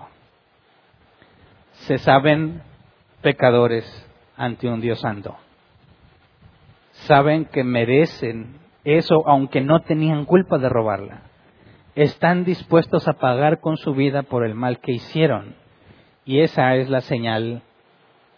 Se 1.86 1.97
saben 1.97 2.62
pecadores 3.22 3.86
ante 4.36 4.68
un 4.68 4.82
Dios 4.82 4.99
santo. 4.99 5.36
Saben 7.08 7.45
que 7.45 7.64
merecen 7.64 8.60
eso 8.84 9.24
aunque 9.28 9.62
no 9.62 9.82
tenían 9.82 10.26
culpa 10.26 10.58
de 10.58 10.70
robarla. 10.70 11.24
Están 11.95 12.43
dispuestos 12.43 13.08
a 13.08 13.14
pagar 13.14 13.60
con 13.60 13.78
su 13.78 13.93
vida 13.93 14.24
por 14.24 14.45
el 14.45 14.56
mal 14.56 14.80
que 14.80 14.93
hicieron. 14.93 15.56
Y 16.26 16.39
esa 16.39 16.76
es 16.76 16.89
la 16.89 17.01
señal 17.01 17.62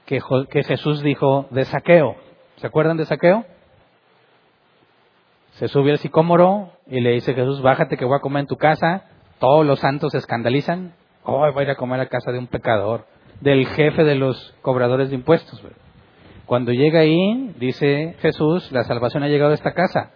que, 0.05 0.21
Jesús 0.63 1.01
dijo 1.01 1.47
de 1.51 1.65
saqueo. 1.65 2.15
¿Se 2.57 2.67
acuerdan 2.67 2.97
de 2.97 3.05
saqueo? 3.05 3.45
Se 5.53 5.67
sube 5.67 5.91
al 5.91 5.99
sicómoro 5.99 6.71
y 6.87 7.01
le 7.01 7.11
dice 7.11 7.33
Jesús, 7.33 7.61
bájate 7.61 7.97
que 7.97 8.05
voy 8.05 8.17
a 8.17 8.21
comer 8.21 8.41
en 8.41 8.47
tu 8.47 8.57
casa. 8.57 9.03
Todos 9.39 9.65
los 9.65 9.79
santos 9.79 10.13
se 10.13 10.19
escandalizan. 10.19 10.93
Hoy 11.23 11.51
voy 11.51 11.61
a 11.61 11.65
ir 11.65 11.71
a 11.71 11.75
comer 11.75 11.99
a 11.99 12.07
casa 12.07 12.31
de 12.31 12.39
un 12.39 12.47
pecador, 12.47 13.05
del 13.41 13.65
jefe 13.67 14.03
de 14.03 14.15
los 14.15 14.55
cobradores 14.61 15.09
de 15.09 15.15
impuestos. 15.15 15.61
Cuando 16.45 16.71
llega 16.71 16.99
ahí, 16.99 17.53
dice 17.57 18.15
Jesús, 18.19 18.71
la 18.71 18.83
salvación 18.83 19.23
ha 19.23 19.27
llegado 19.27 19.51
a 19.51 19.55
esta 19.55 19.73
casa. 19.73 20.11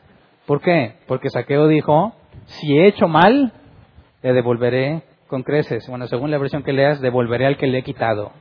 ¿Por 0.45 0.61
qué? 0.61 0.95
Porque 1.07 1.29
Saqueo 1.29 1.67
dijo, 1.67 2.13
si 2.45 2.77
he 2.77 2.87
hecho 2.87 3.07
mal, 3.07 3.51
le 4.21 4.33
devolveré 4.33 5.03
con 5.27 5.43
creces. 5.43 5.87
Bueno, 5.89 6.07
según 6.07 6.31
la 6.31 6.37
versión 6.37 6.63
que 6.63 6.73
leas, 6.73 7.01
devolveré 7.01 7.45
al 7.47 7.57
que 7.57 7.67
le 7.67 7.79
he 7.79 7.83
quitado. 7.83 8.31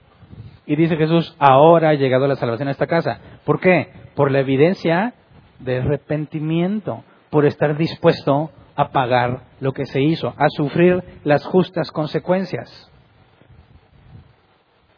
Y 0.68 0.76
dice 0.76 0.98
Jesús, 0.98 1.34
ahora 1.38 1.88
ha 1.88 1.94
llegado 1.94 2.28
la 2.28 2.36
salvación 2.36 2.68
a 2.68 2.72
esta 2.72 2.86
casa. 2.86 3.20
¿Por 3.46 3.58
qué? 3.58 3.90
Por 4.14 4.30
la 4.30 4.40
evidencia 4.40 5.14
de 5.60 5.78
arrepentimiento, 5.78 7.04
por 7.30 7.46
estar 7.46 7.78
dispuesto 7.78 8.50
a 8.76 8.90
pagar 8.90 9.44
lo 9.60 9.72
que 9.72 9.86
se 9.86 10.02
hizo, 10.02 10.34
a 10.36 10.50
sufrir 10.50 11.02
las 11.24 11.42
justas 11.46 11.90
consecuencias. 11.90 12.92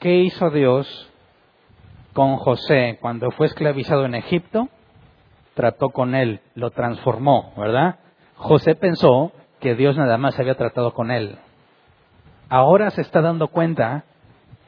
¿Qué 0.01 0.17
hizo 0.17 0.51
Dios 0.51 1.09
con 2.15 2.37
José 2.39 2.99
cuando 3.01 3.31
fue 3.31 3.47
esclavizado 3.47 4.07
en 4.07 4.17
Egipto? 4.17 4.69
Trató 5.55 5.91
con 5.91 6.17
él, 6.17 6.41
lo 6.57 6.73
transformó, 6.73 7.53
¿verdad? 7.57 8.01
José 8.35 8.75
pensó 8.75 9.31
que 9.61 9.77
Dios 9.77 9.97
nada 9.97 10.19
más 10.19 10.37
había 10.41 10.57
tratado 10.57 10.95
con 10.95 11.13
él. 11.13 11.39
Ahora 12.49 12.91
se 12.91 13.03
está 13.03 13.21
dando 13.21 13.47
cuenta 13.47 14.05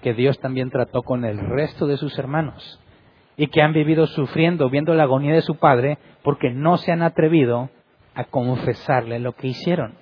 que 0.03 0.13
Dios 0.13 0.39
también 0.41 0.71
trató 0.71 1.03
con 1.03 1.25
el 1.25 1.39
resto 1.39 1.87
de 1.87 1.97
sus 1.97 2.19
hermanos 2.19 2.81
y 3.37 3.47
que 3.47 3.63
han 3.63 3.73
vivido 3.73 4.07
sufriendo, 4.07 4.69
viendo 4.69 4.95
la 4.95 5.05
agonía 5.05 5.33
de 5.33 5.41
su 5.41 5.57
padre, 5.57 5.99
porque 6.23 6.51
no 6.51 6.77
se 6.77 6.93
han 6.93 7.03
atrevido 7.03 7.71
a 8.15 8.25
confesarle 8.25 9.19
lo 9.19 9.33
que 9.33 9.49
hicieron. 9.49 9.95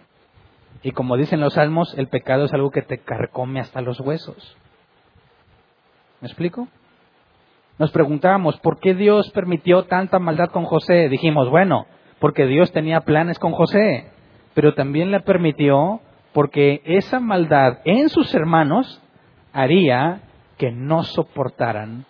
Y 0.82 0.92
como 0.92 1.16
dicen 1.16 1.40
los 1.40 1.54
salmos, 1.54 1.96
el 1.96 2.08
pecado 2.08 2.44
es 2.44 2.52
algo 2.52 2.70
que 2.70 2.82
te 2.82 2.98
carcome 2.98 3.60
hasta 3.60 3.82
los 3.82 4.00
huesos. 4.00 4.56
¿Me 6.20 6.26
explico? 6.26 6.66
Nos 7.78 7.92
preguntábamos, 7.92 8.58
¿por 8.60 8.78
qué 8.80 8.94
Dios 8.94 9.30
permitió 9.30 9.84
tanta 9.84 10.18
maldad 10.18 10.50
con 10.50 10.64
José? 10.64 11.08
Dijimos, 11.08 11.48
bueno, 11.48 11.86
porque 12.18 12.46
Dios 12.46 12.72
tenía 12.72 13.02
planes 13.02 13.38
con 13.38 13.52
José, 13.52 14.10
pero 14.54 14.74
también 14.74 15.10
le 15.10 15.20
permitió 15.20 16.00
porque 16.32 16.82
esa 16.84 17.20
maldad 17.20 17.78
en 17.84 18.08
sus 18.08 18.34
hermanos 18.34 19.02
haría 19.52 20.22
que 20.58 20.70
no 20.70 21.02
soportaran 21.02 22.04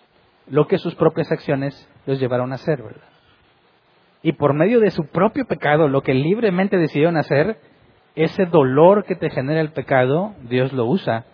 lo 0.47 0.67
que 0.67 0.77
sus 0.77 0.95
propias 0.95 1.31
acciones 1.31 1.89
los 2.05 2.19
llevaron 2.19 2.51
a 2.51 2.55
hacer, 2.55 2.81
¿verdad? 2.81 3.07
Y 4.23 4.33
por 4.33 4.53
medio 4.53 4.79
de 4.79 4.91
su 4.91 5.05
propio 5.07 5.45
pecado, 5.45 5.87
lo 5.87 6.01
que 6.01 6.13
libremente 6.13 6.77
decidieron 6.77 7.17
hacer, 7.17 7.57
ese 8.15 8.45
dolor 8.45 9.05
que 9.05 9.15
te 9.15 9.29
genera 9.29 9.61
el 9.61 9.71
pecado, 9.71 10.35
Dios 10.43 10.73
lo 10.73 10.85
usa 10.85 11.25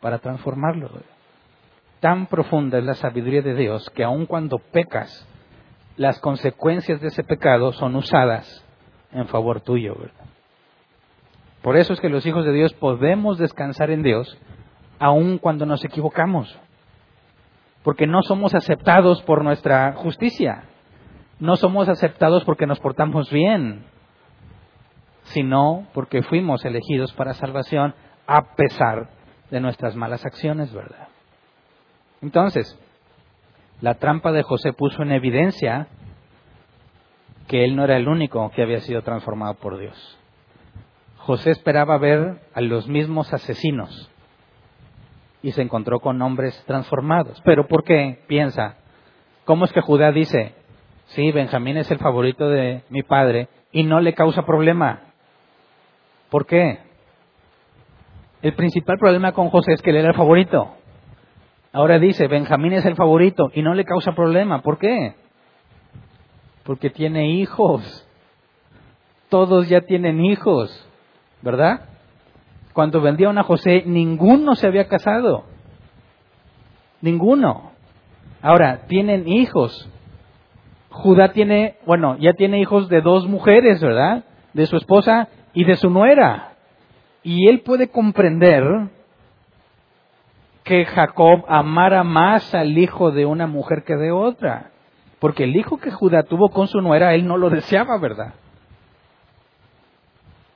para 0.00 0.18
transformarlo. 0.18 0.90
Tan 2.00 2.26
profunda 2.26 2.78
es 2.78 2.84
la 2.84 2.94
sabiduría 2.94 3.42
de 3.42 3.54
Dios 3.54 3.88
que 3.90 4.02
aun 4.02 4.26
cuando 4.26 4.58
pecas, 4.58 5.28
las 5.96 6.18
consecuencias 6.20 7.00
de 7.00 7.08
ese 7.08 7.22
pecado 7.22 7.72
son 7.72 7.94
usadas 7.94 8.64
en 9.12 9.28
favor 9.28 9.60
tuyo, 9.60 9.94
¿verdad? 9.94 10.24
Por 11.60 11.76
eso 11.76 11.92
es 11.92 12.00
que 12.00 12.08
los 12.08 12.26
hijos 12.26 12.44
de 12.44 12.52
Dios 12.52 12.72
podemos 12.72 13.38
descansar 13.38 13.90
en 13.90 14.02
Dios 14.02 14.36
aun 15.02 15.38
cuando 15.38 15.66
nos 15.66 15.84
equivocamos 15.84 16.56
porque 17.82 18.06
no 18.06 18.22
somos 18.22 18.54
aceptados 18.54 19.20
por 19.22 19.42
nuestra 19.42 19.94
justicia, 19.94 20.62
no 21.40 21.56
somos 21.56 21.88
aceptados 21.88 22.44
porque 22.44 22.66
nos 22.66 22.78
portamos 22.78 23.28
bien, 23.30 23.84
sino 25.24 25.88
porque 25.92 26.22
fuimos 26.22 26.64
elegidos 26.64 27.12
para 27.14 27.34
salvación 27.34 27.96
a 28.28 28.54
pesar 28.54 29.10
de 29.50 29.58
nuestras 29.58 29.96
malas 29.96 30.24
acciones, 30.24 30.72
¿verdad? 30.72 31.08
Entonces, 32.20 32.78
la 33.80 33.94
trampa 33.94 34.30
de 34.30 34.44
José 34.44 34.72
puso 34.72 35.02
en 35.02 35.10
evidencia 35.10 35.88
que 37.48 37.64
él 37.64 37.74
no 37.74 37.82
era 37.82 37.96
el 37.96 38.06
único 38.06 38.48
que 38.50 38.62
había 38.62 38.78
sido 38.80 39.02
transformado 39.02 39.54
por 39.54 39.78
Dios. 39.78 40.18
José 41.16 41.50
esperaba 41.50 41.98
ver 41.98 42.40
a 42.54 42.60
los 42.60 42.86
mismos 42.86 43.32
asesinos 43.32 44.11
y 45.42 45.52
se 45.52 45.62
encontró 45.62 46.00
con 46.00 46.20
hombres 46.22 46.62
transformados. 46.66 47.40
Pero 47.44 47.66
¿por 47.66 47.84
qué? 47.84 48.20
Piensa, 48.26 48.76
¿cómo 49.44 49.64
es 49.64 49.72
que 49.72 49.80
Judá 49.80 50.12
dice, 50.12 50.54
sí, 51.06 51.32
Benjamín 51.32 51.76
es 51.76 51.90
el 51.90 51.98
favorito 51.98 52.48
de 52.48 52.82
mi 52.88 53.02
padre 53.02 53.48
y 53.72 53.82
no 53.82 54.00
le 54.00 54.14
causa 54.14 54.46
problema? 54.46 55.00
¿Por 56.30 56.46
qué? 56.46 56.78
El 58.40 58.54
principal 58.54 58.98
problema 58.98 59.32
con 59.32 59.50
José 59.50 59.72
es 59.72 59.82
que 59.82 59.90
él 59.90 59.96
era 59.96 60.08
el 60.08 60.16
favorito. 60.16 60.76
Ahora 61.72 61.98
dice, 61.98 62.28
Benjamín 62.28 62.74
es 62.74 62.84
el 62.84 62.96
favorito 62.96 63.50
y 63.54 63.62
no 63.62 63.74
le 63.74 63.84
causa 63.84 64.12
problema. 64.12 64.62
¿Por 64.62 64.78
qué? 64.78 65.14
Porque 66.64 66.90
tiene 66.90 67.30
hijos. 67.30 68.06
Todos 69.28 69.68
ya 69.68 69.80
tienen 69.80 70.24
hijos, 70.24 70.88
¿verdad? 71.40 71.88
Cuando 72.72 73.00
vendieron 73.00 73.38
a 73.38 73.42
José, 73.42 73.82
ninguno 73.86 74.54
se 74.54 74.66
había 74.66 74.88
casado. 74.88 75.44
Ninguno. 77.00 77.72
Ahora, 78.40 78.86
tienen 78.86 79.28
hijos. 79.28 79.88
Judá 80.90 81.32
tiene, 81.32 81.76
bueno, 81.86 82.16
ya 82.18 82.34
tiene 82.34 82.60
hijos 82.60 82.88
de 82.88 83.00
dos 83.00 83.26
mujeres, 83.26 83.80
¿verdad? 83.80 84.24
De 84.52 84.66
su 84.66 84.76
esposa 84.76 85.28
y 85.52 85.64
de 85.64 85.76
su 85.76 85.90
nuera. 85.90 86.54
Y 87.22 87.48
él 87.48 87.60
puede 87.60 87.88
comprender 87.88 88.64
que 90.64 90.84
Jacob 90.84 91.44
amara 91.48 92.04
más 92.04 92.54
al 92.54 92.76
hijo 92.78 93.10
de 93.10 93.26
una 93.26 93.46
mujer 93.46 93.84
que 93.84 93.96
de 93.96 94.12
otra. 94.12 94.70
Porque 95.18 95.44
el 95.44 95.56
hijo 95.56 95.78
que 95.78 95.90
Judá 95.90 96.24
tuvo 96.24 96.50
con 96.50 96.68
su 96.68 96.80
nuera, 96.80 97.14
él 97.14 97.26
no 97.26 97.36
lo 97.36 97.50
deseaba, 97.50 97.98
¿verdad? 97.98 98.34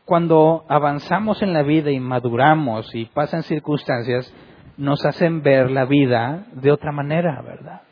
Cuando 0.06 0.64
avanzamos 0.68 1.42
en 1.42 1.52
la 1.52 1.64
vida 1.64 1.90
y 1.90 1.98
maduramos 1.98 2.94
y 2.94 3.06
pasan 3.06 3.42
circunstancias, 3.42 4.32
nos 4.76 5.04
hacen 5.04 5.42
ver 5.42 5.68
la 5.68 5.84
vida 5.84 6.46
de 6.52 6.70
otra 6.70 6.92
manera, 6.92 7.42
¿verdad? 7.42 7.82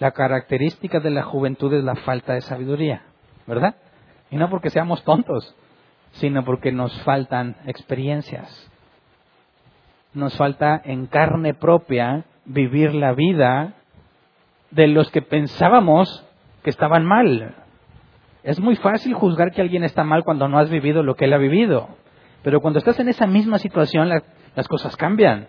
La 0.00 0.10
característica 0.10 0.98
de 0.98 1.10
la 1.10 1.22
juventud 1.22 1.72
es 1.72 1.84
la 1.84 1.94
falta 1.94 2.34
de 2.34 2.40
sabiduría, 2.40 3.02
¿verdad? 3.46 3.76
Y 4.28 4.36
no 4.36 4.50
porque 4.50 4.70
seamos 4.70 5.04
tontos, 5.04 5.54
sino 6.14 6.44
porque 6.44 6.72
nos 6.72 7.00
faltan 7.02 7.56
experiencias. 7.66 8.68
Nos 10.14 10.36
falta 10.36 10.82
en 10.84 11.06
carne 11.06 11.54
propia 11.54 12.24
vivir 12.44 12.92
la 12.92 13.12
vida 13.12 13.74
de 14.72 14.88
los 14.88 15.12
que 15.12 15.22
pensábamos 15.22 16.26
que 16.64 16.70
estaban 16.70 17.04
mal. 17.04 17.54
Es 18.46 18.60
muy 18.60 18.76
fácil 18.76 19.12
juzgar 19.12 19.50
que 19.50 19.60
alguien 19.60 19.82
está 19.82 20.04
mal 20.04 20.22
cuando 20.22 20.46
no 20.46 20.60
has 20.60 20.70
vivido 20.70 21.02
lo 21.02 21.16
que 21.16 21.24
él 21.24 21.32
ha 21.32 21.36
vivido. 21.36 21.88
Pero 22.44 22.60
cuando 22.60 22.78
estás 22.78 22.96
en 23.00 23.08
esa 23.08 23.26
misma 23.26 23.58
situación, 23.58 24.08
las 24.08 24.68
cosas 24.68 24.96
cambian. 24.96 25.48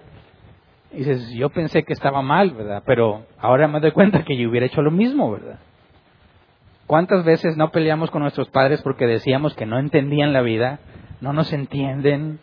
Y 0.92 0.98
dices, 0.98 1.30
yo 1.30 1.52
pensé 1.52 1.84
que 1.84 1.94
estaba 1.94 2.24
mal, 2.24 2.56
¿verdad? 2.56 2.82
Pero 2.88 3.28
ahora 3.38 3.68
me 3.68 3.82
doy 3.82 3.92
cuenta 3.92 4.24
que 4.24 4.36
yo 4.36 4.50
hubiera 4.50 4.66
hecho 4.66 4.82
lo 4.82 4.90
mismo, 4.90 5.32
¿verdad? 5.32 5.60
¿Cuántas 6.88 7.24
veces 7.24 7.56
no 7.56 7.70
peleamos 7.70 8.10
con 8.10 8.24
nuestros 8.24 8.50
padres 8.50 8.82
porque 8.82 9.06
decíamos 9.06 9.54
que 9.54 9.68
no 9.68 9.78
entendían 9.78 10.34
la 10.34 10.42
vida, 10.42 10.80
no 11.22 11.34
nos 11.34 11.54
entienden, 11.54 12.40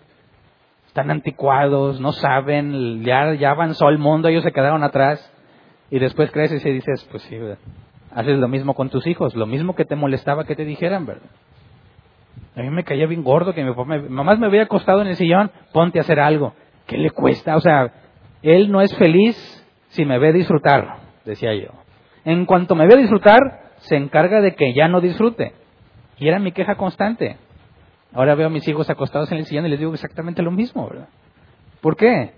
están 0.87 1.11
anticuados, 1.11 2.01
no 2.01 2.13
saben, 2.13 3.03
ya, 3.03 3.35
ya 3.35 3.51
avanzó 3.51 3.89
el 3.89 3.99
mundo, 3.99 4.29
ellos 4.29 4.45
se 4.45 4.53
quedaron 4.53 4.85
atrás? 4.85 5.33
Y 5.91 5.99
después 5.99 6.31
creces 6.31 6.65
y 6.65 6.71
dices, 6.71 7.09
pues 7.11 7.25
sí, 7.25 7.37
¿verdad? 7.37 7.59
Haces 8.15 8.39
lo 8.39 8.49
mismo 8.49 8.75
con 8.75 8.91
tus 8.91 9.07
hijos, 9.07 9.35
lo 9.35 9.47
mismo 9.47 9.75
que 9.75 9.85
te 9.85 9.97
molestaba 9.97 10.45
que 10.45 10.55
te 10.55 10.65
dijeran, 10.65 11.05
¿verdad? 11.05 11.29
A 12.57 12.62
mí 12.62 12.71
me 12.71 12.85
caía 12.85 13.07
bien 13.07 13.25
gordo 13.25 13.53
que 13.53 13.65
mi 13.65 13.71
papá, 13.71 13.85
me, 13.85 13.99
mamá 14.09 14.37
me 14.37 14.47
había 14.47 14.62
acostado 14.62 15.03
en 15.03 15.09
el 15.09 15.17
sillón, 15.17 15.51
ponte 15.73 15.99
a 15.99 16.03
hacer 16.03 16.21
algo. 16.21 16.55
¿Qué 16.87 16.97
le 16.97 17.11
cuesta? 17.11 17.57
O 17.57 17.61
sea, 17.61 17.93
él 18.43 18.71
no 18.71 18.81
es 18.81 18.95
feliz 18.97 19.37
si 19.89 20.05
me 20.05 20.19
ve 20.19 20.33
disfrutar. 20.33 20.99
decía 21.25 21.55
yo. 21.55 21.71
En 22.25 22.47
cuanto 22.47 22.75
me 22.75 22.87
ve 22.87 22.97
disfrutar, 22.97 23.41
se 23.79 23.97
encarga 23.97 24.41
de 24.41 24.55
que 24.55 24.73
ya 24.73 24.87
no 24.87 25.01
disfrute. 25.01 25.53
Y 26.19 26.29
era 26.29 26.39
mi 26.39 26.53
queja 26.53 26.77
constante. 26.77 27.37
Ahora 28.12 28.37
veo 28.37 28.47
a 28.47 28.51
mis 28.51 28.67
hijos 28.69 28.89
acostados 28.89 29.33
en 29.33 29.39
el 29.39 29.47
sillón 29.47 29.67
y 29.67 29.71
les 29.71 29.81
digo 29.81 29.93
exactamente 29.93 30.43
lo 30.43 30.53
mismo, 30.53 30.89
¿verdad? 30.89 31.09
¿Por 31.81 31.97
qué? 31.97 32.33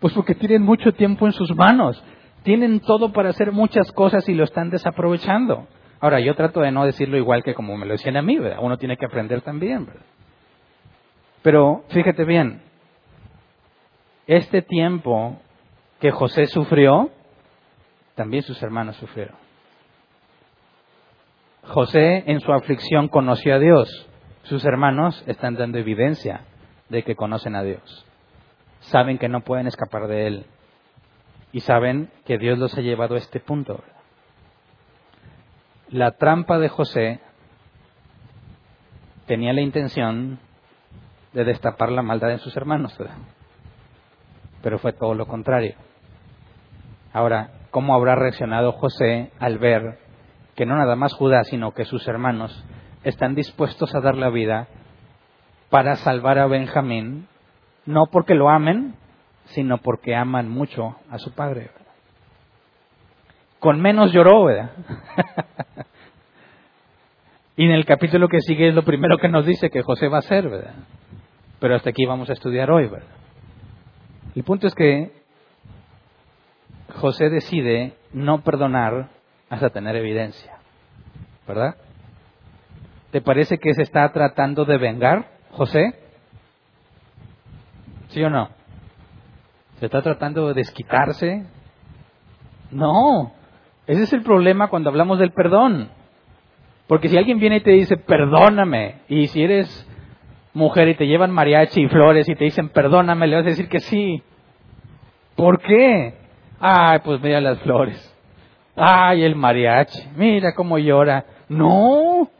Pues 0.00 0.14
porque 0.14 0.34
tienen 0.34 0.62
mucho 0.62 0.92
tiempo 0.94 1.26
en 1.26 1.32
sus 1.32 1.54
manos. 1.54 2.02
Tienen 2.42 2.80
todo 2.80 3.12
para 3.12 3.30
hacer 3.30 3.52
muchas 3.52 3.90
cosas 3.92 4.28
y 4.28 4.34
lo 4.34 4.44
están 4.44 4.70
desaprovechando. 4.70 5.66
Ahora, 6.00 6.20
yo 6.20 6.34
trato 6.34 6.60
de 6.60 6.72
no 6.72 6.84
decirlo 6.84 7.16
igual 7.16 7.42
que 7.44 7.54
como 7.54 7.76
me 7.76 7.86
lo 7.86 7.92
decían 7.92 8.16
a 8.16 8.22
mí, 8.22 8.38
¿verdad? 8.38 8.58
Uno 8.60 8.76
tiene 8.76 8.96
que 8.96 9.06
aprender 9.06 9.42
también, 9.42 9.86
¿verdad? 9.86 10.02
Pero 11.42 11.84
fíjate 11.88 12.24
bien, 12.24 12.62
este 14.26 14.62
tiempo 14.62 15.40
que 16.00 16.10
José 16.10 16.46
sufrió, 16.46 17.10
también 18.14 18.42
sus 18.42 18.60
hermanos 18.62 18.96
sufrieron. 18.96 19.36
José 21.64 22.24
en 22.26 22.40
su 22.40 22.52
aflicción 22.52 23.08
conoció 23.08 23.54
a 23.54 23.58
Dios. 23.58 24.08
Sus 24.42 24.64
hermanos 24.64 25.22
están 25.26 25.54
dando 25.54 25.78
evidencia 25.78 26.42
de 26.88 27.04
que 27.04 27.14
conocen 27.14 27.54
a 27.54 27.62
Dios. 27.62 28.06
Saben 28.80 29.18
que 29.18 29.28
no 29.28 29.42
pueden 29.42 29.68
escapar 29.68 30.08
de 30.08 30.26
Él. 30.26 30.46
Y 31.52 31.60
saben 31.60 32.10
que 32.24 32.38
Dios 32.38 32.58
los 32.58 32.76
ha 32.76 32.80
llevado 32.80 33.14
a 33.14 33.18
este 33.18 33.40
punto. 33.40 33.82
La 35.88 36.12
trampa 36.12 36.58
de 36.58 36.68
José 36.68 37.20
tenía 39.26 39.52
la 39.52 39.60
intención 39.60 40.38
de 41.32 41.44
destapar 41.44 41.90
la 41.92 42.02
maldad 42.02 42.28
de 42.28 42.38
sus 42.38 42.56
hermanos. 42.56 42.96
Pero 44.62 44.78
fue 44.78 44.92
todo 44.92 45.14
lo 45.14 45.26
contrario. 45.26 45.74
Ahora, 47.12 47.50
¿cómo 47.70 47.94
habrá 47.94 48.14
reaccionado 48.14 48.72
José 48.72 49.30
al 49.38 49.58
ver 49.58 49.98
que 50.54 50.66
no 50.66 50.76
nada 50.76 50.96
más 50.96 51.14
Judá, 51.14 51.44
sino 51.44 51.72
que 51.72 51.84
sus 51.84 52.06
hermanos 52.08 52.64
están 53.04 53.34
dispuestos 53.34 53.94
a 53.94 54.00
dar 54.00 54.16
la 54.16 54.30
vida 54.30 54.68
para 55.70 55.96
salvar 55.96 56.38
a 56.38 56.46
Benjamín, 56.46 57.26
no 57.86 58.06
porque 58.10 58.34
lo 58.34 58.50
amen, 58.50 58.94
sino 59.52 59.78
porque 59.78 60.14
aman 60.14 60.48
mucho 60.48 60.96
a 61.10 61.18
su 61.18 61.32
padre. 61.32 61.70
Con 63.58 63.80
menos 63.80 64.12
lloró, 64.12 64.44
¿verdad? 64.44 64.70
y 67.56 67.64
en 67.64 67.70
el 67.70 67.84
capítulo 67.84 68.28
que 68.28 68.40
sigue 68.40 68.68
es 68.68 68.74
lo 68.74 68.84
primero 68.84 69.18
que 69.18 69.28
nos 69.28 69.46
dice 69.46 69.70
que 69.70 69.82
José 69.82 70.08
va 70.08 70.16
a 70.16 70.20
hacer, 70.20 70.48
¿verdad? 70.48 70.74
Pero 71.60 71.76
hasta 71.76 71.90
aquí 71.90 72.04
vamos 72.04 72.28
a 72.28 72.32
estudiar 72.32 72.70
hoy, 72.70 72.88
¿verdad? 72.88 73.08
El 74.34 74.42
punto 74.42 74.66
es 74.66 74.74
que 74.74 75.12
José 76.96 77.28
decide 77.28 77.94
no 78.12 78.42
perdonar 78.42 79.10
hasta 79.48 79.70
tener 79.70 79.94
evidencia, 79.96 80.56
¿verdad? 81.46 81.76
¿Te 83.10 83.20
parece 83.20 83.58
que 83.58 83.74
se 83.74 83.82
está 83.82 84.10
tratando 84.12 84.64
de 84.64 84.78
vengar, 84.78 85.28
José? 85.50 85.94
¿Sí 88.08 88.22
o 88.22 88.30
no? 88.30 88.61
¿Se 89.82 89.86
está 89.86 90.00
tratando 90.00 90.46
de 90.46 90.54
desquitarse? 90.54 91.44
No, 92.70 93.32
ese 93.88 94.04
es 94.04 94.12
el 94.12 94.22
problema 94.22 94.68
cuando 94.68 94.90
hablamos 94.90 95.18
del 95.18 95.32
perdón. 95.32 95.88
Porque 96.86 97.08
si 97.08 97.18
alguien 97.18 97.40
viene 97.40 97.56
y 97.56 97.62
te 97.62 97.72
dice, 97.72 97.96
perdóname, 97.96 99.00
y 99.08 99.26
si 99.26 99.42
eres 99.42 99.84
mujer 100.54 100.86
y 100.86 100.94
te 100.94 101.08
llevan 101.08 101.32
mariachi 101.32 101.82
y 101.82 101.88
flores 101.88 102.28
y 102.28 102.36
te 102.36 102.44
dicen, 102.44 102.68
perdóname, 102.68 103.26
le 103.26 103.34
vas 103.34 103.44
a 103.44 103.48
decir 103.48 103.68
que 103.68 103.80
sí. 103.80 104.22
¿Por 105.34 105.60
qué? 105.60 106.14
Ay, 106.60 107.00
pues 107.04 107.20
mira 107.20 107.40
las 107.40 107.58
flores. 107.62 108.16
Ay, 108.76 109.24
el 109.24 109.34
mariachi, 109.34 110.10
mira 110.14 110.54
cómo 110.54 110.78
llora. 110.78 111.24
No, 111.48 112.30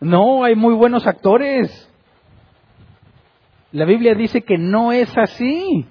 no, 0.00 0.42
hay 0.42 0.56
muy 0.56 0.74
buenos 0.74 1.06
actores. 1.06 1.88
La 3.72 3.86
Biblia 3.86 4.14
dice 4.14 4.42
que 4.42 4.58
no 4.58 4.92
es 4.92 5.16
así. 5.16 5.86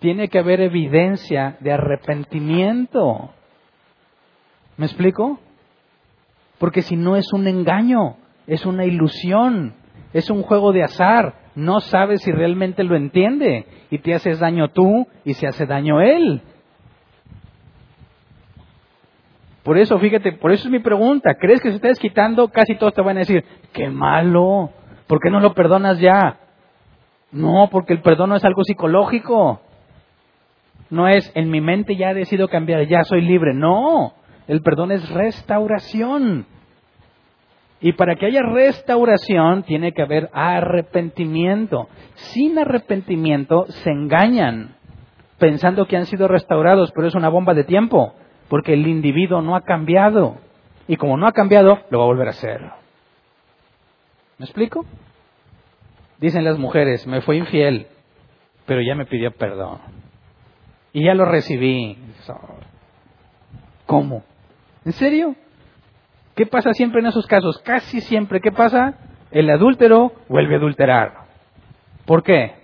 Tiene 0.00 0.28
que 0.28 0.38
haber 0.38 0.60
evidencia 0.60 1.56
de 1.60 1.72
arrepentimiento. 1.72 3.30
¿Me 4.76 4.86
explico? 4.86 5.40
Porque 6.58 6.82
si 6.82 6.96
no 6.96 7.16
es 7.16 7.32
un 7.32 7.48
engaño, 7.48 8.16
es 8.46 8.64
una 8.66 8.84
ilusión, 8.84 9.74
es 10.12 10.30
un 10.30 10.42
juego 10.42 10.72
de 10.72 10.84
azar. 10.84 11.34
No 11.54 11.80
sabes 11.80 12.22
si 12.22 12.30
realmente 12.30 12.84
lo 12.84 12.94
entiende 12.94 13.66
y 13.90 13.98
te 13.98 14.14
haces 14.14 14.38
daño 14.38 14.68
tú 14.68 15.08
y 15.24 15.34
se 15.34 15.46
hace 15.46 15.66
daño 15.66 16.00
él. 16.00 16.42
Por 19.64 19.78
eso, 19.78 19.98
fíjate, 19.98 20.32
por 20.32 20.52
eso 20.52 20.68
es 20.68 20.70
mi 20.70 20.78
pregunta. 20.78 21.34
¿Crees 21.38 21.60
que 21.60 21.70
se 21.70 21.76
está 21.76 21.88
desquitando? 21.88 22.48
Casi 22.48 22.76
todos 22.76 22.94
te 22.94 23.02
van 23.02 23.16
a 23.16 23.20
decir, 23.20 23.44
qué 23.72 23.90
malo, 23.90 24.70
¿por 25.06 25.18
qué 25.20 25.30
no 25.30 25.40
lo 25.40 25.54
perdonas 25.54 25.98
ya? 25.98 26.38
No, 27.30 27.68
porque 27.70 27.92
el 27.92 28.02
perdón 28.02 28.30
no 28.30 28.36
es 28.36 28.44
algo 28.44 28.64
psicológico. 28.64 29.60
No 30.90 31.06
es, 31.08 31.30
en 31.34 31.50
mi 31.50 31.60
mente 31.60 31.96
ya 31.96 32.10
he 32.10 32.14
decidido 32.14 32.48
cambiar, 32.48 32.86
ya 32.86 33.04
soy 33.04 33.20
libre. 33.20 33.52
No, 33.54 34.14
el 34.46 34.62
perdón 34.62 34.92
es 34.92 35.08
restauración. 35.10 36.46
Y 37.80 37.92
para 37.92 38.16
que 38.16 38.26
haya 38.26 38.42
restauración 38.42 39.62
tiene 39.62 39.92
que 39.92 40.02
haber 40.02 40.30
arrepentimiento. 40.32 41.88
Sin 42.14 42.58
arrepentimiento 42.58 43.66
se 43.68 43.90
engañan 43.90 44.74
pensando 45.38 45.86
que 45.86 45.96
han 45.96 46.06
sido 46.06 46.26
restaurados, 46.26 46.90
pero 46.92 47.06
es 47.06 47.14
una 47.14 47.28
bomba 47.28 47.54
de 47.54 47.64
tiempo 47.64 48.14
porque 48.48 48.72
el 48.72 48.86
individuo 48.86 49.42
no 49.42 49.54
ha 49.54 49.62
cambiado. 49.62 50.38
Y 50.88 50.96
como 50.96 51.16
no 51.16 51.26
ha 51.26 51.32
cambiado, 51.32 51.80
lo 51.90 51.98
va 51.98 52.04
a 52.04 52.08
volver 52.08 52.28
a 52.28 52.30
hacer. 52.30 52.60
¿Me 54.38 54.46
explico? 54.46 54.86
Dicen 56.18 56.44
las 56.44 56.58
mujeres, 56.58 57.06
me 57.06 57.20
fue 57.20 57.36
infiel, 57.36 57.86
pero 58.66 58.80
ya 58.82 58.94
me 58.94 59.06
pidió 59.06 59.30
perdón. 59.32 59.78
Y 60.92 61.04
ya 61.04 61.14
lo 61.14 61.24
recibí. 61.24 61.96
¿Cómo? 63.86 64.24
¿En 64.84 64.92
serio? 64.92 65.36
¿Qué 66.34 66.46
pasa 66.46 66.72
siempre 66.72 67.00
en 67.00 67.06
esos 67.06 67.26
casos? 67.26 67.58
Casi 67.58 68.00
siempre, 68.00 68.40
¿qué 68.40 68.52
pasa? 68.52 68.94
El 69.30 69.50
adúltero 69.50 70.12
vuelve 70.28 70.54
a 70.54 70.58
adulterar. 70.58 71.14
¿Por 72.04 72.22
qué? 72.22 72.54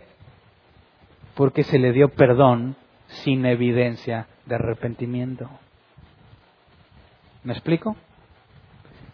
Porque 1.34 1.62
se 1.62 1.78
le 1.78 1.92
dio 1.92 2.08
perdón 2.08 2.76
sin 3.06 3.44
evidencia 3.46 4.26
de 4.46 4.54
arrepentimiento. 4.54 5.48
¿Me 7.42 7.52
explico? 7.52 7.96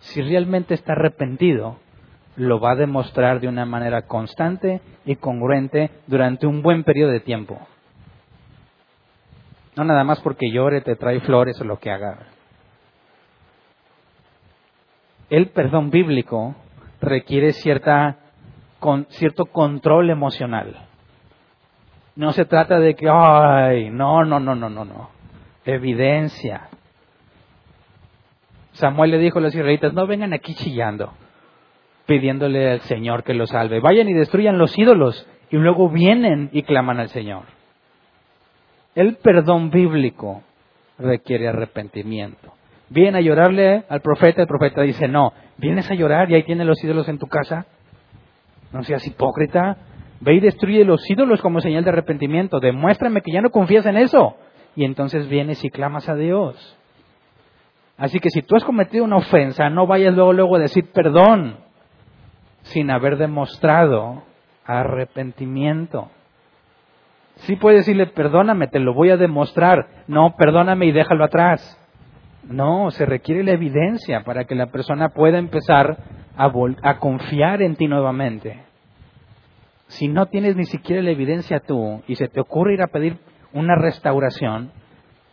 Si 0.01 0.22
realmente 0.22 0.74
está 0.74 0.93
arrepentido, 0.93 1.78
lo 2.37 2.61
va 2.61 2.72
a 2.72 2.76
demostrar 2.76 3.41
de 3.41 3.49
una 3.49 3.66
manera 3.66 4.03
constante 4.03 4.81
y 5.05 5.16
congruente 5.16 5.91
durante 6.07 6.47
un 6.47 6.62
buen 6.62 6.85
periodo 6.85 7.11
de 7.12 7.20
tiempo. 7.20 7.59
No 9.76 9.85
nada 9.85 10.05
más 10.05 10.20
porque 10.20 10.51
llore, 10.51 10.81
te 10.81 10.97
trae 10.97 11.20
flores 11.20 11.61
o 11.61 11.64
lo 11.64 11.78
que 11.78 11.91
haga. 11.91 12.18
El 15.28 15.49
perdón 15.51 15.91
bíblico 15.91 16.57
requiere 17.01 17.53
cierta, 17.53 18.16
con, 18.78 19.07
cierto 19.11 19.47
control 19.47 20.11
emocional. 20.11 20.76
No 22.16 22.33
se 22.33 22.45
trata 22.45 22.78
de 22.81 22.95
que, 22.95 23.09
ay, 23.09 23.91
no, 23.91 24.24
no, 24.24 24.41
no, 24.41 24.55
no, 24.55 24.68
no, 24.68 24.85
no. 24.85 25.11
Evidencia, 25.64 26.68
Samuel 28.72 29.12
le 29.12 29.18
dijo 29.18 29.39
a 29.39 29.43
los 29.43 29.55
israelitas, 29.55 29.93
no 29.93 30.07
vengan 30.07 30.33
aquí 30.33 30.55
chillando, 30.55 31.12
pidiéndole 32.11 32.73
al 32.73 32.81
Señor 32.81 33.23
que 33.23 33.35
los 33.35 33.51
salve. 33.51 33.79
Vayan 33.79 34.09
y 34.09 34.15
destruyan 34.15 34.59
los 34.59 34.77
ídolos 34.77 35.29
y 35.49 35.57
luego 35.59 35.89
vienen 35.89 36.51
y 36.53 36.65
claman 36.65 36.99
al 36.99 37.09
Señor. 37.11 37.45
El 38.97 39.15
perdón 39.19 39.71
bíblico 39.71 40.43
requiere 40.99 41.47
arrepentimiento. 41.47 42.53
Vienen 42.89 43.15
a 43.15 43.21
llorarle 43.21 43.85
al 43.89 44.01
profeta, 44.01 44.43
el 44.43 44.49
profeta 44.49 44.83
dice, 44.83 45.07
no, 45.07 45.33
vienes 45.57 45.89
a 45.89 45.95
llorar 45.95 46.29
y 46.29 46.35
ahí 46.35 46.43
tienes 46.43 46.67
los 46.67 46.83
ídolos 46.83 47.09
en 47.09 47.19
tu 47.21 47.29
casa. 47.29 47.67
No 48.73 48.83
seas 48.83 49.07
hipócrita. 49.07 49.77
Ve 50.19 50.35
y 50.35 50.41
destruye 50.41 50.85
los 50.85 51.09
ídolos 51.09 51.41
como 51.41 51.61
señal 51.61 51.85
de 51.85 51.91
arrepentimiento. 51.91 52.59
Demuéstrame 52.59 53.23
que 53.23 53.31
ya 53.31 53.41
no 53.41 53.51
confías 53.51 53.87
en 53.87 53.97
eso. 53.97 54.35
Y 54.75 54.85
entonces 54.85 55.29
vienes 55.29 55.65
y 55.65 55.71
clamas 55.71 56.09
a 56.09 56.17
Dios. 56.17 56.77
Así 57.97 58.19
que 58.19 58.31
si 58.31 58.43
tú 58.43 58.57
has 58.57 58.65
cometido 58.65 59.05
una 59.05 59.19
ofensa, 59.19 59.71
no 59.71 59.87
vayas 59.87 60.13
luego, 60.13 60.33
luego 60.33 60.57
a 60.57 60.61
decir 60.61 60.91
perdón 60.93 61.70
sin 62.63 62.91
haber 62.91 63.17
demostrado 63.17 64.23
arrepentimiento. 64.65 66.11
Sí 67.37 67.57
puedes 67.57 67.81
decirle, 67.81 68.07
perdóname, 68.07 68.69
te 68.69 68.81
lo 68.81 68.95
voy 68.95 69.11
a 69.11 69.17
demostrar. 69.17 70.05
No, 70.07 70.35
perdóname 70.37 70.87
y 70.87 70.93
déjalo 70.93 71.25
atrás. 71.25 71.77
No, 72.45 72.91
se 72.91 73.07
requiere 73.07 73.45
la 73.45 73.53
evidencia 73.53 74.25
para 74.25 74.45
que 74.45 74.55
la 74.55 74.67
persona 74.67 75.11
pueda 75.11 75.39
empezar 75.39 75.99
a, 76.37 76.53
a 76.83 76.99
confiar 76.99 77.63
en 77.63 77.77
ti 77.77 77.87
nuevamente. 77.87 78.63
Si 79.89 80.09
no 80.09 80.27
tienes 80.27 80.57
ni 80.57 80.65
siquiera 80.67 81.03
la 81.03 81.11
evidencia 81.11 81.61
tú 81.61 82.03
y 82.07 82.17
se 82.17 82.29
te 82.29 82.41
ocurre 82.41 82.75
ir 82.75 82.83
a 82.83 82.89
pedir 82.89 83.19
una 83.53 83.75
restauración, 83.75 84.71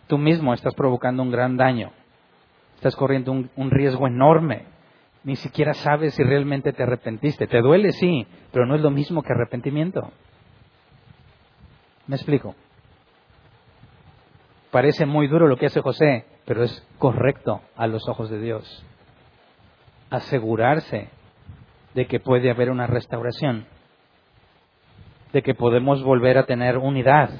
tú 0.07 0.17
mismo 0.17 0.53
estás 0.53 0.73
provocando 0.75 1.23
un 1.23 1.31
gran 1.31 1.57
daño. 1.57 1.91
Estás 2.75 2.95
corriendo 2.95 3.31
un 3.31 3.71
riesgo 3.71 4.07
enorme. 4.07 4.76
Ni 5.27 5.35
siquiera 5.35 5.73
sabes 5.73 6.13
si 6.13 6.23
realmente 6.23 6.71
te 6.71 6.83
arrepentiste. 6.83 7.47
Te 7.47 7.59
duele, 7.59 7.91
sí, 7.91 8.25
pero 8.53 8.65
no 8.65 8.75
es 8.75 8.81
lo 8.81 8.91
mismo 8.91 9.23
que 9.23 9.33
arrepentimiento. 9.33 10.09
¿Me 12.07 12.15
explico? 12.15 12.55
Parece 14.71 15.05
muy 15.05 15.27
duro 15.27 15.49
lo 15.49 15.57
que 15.57 15.65
hace 15.65 15.81
José, 15.81 16.23
pero 16.45 16.63
es 16.63 16.81
correcto 16.97 17.59
a 17.75 17.87
los 17.87 18.07
ojos 18.07 18.29
de 18.29 18.39
Dios. 18.39 18.85
Asegurarse 20.09 21.09
de 21.93 22.07
que 22.07 22.21
puede 22.21 22.49
haber 22.49 22.71
una 22.71 22.87
restauración, 22.87 23.65
de 25.33 25.41
que 25.41 25.55
podemos 25.55 26.03
volver 26.03 26.37
a 26.37 26.45
tener 26.45 26.77
unidad, 26.77 27.31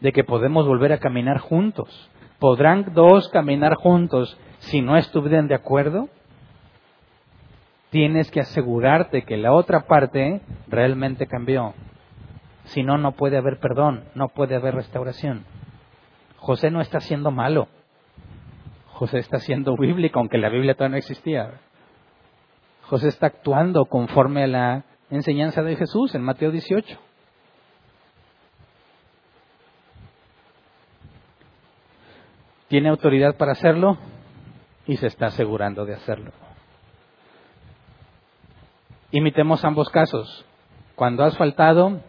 de 0.00 0.10
que 0.10 0.24
podemos 0.24 0.66
volver 0.66 0.94
a 0.94 1.00
caminar 1.00 1.36
juntos. 1.36 2.10
¿Podrán 2.38 2.94
dos 2.94 3.28
caminar 3.28 3.74
juntos 3.74 4.38
si 4.60 4.80
no 4.80 4.96
estuvieran 4.96 5.48
de 5.48 5.54
acuerdo? 5.54 6.08
Tienes 7.96 8.30
que 8.30 8.40
asegurarte 8.40 9.22
que 9.22 9.38
la 9.38 9.54
otra 9.54 9.86
parte 9.86 10.42
realmente 10.68 11.26
cambió. 11.26 11.72
Si 12.64 12.82
no, 12.82 12.98
no 12.98 13.12
puede 13.12 13.38
haber 13.38 13.58
perdón, 13.58 14.04
no 14.14 14.28
puede 14.28 14.54
haber 14.54 14.74
restauración. 14.74 15.46
José 16.36 16.70
no 16.70 16.82
está 16.82 17.00
siendo 17.00 17.30
malo. 17.30 17.68
José 18.88 19.20
está 19.20 19.38
siendo 19.38 19.78
bíblico, 19.78 20.18
aunque 20.18 20.36
la 20.36 20.50
Biblia 20.50 20.74
todavía 20.74 20.90
no 20.90 20.98
existía. 20.98 21.52
José 22.82 23.08
está 23.08 23.28
actuando 23.28 23.86
conforme 23.86 24.44
a 24.44 24.46
la 24.46 24.84
enseñanza 25.08 25.62
de 25.62 25.76
Jesús 25.76 26.14
en 26.14 26.20
Mateo 26.20 26.50
18. 26.50 26.98
Tiene 32.68 32.90
autoridad 32.90 33.36
para 33.38 33.52
hacerlo 33.52 33.96
y 34.86 34.98
se 34.98 35.06
está 35.06 35.28
asegurando 35.28 35.86
de 35.86 35.94
hacerlo. 35.94 36.45
Imitemos 39.16 39.64
ambos 39.64 39.88
casos. 39.88 40.44
Cuando 40.94 41.24
has 41.24 41.38
faltado, 41.38 42.02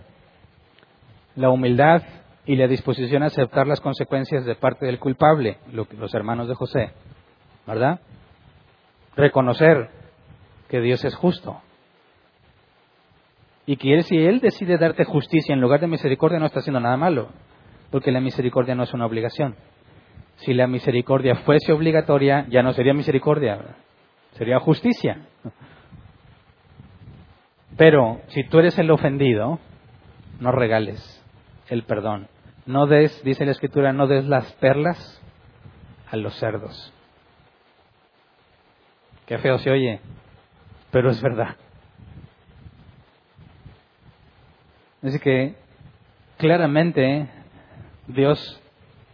la 1.38 1.50
humildad 1.50 2.04
y 2.46 2.58
la 2.58 2.68
disposición 2.68 3.24
a 3.24 3.28
aceptar 3.28 3.66
las 3.66 3.80
consecuencias 3.80 4.44
de 4.44 4.56
parte 4.56 4.88
del 4.88 5.00
culpable, 5.00 5.58
los 5.72 6.14
hermanos 6.14 6.50
de 6.50 6.56
José, 6.56 6.92
¿verdad? 7.66 8.02
Reconocer 9.16 9.90
que 10.68 10.82
Dios 10.82 11.06
es 11.06 11.16
justo. 11.16 11.62
Y 13.66 13.78
que 13.78 13.94
él, 13.94 14.04
si 14.04 14.18
Él 14.18 14.42
decide 14.42 14.78
darte 14.78 15.06
justicia 15.06 15.54
en 15.54 15.62
lugar 15.62 15.80
de 15.80 15.88
misericordia, 15.88 16.40
no 16.40 16.48
está 16.48 16.60
haciendo 16.60 16.82
nada 16.82 16.98
malo, 16.98 17.30
porque 17.90 18.12
la 18.12 18.20
misericordia 18.20 18.76
no 18.76 18.84
es 18.84 18.94
una 18.94 19.06
obligación. 19.06 19.56
Si 20.40 20.54
la 20.54 20.68
misericordia 20.68 21.36
fuese 21.36 21.72
obligatoria, 21.72 22.46
ya 22.50 22.64
no 22.64 22.74
sería 22.74 22.94
misericordia, 22.94 23.78
sería 24.34 24.60
justicia. 24.60 25.22
Pero 27.78 28.22
si 28.30 28.44
tú 28.44 28.60
eres 28.60 28.78
el 28.80 28.90
ofendido, 28.92 29.60
no 30.40 30.52
regales 30.52 31.24
el 31.70 31.84
perdón. 31.84 32.28
No 32.66 32.88
des, 32.88 33.24
dice 33.24 33.46
la 33.46 33.52
escritura, 33.52 33.94
no 33.94 34.08
des 34.08 34.26
las 34.26 34.52
perlas 34.54 35.22
a 36.12 36.18
los 36.18 36.36
cerdos. 36.36 36.94
Qué 39.26 39.38
feo 39.38 39.58
se 39.60 39.70
oye, 39.70 40.00
pero 40.92 41.10
es 41.10 41.22
verdad. 41.22 41.56
Así 45.04 45.20
que 45.20 45.56
claramente 46.38 47.30
Dios 48.08 48.62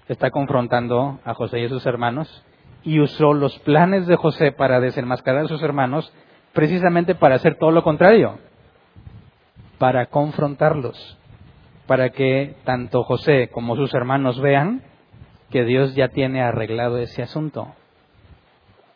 está 0.08 0.32
confrontando 0.32 1.20
a 1.26 1.34
José 1.34 1.60
y 1.60 1.66
a 1.66 1.70
sus 1.70 1.86
hermanos 1.86 2.44
y 2.84 3.00
usó 3.00 3.34
los 3.34 3.58
planes 3.60 4.08
de 4.08 4.16
José 4.16 4.52
para 4.52 4.80
desenmascarar 4.80 5.46
a 5.46 5.48
sus 5.48 5.62
hermanos 5.64 6.14
precisamente 6.54 7.16
para 7.16 7.36
hacer 7.36 7.58
todo 7.58 7.72
lo 7.72 7.84
contrario, 7.84 8.40
para 9.78 10.08
confrontarlos 10.08 11.18
para 11.88 12.12
que 12.12 12.56
tanto 12.64 13.04
José 13.04 13.50
como 13.52 13.76
sus 13.76 13.94
hermanos 13.94 14.40
vean 14.40 14.82
que 15.50 15.64
Dios 15.66 15.94
ya 15.96 16.10
tiene 16.10 16.42
arreglado 16.42 16.98
ese 16.98 17.22
asunto. 17.22 17.74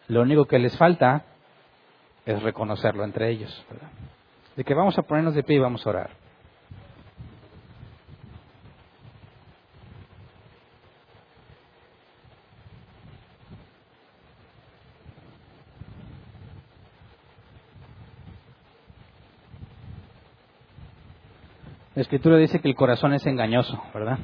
Lo 0.08 0.22
único 0.22 0.46
que 0.46 0.60
les 0.60 0.78
falta 0.78 1.24
es 2.26 2.42
reconocerlo 2.42 3.04
entre 3.04 3.30
ellos. 3.30 3.66
De 4.56 4.64
que 4.64 4.74
vamos 4.74 4.98
a 4.98 5.04
ponernos 5.04 5.36
de 5.36 5.44
pie 5.44 5.58
y 5.58 5.60
vamos 5.60 5.86
a 5.86 5.90
orar. 5.90 6.10
La 21.98 22.02
escritura 22.02 22.38
dice 22.38 22.60
que 22.60 22.68
el 22.68 22.76
corazón 22.76 23.16
es 23.16 23.26
engañoso, 23.26 23.82
¿verdad? 23.91 24.20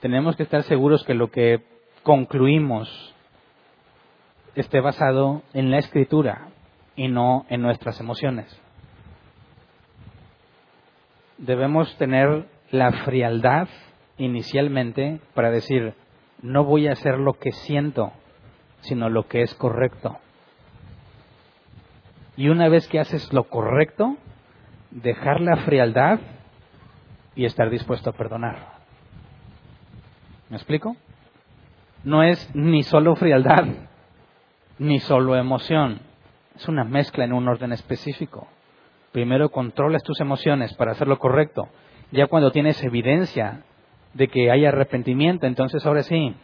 Tenemos 0.00 0.34
que 0.34 0.44
estar 0.44 0.62
seguros 0.62 1.04
que 1.04 1.12
lo 1.12 1.30
que 1.30 1.62
concluimos 2.02 3.14
esté 4.54 4.80
basado 4.80 5.42
en 5.52 5.70
la 5.70 5.76
escritura 5.76 6.48
y 6.96 7.08
no 7.08 7.44
en 7.50 7.60
nuestras 7.60 8.00
emociones. 8.00 8.46
Debemos 11.36 11.94
tener 11.98 12.46
la 12.70 12.92
frialdad 13.04 13.68
inicialmente 14.16 15.20
para 15.34 15.50
decir, 15.50 15.92
no 16.40 16.64
voy 16.64 16.88
a 16.88 16.92
hacer 16.92 17.18
lo 17.18 17.34
que 17.34 17.52
siento, 17.52 18.10
sino 18.80 19.10
lo 19.10 19.28
que 19.28 19.42
es 19.42 19.54
correcto. 19.56 20.18
Y 22.36 22.48
una 22.48 22.68
vez 22.68 22.86
que 22.88 23.00
haces 23.00 23.32
lo 23.32 23.44
correcto, 23.44 24.16
dejar 24.90 25.40
la 25.40 25.56
frialdad 25.58 26.20
y 27.34 27.44
estar 27.44 27.70
dispuesto 27.70 28.10
a 28.10 28.12
perdonar. 28.12 28.76
¿Me 30.48 30.56
explico? 30.56 30.96
No 32.04 32.22
es 32.22 32.54
ni 32.54 32.82
solo 32.82 33.16
frialdad, 33.16 33.64
ni 34.78 35.00
solo 35.00 35.36
emoción. 35.36 36.00
Es 36.54 36.68
una 36.68 36.84
mezcla 36.84 37.24
en 37.24 37.32
un 37.32 37.48
orden 37.48 37.72
específico. 37.72 38.46
Primero 39.12 39.50
controlas 39.50 40.02
tus 40.02 40.20
emociones 40.20 40.74
para 40.74 40.92
hacer 40.92 41.08
lo 41.08 41.18
correcto. 41.18 41.68
Ya 42.12 42.26
cuando 42.26 42.52
tienes 42.52 42.82
evidencia 42.82 43.62
de 44.14 44.28
que 44.28 44.50
hay 44.50 44.64
arrepentimiento, 44.64 45.46
entonces 45.46 45.84
ahora 45.84 46.02
sí, 46.02 46.34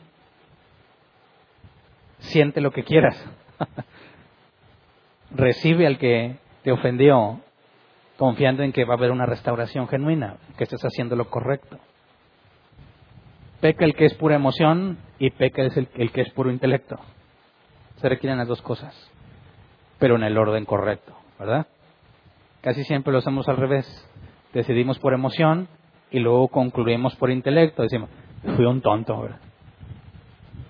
siente 2.18 2.60
lo 2.60 2.72
que 2.72 2.84
quieras. 2.84 3.22
recibe 5.34 5.86
al 5.86 5.98
que 5.98 6.36
te 6.62 6.72
ofendió 6.72 7.40
confiando 8.16 8.62
en 8.62 8.72
que 8.72 8.84
va 8.84 8.94
a 8.94 8.96
haber 8.96 9.10
una 9.10 9.26
restauración 9.26 9.88
genuina, 9.88 10.36
que 10.56 10.64
estás 10.64 10.82
haciendo 10.82 11.16
lo 11.16 11.28
correcto. 11.28 11.78
Peca 13.60 13.84
el 13.84 13.94
que 13.94 14.04
es 14.04 14.14
pura 14.14 14.36
emoción 14.36 14.98
y 15.18 15.30
peca 15.30 15.62
el, 15.62 15.88
el 15.94 16.12
que 16.12 16.20
es 16.20 16.30
puro 16.32 16.50
intelecto. 16.50 16.98
Se 17.96 18.08
requieren 18.08 18.38
las 18.38 18.48
dos 18.48 18.62
cosas, 18.62 18.94
pero 19.98 20.16
en 20.16 20.24
el 20.24 20.36
orden 20.36 20.64
correcto, 20.64 21.16
¿verdad? 21.38 21.66
Casi 22.60 22.84
siempre 22.84 23.12
lo 23.12 23.18
hacemos 23.18 23.48
al 23.48 23.56
revés. 23.56 24.08
Decidimos 24.52 24.98
por 24.98 25.14
emoción 25.14 25.68
y 26.10 26.20
luego 26.20 26.48
concluimos 26.48 27.16
por 27.16 27.30
intelecto. 27.30 27.82
Decimos, 27.82 28.10
fui 28.56 28.64
un 28.64 28.82
tonto, 28.82 29.20
¿verdad? 29.20 29.40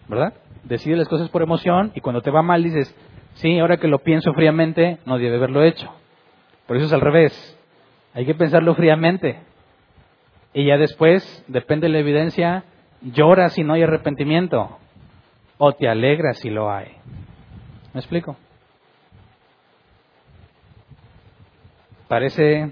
¿verdad? 0.08 0.34
Decide 0.64 0.96
las 0.96 1.08
cosas 1.08 1.30
por 1.30 1.42
emoción 1.42 1.92
y 1.94 2.00
cuando 2.00 2.20
te 2.20 2.30
va 2.30 2.42
mal 2.42 2.62
dices, 2.62 2.94
Sí, 3.34 3.58
ahora 3.58 3.78
que 3.78 3.88
lo 3.88 4.00
pienso 4.00 4.32
fríamente, 4.34 4.98
no 5.06 5.18
debe 5.18 5.36
haberlo 5.36 5.62
hecho. 5.62 5.90
Por 6.66 6.76
eso 6.76 6.86
es 6.86 6.92
al 6.92 7.00
revés. 7.00 7.58
Hay 8.14 8.26
que 8.26 8.34
pensarlo 8.34 8.74
fríamente. 8.74 9.38
Y 10.54 10.66
ya 10.66 10.76
después, 10.76 11.44
depende 11.48 11.86
de 11.86 11.94
la 11.94 11.98
evidencia, 11.98 12.64
lloras 13.00 13.54
si 13.54 13.64
no 13.64 13.72
hay 13.72 13.82
arrepentimiento. 13.82 14.78
O 15.58 15.72
te 15.72 15.88
alegras 15.88 16.38
si 16.38 16.50
lo 16.50 16.70
hay. 16.70 16.88
¿Me 17.94 18.00
explico? 18.00 18.36
Parece 22.08 22.70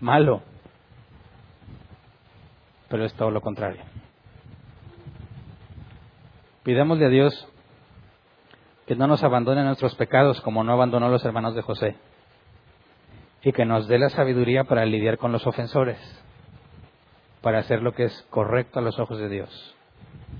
malo, 0.00 0.42
pero 2.88 3.04
es 3.04 3.12
todo 3.14 3.30
lo 3.30 3.40
contrario. 3.40 3.82
Pidámosle 6.62 7.06
a 7.06 7.08
Dios 7.08 7.48
que 8.90 8.96
no 8.96 9.06
nos 9.06 9.22
abandone 9.22 9.62
nuestros 9.62 9.94
pecados 9.94 10.40
como 10.40 10.64
no 10.64 10.72
abandonó 10.72 11.08
los 11.10 11.24
hermanos 11.24 11.54
de 11.54 11.62
José, 11.62 11.94
y 13.40 13.52
que 13.52 13.64
nos 13.64 13.86
dé 13.86 14.00
la 14.00 14.08
sabiduría 14.08 14.64
para 14.64 14.84
lidiar 14.84 15.16
con 15.16 15.30
los 15.30 15.46
ofensores, 15.46 15.96
para 17.40 17.60
hacer 17.60 17.82
lo 17.82 17.94
que 17.94 18.06
es 18.06 18.26
correcto 18.30 18.80
a 18.80 18.82
los 18.82 18.98
ojos 18.98 19.18
de 19.18 19.28
Dios, 19.28 19.76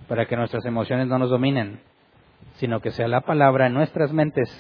para 0.09 0.27
que 0.27 0.35
nuestras 0.35 0.67
emociones 0.67 1.07
no 1.07 1.17
nos 1.21 1.31
dominen, 1.31 1.81
sino 2.55 2.81
que 2.81 2.91
sea 2.91 3.07
la 3.07 3.21
palabra 3.21 3.69
en 3.69 3.75
nuestras 3.75 4.13
mentes 4.13 4.51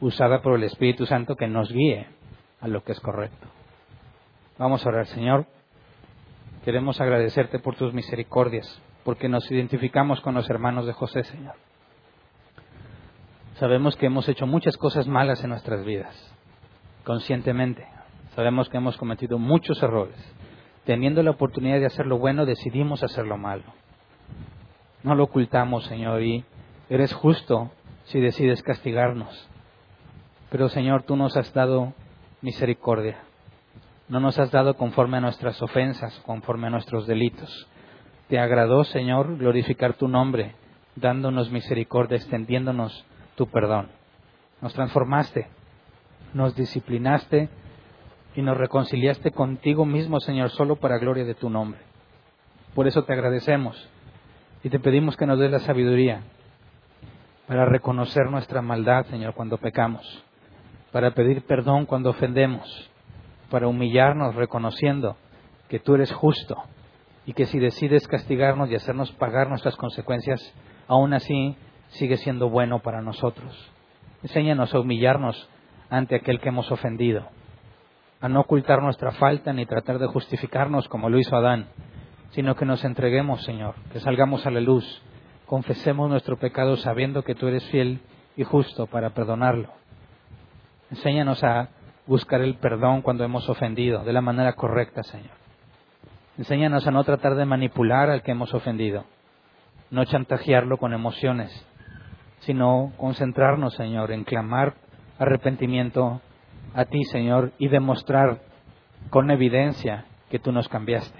usada 0.00 0.40
por 0.40 0.54
el 0.54 0.64
Espíritu 0.64 1.04
Santo 1.04 1.36
que 1.36 1.48
nos 1.48 1.70
guíe 1.70 2.06
a 2.62 2.68
lo 2.68 2.82
que 2.84 2.92
es 2.92 3.00
correcto. 3.00 3.48
Vamos 4.56 4.86
a 4.86 4.88
orar, 4.88 5.06
Señor. 5.08 5.44
Queremos 6.64 7.02
agradecerte 7.02 7.58
por 7.58 7.74
tus 7.74 7.92
misericordias, 7.92 8.80
porque 9.04 9.28
nos 9.28 9.50
identificamos 9.50 10.22
con 10.22 10.32
los 10.32 10.48
hermanos 10.48 10.86
de 10.86 10.94
José, 10.94 11.24
Señor. 11.24 11.56
Sabemos 13.62 13.94
que 13.94 14.06
hemos 14.06 14.28
hecho 14.28 14.44
muchas 14.44 14.76
cosas 14.76 15.06
malas 15.06 15.44
en 15.44 15.50
nuestras 15.50 15.84
vidas, 15.84 16.34
conscientemente. 17.04 17.86
Sabemos 18.34 18.68
que 18.68 18.78
hemos 18.78 18.96
cometido 18.96 19.38
muchos 19.38 19.80
errores. 19.84 20.16
Teniendo 20.84 21.22
la 21.22 21.30
oportunidad 21.30 21.78
de 21.78 21.86
hacer 21.86 22.06
lo 22.06 22.18
bueno, 22.18 22.44
decidimos 22.44 23.04
hacer 23.04 23.24
lo 23.24 23.38
malo. 23.38 23.62
No 25.04 25.14
lo 25.14 25.22
ocultamos, 25.22 25.84
Señor, 25.84 26.22
y 26.22 26.44
eres 26.90 27.12
justo 27.12 27.70
si 28.06 28.18
decides 28.18 28.64
castigarnos. 28.64 29.48
Pero, 30.50 30.68
Señor, 30.68 31.04
tú 31.04 31.14
nos 31.14 31.36
has 31.36 31.54
dado 31.54 31.94
misericordia. 32.40 33.20
No 34.08 34.18
nos 34.18 34.40
has 34.40 34.50
dado 34.50 34.74
conforme 34.74 35.18
a 35.18 35.20
nuestras 35.20 35.62
ofensas, 35.62 36.20
conforme 36.26 36.66
a 36.66 36.70
nuestros 36.70 37.06
delitos. 37.06 37.68
Te 38.26 38.40
agradó, 38.40 38.82
Señor, 38.82 39.38
glorificar 39.38 39.94
tu 39.94 40.08
nombre, 40.08 40.56
dándonos 40.96 41.52
misericordia, 41.52 42.16
extendiéndonos 42.16 43.06
tu 43.42 43.48
perdón. 43.48 43.88
Nos 44.60 44.72
transformaste, 44.72 45.48
nos 46.32 46.54
disciplinaste 46.54 47.48
y 48.36 48.42
nos 48.42 48.56
reconciliaste 48.56 49.32
contigo 49.32 49.84
mismo, 49.84 50.20
Señor, 50.20 50.50
solo 50.50 50.76
para 50.76 50.98
gloria 50.98 51.24
de 51.24 51.34
tu 51.34 51.50
nombre. 51.50 51.80
Por 52.72 52.86
eso 52.86 53.02
te 53.02 53.12
agradecemos 53.12 53.88
y 54.62 54.70
te 54.70 54.78
pedimos 54.78 55.16
que 55.16 55.26
nos 55.26 55.40
des 55.40 55.50
la 55.50 55.58
sabiduría 55.58 56.22
para 57.48 57.66
reconocer 57.66 58.30
nuestra 58.30 58.62
maldad, 58.62 59.06
Señor, 59.06 59.34
cuando 59.34 59.58
pecamos, 59.58 60.24
para 60.92 61.10
pedir 61.10 61.42
perdón 61.44 61.84
cuando 61.84 62.10
ofendemos, 62.10 62.90
para 63.50 63.66
humillarnos 63.66 64.36
reconociendo 64.36 65.16
que 65.68 65.80
tú 65.80 65.96
eres 65.96 66.12
justo 66.12 66.62
y 67.26 67.32
que 67.32 67.46
si 67.46 67.58
decides 67.58 68.06
castigarnos 68.06 68.70
y 68.70 68.76
hacernos 68.76 69.10
pagar 69.10 69.48
nuestras 69.48 69.74
consecuencias, 69.74 70.40
aún 70.86 71.12
así 71.12 71.56
sigue 71.92 72.16
siendo 72.18 72.48
bueno 72.48 72.80
para 72.80 73.02
nosotros. 73.02 73.70
Enséñanos 74.22 74.74
a 74.74 74.80
humillarnos 74.80 75.48
ante 75.90 76.16
aquel 76.16 76.40
que 76.40 76.48
hemos 76.48 76.70
ofendido, 76.70 77.26
a 78.20 78.28
no 78.28 78.40
ocultar 78.40 78.82
nuestra 78.82 79.12
falta 79.12 79.52
ni 79.52 79.66
tratar 79.66 79.98
de 79.98 80.06
justificarnos 80.06 80.88
como 80.88 81.10
lo 81.10 81.18
hizo 81.18 81.36
Adán, 81.36 81.66
sino 82.30 82.54
que 82.54 82.64
nos 82.64 82.84
entreguemos, 82.84 83.42
Señor, 83.44 83.74
que 83.92 84.00
salgamos 84.00 84.46
a 84.46 84.50
la 84.50 84.60
luz, 84.60 85.02
confesemos 85.46 86.08
nuestro 86.08 86.38
pecado 86.38 86.76
sabiendo 86.76 87.24
que 87.24 87.34
tú 87.34 87.48
eres 87.48 87.64
fiel 87.68 88.00
y 88.36 88.44
justo 88.44 88.86
para 88.86 89.10
perdonarlo. 89.10 89.68
Enséñanos 90.90 91.44
a 91.44 91.68
buscar 92.06 92.40
el 92.40 92.56
perdón 92.56 93.02
cuando 93.02 93.24
hemos 93.24 93.48
ofendido 93.48 94.02
de 94.04 94.12
la 94.12 94.20
manera 94.20 94.54
correcta, 94.54 95.02
Señor. 95.02 95.42
Enséñanos 96.38 96.86
a 96.86 96.90
no 96.90 97.04
tratar 97.04 97.34
de 97.34 97.44
manipular 97.44 98.08
al 98.08 98.22
que 98.22 98.30
hemos 98.30 98.54
ofendido, 98.54 99.04
no 99.90 100.04
chantajearlo 100.06 100.78
con 100.78 100.94
emociones, 100.94 101.66
sino 102.42 102.92
concentrarnos, 102.96 103.74
Señor, 103.74 104.12
en 104.12 104.24
clamar 104.24 104.74
arrepentimiento 105.18 106.20
a 106.74 106.84
ti, 106.84 107.04
Señor, 107.04 107.52
y 107.58 107.68
demostrar 107.68 108.40
con 109.10 109.30
evidencia 109.30 110.06
que 110.30 110.38
tú 110.38 110.52
nos 110.52 110.68
cambiaste. 110.68 111.18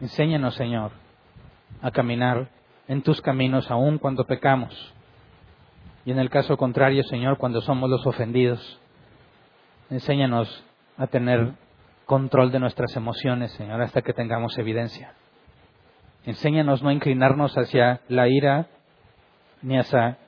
Enséñanos, 0.00 0.54
Señor, 0.54 0.92
a 1.80 1.90
caminar 1.90 2.48
en 2.88 3.02
tus 3.02 3.20
caminos 3.20 3.70
aun 3.70 3.98
cuando 3.98 4.24
pecamos. 4.24 4.92
Y 6.04 6.10
en 6.10 6.18
el 6.18 6.28
caso 6.28 6.56
contrario, 6.56 7.02
Señor, 7.04 7.38
cuando 7.38 7.60
somos 7.60 7.88
los 7.88 8.06
ofendidos, 8.06 8.80
enséñanos 9.88 10.64
a 10.98 11.06
tener 11.06 11.52
control 12.04 12.50
de 12.50 12.58
nuestras 12.58 12.94
emociones, 12.96 13.52
Señor, 13.52 13.80
hasta 13.80 14.02
que 14.02 14.12
tengamos 14.12 14.58
evidencia. 14.58 15.14
Enséñanos 16.24 16.82
no 16.82 16.90
inclinarnos 16.90 17.56
hacia 17.56 18.00
la 18.08 18.28
ira 18.28 18.66
ni 19.62 19.78
hacia, 19.78 20.18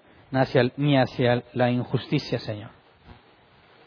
ni 0.76 0.96
hacia 0.96 1.42
la 1.52 1.70
injusticia, 1.70 2.38
Señor. 2.38 2.70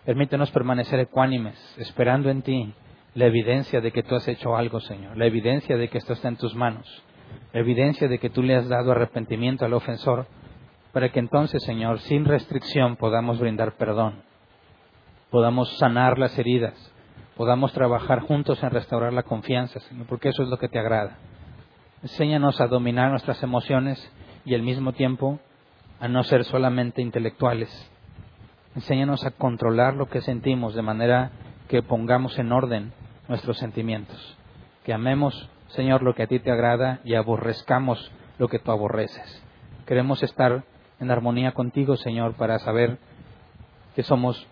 Permítenos 0.06 0.52
permanecer 0.52 1.00
ecuánimes, 1.00 1.58
esperando 1.78 2.30
en 2.30 2.42
ti 2.42 2.74
la 3.14 3.26
evidencia 3.26 3.82
de 3.82 3.92
que 3.92 4.04
tú 4.04 4.16
has 4.16 4.28
hecho 4.28 4.56
algo, 4.56 4.80
Señor, 4.80 5.18
la 5.18 5.26
evidencia 5.26 5.76
de 5.76 5.90
que 5.90 5.98
esto 5.98 6.14
está 6.14 6.28
en 6.28 6.38
tus 6.38 6.56
manos, 6.56 7.04
la 7.52 7.60
evidencia 7.60 8.08
de 8.08 8.20
que 8.20 8.30
tú 8.30 8.42
le 8.44 8.56
has 8.56 8.70
dado 8.70 8.92
arrepentimiento 8.92 9.66
al 9.66 9.74
ofensor, 9.74 10.28
para 10.94 11.10
que 11.10 11.20
entonces, 11.20 11.64
Señor, 11.64 12.00
sin 12.00 12.26
restricción 12.26 12.96
podamos 12.96 13.40
brindar 13.40 13.76
perdón, 13.76 14.24
podamos 15.30 15.78
sanar 15.78 16.18
las 16.18 16.38
heridas, 16.40 16.94
podamos 17.36 17.74
trabajar 17.74 18.22
juntos 18.22 18.62
en 18.64 18.70
restaurar 18.70 19.14
la 19.14 19.24
confianza, 19.24 19.80
Señor, 19.82 20.08
porque 20.08 20.30
eso 20.30 20.44
es 20.44 20.50
lo 20.50 20.58
que 20.58 20.70
te 20.70 20.80
agrada. 20.80 21.18
Enséñanos 22.02 22.62
a 22.62 22.68
dominar 22.68 23.10
nuestras 23.10 23.42
emociones 23.44 24.00
y 24.48 24.56
al 24.56 24.62
mismo 24.62 24.94
tiempo 24.94 25.40
a 26.00 26.08
no 26.08 26.24
ser 26.24 26.46
solamente 26.46 27.02
intelectuales. 27.02 27.70
Enséñanos 28.76 29.26
a 29.26 29.32
controlar 29.32 29.94
lo 29.96 30.08
que 30.08 30.22
sentimos 30.22 30.74
de 30.74 30.82
manera 30.82 31.32
que 31.68 31.84
pongamos 31.84 32.40
en 32.40 32.54
orden 32.54 32.94
nuestros 33.28 33.58
sentimientos. 33.58 34.38
Que 34.86 34.94
amemos, 34.94 35.50
Señor, 35.68 36.02
lo 36.02 36.16
que 36.16 36.24
a 36.24 36.28
ti 36.28 36.40
te 36.40 36.50
agrada 36.50 37.02
y 37.04 37.16
aborrezcamos 37.16 38.10
lo 38.38 38.48
que 38.48 38.60
tú 38.60 38.72
aborreces. 38.72 39.44
Queremos 39.86 40.24
estar 40.24 40.64
en 41.02 41.12
armonía 41.12 41.52
contigo, 41.52 41.98
Señor, 41.98 42.36
para 42.36 42.58
saber 42.60 43.00
que 43.98 44.04
somos 44.04 44.48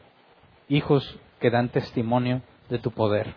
hijos 0.68 1.18
que 1.40 1.52
dan 1.52 1.70
testimonio 1.70 2.42
de 2.70 2.80
tu 2.80 2.92
poder. 2.92 3.36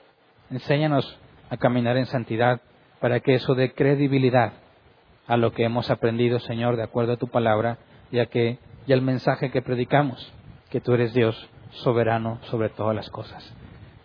Enséñanos 0.50 1.20
a 1.50 1.56
caminar 1.56 1.96
en 1.96 2.06
santidad 2.06 2.60
para 3.00 3.20
que 3.20 3.34
eso 3.34 3.54
dé 3.54 3.74
credibilidad 3.74 4.54
a 5.28 5.36
lo 5.36 5.52
que 5.52 5.64
hemos 5.64 5.90
aprendido, 5.90 6.40
Señor, 6.40 6.76
de 6.76 6.82
acuerdo 6.82 7.12
a 7.12 7.16
tu 7.18 7.28
palabra, 7.28 7.78
ya 8.10 8.26
que 8.26 8.58
y 8.86 8.92
al 8.94 9.02
mensaje 9.02 9.50
que 9.50 9.60
predicamos, 9.60 10.32
que 10.70 10.80
tú 10.80 10.94
eres 10.94 11.12
Dios 11.12 11.48
soberano 11.70 12.38
sobre 12.44 12.70
todas 12.70 12.96
las 12.96 13.10
cosas. 13.10 13.54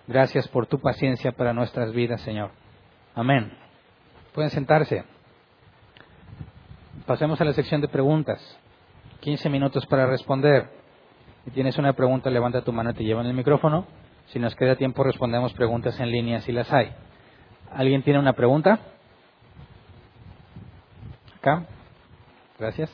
Gracias 0.08 0.50
por 0.50 0.68
tu 0.68 0.80
paciencia 0.80 1.32
para 1.32 1.54
nuestras 1.54 1.94
vidas, 1.94 2.20
Señor. 2.22 2.52
Amén. 3.16 3.54
Pueden 4.34 4.52
sentarse. 4.52 5.06
Pasemos 7.06 7.40
a 7.40 7.46
la 7.46 7.54
sección 7.54 7.80
de 7.80 7.88
preguntas. 7.88 8.60
15 9.22 9.50
minutos 9.50 9.86
para 9.86 10.06
responder. 10.06 10.70
Si 11.46 11.52
tienes 11.52 11.78
una 11.78 11.94
pregunta, 11.94 12.30
levanta 12.30 12.62
tu 12.62 12.74
mano 12.74 12.92
y 12.92 12.96
te 12.96 13.06
llevan 13.06 13.26
el 13.26 13.34
micrófono. 13.34 13.88
Si 14.28 14.40
nos 14.40 14.56
queda 14.56 14.76
tiempo, 14.76 15.04
respondemos 15.04 15.54
preguntas 15.54 15.98
en 16.02 16.12
línea 16.12 16.42
si 16.42 16.52
las 16.52 16.72
hay. 16.74 16.92
¿Alguien 17.72 18.04
tiene 18.04 18.20
una 18.20 18.34
pregunta? 18.34 18.80
Acá. 21.44 21.66
Gracias. 22.58 22.90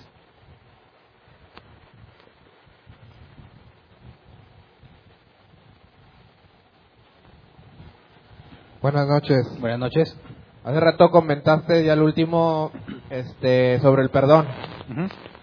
Buenas 8.82 9.08
noches. 9.08 9.38
Buenas 9.60 9.78
noches. 9.78 10.18
Hace 10.64 10.80
rato 10.80 11.12
comentaste 11.12 11.84
ya 11.84 11.93
el 11.93 12.02
último 12.02 12.72
este, 13.12 13.80
sobre 13.82 14.02
el 14.02 14.10
perdón 14.10 14.47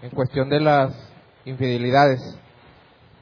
en 0.01 0.09
cuestión 0.09 0.49
de 0.49 0.59
las 0.59 0.93
infidelidades. 1.45 2.19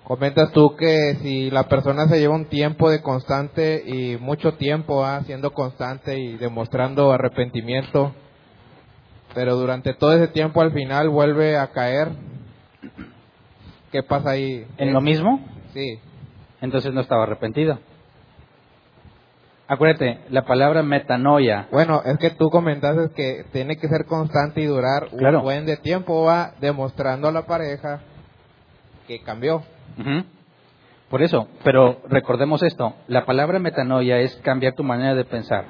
Comentas 0.04 0.52
tú 0.52 0.76
que 0.76 1.14
si 1.22 1.52
la 1.52 1.68
persona 1.68 2.08
se 2.08 2.18
lleva 2.18 2.34
un 2.34 2.46
tiempo 2.46 2.90
de 2.90 3.04
constante 3.04 3.84
y 3.86 4.18
mucho 4.18 4.56
tiempo 4.56 5.06
¿ah? 5.06 5.22
siendo 5.28 5.54
constante 5.54 6.18
y 6.18 6.38
demostrando 6.38 7.12
arrepentimiento, 7.12 8.16
pero 9.36 9.56
durante 9.58 9.94
todo 9.94 10.14
ese 10.14 10.30
tiempo 10.30 10.62
al 10.62 10.72
final 10.72 11.10
vuelve 11.10 11.58
a 11.58 11.68
caer, 11.68 12.08
¿qué 13.92 14.02
pasa 14.02 14.32
ahí? 14.32 14.66
¿En 14.78 14.94
lo 14.94 15.02
mismo? 15.02 15.42
Sí. 15.74 16.00
Entonces 16.62 16.94
no 16.94 17.02
estaba 17.02 17.24
arrepentido. 17.24 17.78
Acuérdate, 19.68 20.20
la 20.30 20.46
palabra 20.46 20.84
metanoia. 20.84 21.68
Bueno, 21.72 22.02
es 22.06 22.18
que 22.18 22.30
tú 22.30 22.50
comentaste 22.50 23.14
que 23.14 23.46
tiene 23.52 23.78
que 23.78 23.88
ser 23.90 24.06
constante 24.06 24.62
y 24.62 24.66
durar 24.66 25.10
un 25.12 25.42
buen 25.42 25.66
de 25.66 25.78
tiempo, 25.78 26.24
va 26.24 26.54
demostrando 26.62 27.28
a 27.28 27.32
la 27.32 27.46
pareja 27.46 28.02
que 29.08 29.22
cambió. 29.22 29.64
Por 31.10 31.22
eso, 31.22 31.50
pero 31.64 32.02
recordemos 32.08 32.64
esto, 32.64 32.94
la 33.08 33.26
palabra 33.26 33.60
metanoia 33.60 34.20
es 34.20 34.36
cambiar 34.38 34.76
tu 34.76 34.84
manera 34.84 35.14
de 35.14 35.26
pensar. 35.26 35.66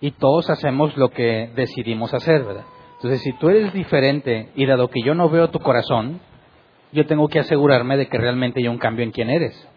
Y 0.00 0.10
todos 0.10 0.50
hacemos 0.50 0.96
lo 0.96 1.08
que 1.10 1.50
decidimos 1.56 2.12
hacer, 2.12 2.44
¿verdad? 2.44 2.64
Entonces, 2.96 3.22
si 3.22 3.32
tú 3.34 3.48
eres 3.48 3.72
diferente 3.72 4.50
y 4.54 4.66
dado 4.66 4.88
que 4.88 5.02
yo 5.02 5.14
no 5.14 5.28
veo 5.28 5.50
tu 5.50 5.58
corazón, 5.58 6.20
yo 6.92 7.06
tengo 7.06 7.28
que 7.28 7.38
asegurarme 7.38 7.96
de 7.96 8.08
que 8.08 8.18
realmente 8.18 8.60
hay 8.60 8.68
un 8.68 8.78
cambio 8.78 9.04
en 9.04 9.12
quién 9.12 9.30
eres. 9.30 9.68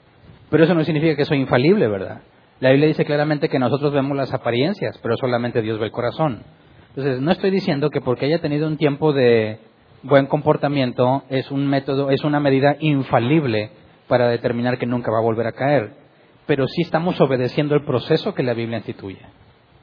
Pero 0.50 0.64
eso 0.64 0.74
no 0.74 0.84
significa 0.84 1.16
que 1.16 1.26
soy 1.26 1.40
infalible, 1.40 1.88
¿verdad? 1.88 2.22
La 2.60 2.72
Biblia 2.72 2.88
dice 2.88 3.06
claramente 3.06 3.50
que 3.50 3.60
nosotros 3.60 3.94
vemos 3.94 4.18
las 4.18 4.34
apariencias, 4.34 4.98
pero 5.02 5.16
solamente 5.18 5.62
Dios 5.62 5.80
ve 5.80 5.86
el 5.86 5.92
corazón. 5.92 6.44
Entonces, 6.90 7.22
no 7.22 7.32
estoy 7.32 7.52
diciendo 7.52 7.90
que 7.90 8.02
porque 8.02 8.26
haya 8.26 8.40
tenido 8.40 8.68
un 8.68 8.78
tiempo 8.78 9.14
de 9.14 9.60
buen 10.02 10.26
comportamiento 10.28 11.24
es 11.30 11.52
un 11.52 11.68
método, 11.68 12.10
es 12.10 12.24
una 12.24 12.40
medida 12.40 12.78
infalible 12.80 13.72
para 14.08 14.28
determinar 14.28 14.78
que 14.78 14.86
nunca 14.86 15.12
va 15.12 15.20
a 15.20 15.24
volver 15.24 15.48
a 15.48 15.52
caer. 15.52 15.94
pero 16.48 16.68
sí 16.68 16.82
estamos 16.82 17.22
obedeciendo 17.22 17.76
el 17.76 17.86
proceso 17.86 18.34
que 18.34 18.42
la 18.42 18.56
Biblia 18.56 18.78
instituye. 18.80 19.22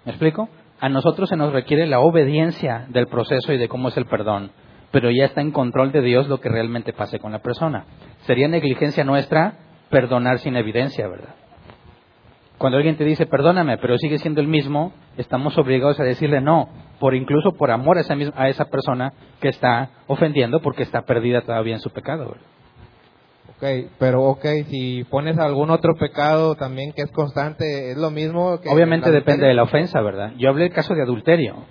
¿Me 0.05 0.11
explico? 0.11 0.49
A 0.81 0.89
nosotros 0.89 1.29
se 1.29 1.37
nos 1.37 1.53
requiere 1.53 1.87
la 1.87 2.01
obediencia 2.01 2.87
del 2.89 3.07
proceso 3.07 3.53
y 3.53 3.59
de 3.59 3.69
cómo 3.69 3.89
es 3.89 3.97
el 3.97 4.07
perdón, 4.07 4.51
pero 4.91 5.11
ya 5.11 5.25
está 5.25 5.41
en 5.41 5.51
control 5.51 5.91
de 5.91 6.03
Dios 6.03 6.29
lo 6.29 6.41
que 6.41 6.51
realmente 6.51 6.93
pase 6.93 7.19
con 7.19 7.33
la 7.33 7.41
persona. 7.41 7.85
Sería 8.27 8.49
negligencia 8.49 9.05
nuestra 9.05 9.55
perdonar 9.91 10.39
sin 10.39 10.57
evidencia, 10.57 11.09
¿verdad? 11.09 11.35
Cuando 12.59 12.79
alguien 12.79 12.97
te 12.97 13.05
dice 13.05 13.27
perdóname, 13.27 13.79
pero 13.79 13.97
sigue 13.99 14.19
siendo 14.19 14.41
el 14.41 14.49
mismo, 14.49 14.93
estamos 15.17 15.57
obligados 15.59 15.99
a 16.01 16.05
decirle 16.05 16.41
no, 16.41 16.69
por 16.99 17.15
incluso 17.15 17.53
por 17.53 17.71
amor 17.71 17.99
a 17.99 18.01
esa, 18.01 18.15
a 18.35 18.49
esa 18.49 18.67
persona 18.67 19.13
que 19.41 19.49
está 19.49 19.91
ofendiendo 20.07 20.61
porque 20.61 20.83
está 20.83 21.03
perdida 21.03 21.43
todavía 21.43 21.75
en 21.75 21.81
su 21.81 21.91
pecado. 21.91 22.29
¿verdad? 22.29 22.56
Ok, 23.57 23.65
pero 23.99 24.23
ok, 24.25 24.45
si 24.69 25.05
pones 25.05 25.39
algún 25.39 25.71
otro 25.71 25.95
pecado 25.95 26.57
también 26.57 26.93
que 26.93 27.03
es 27.03 27.11
constante, 27.11 27.93
¿es 27.93 27.97
lo 27.97 28.11
mismo? 28.11 28.61
Que 28.61 28.69
Obviamente 28.69 29.11
depende 29.11 29.47
de 29.47 29.55
la 29.55 29.63
ofensa, 29.63 30.03
¿verdad? 30.03 30.33
Yo 30.37 30.51
hablé 30.51 30.65
del 30.65 30.75
caso 30.75 30.95
de 30.95 31.03
adulterio 31.03 31.65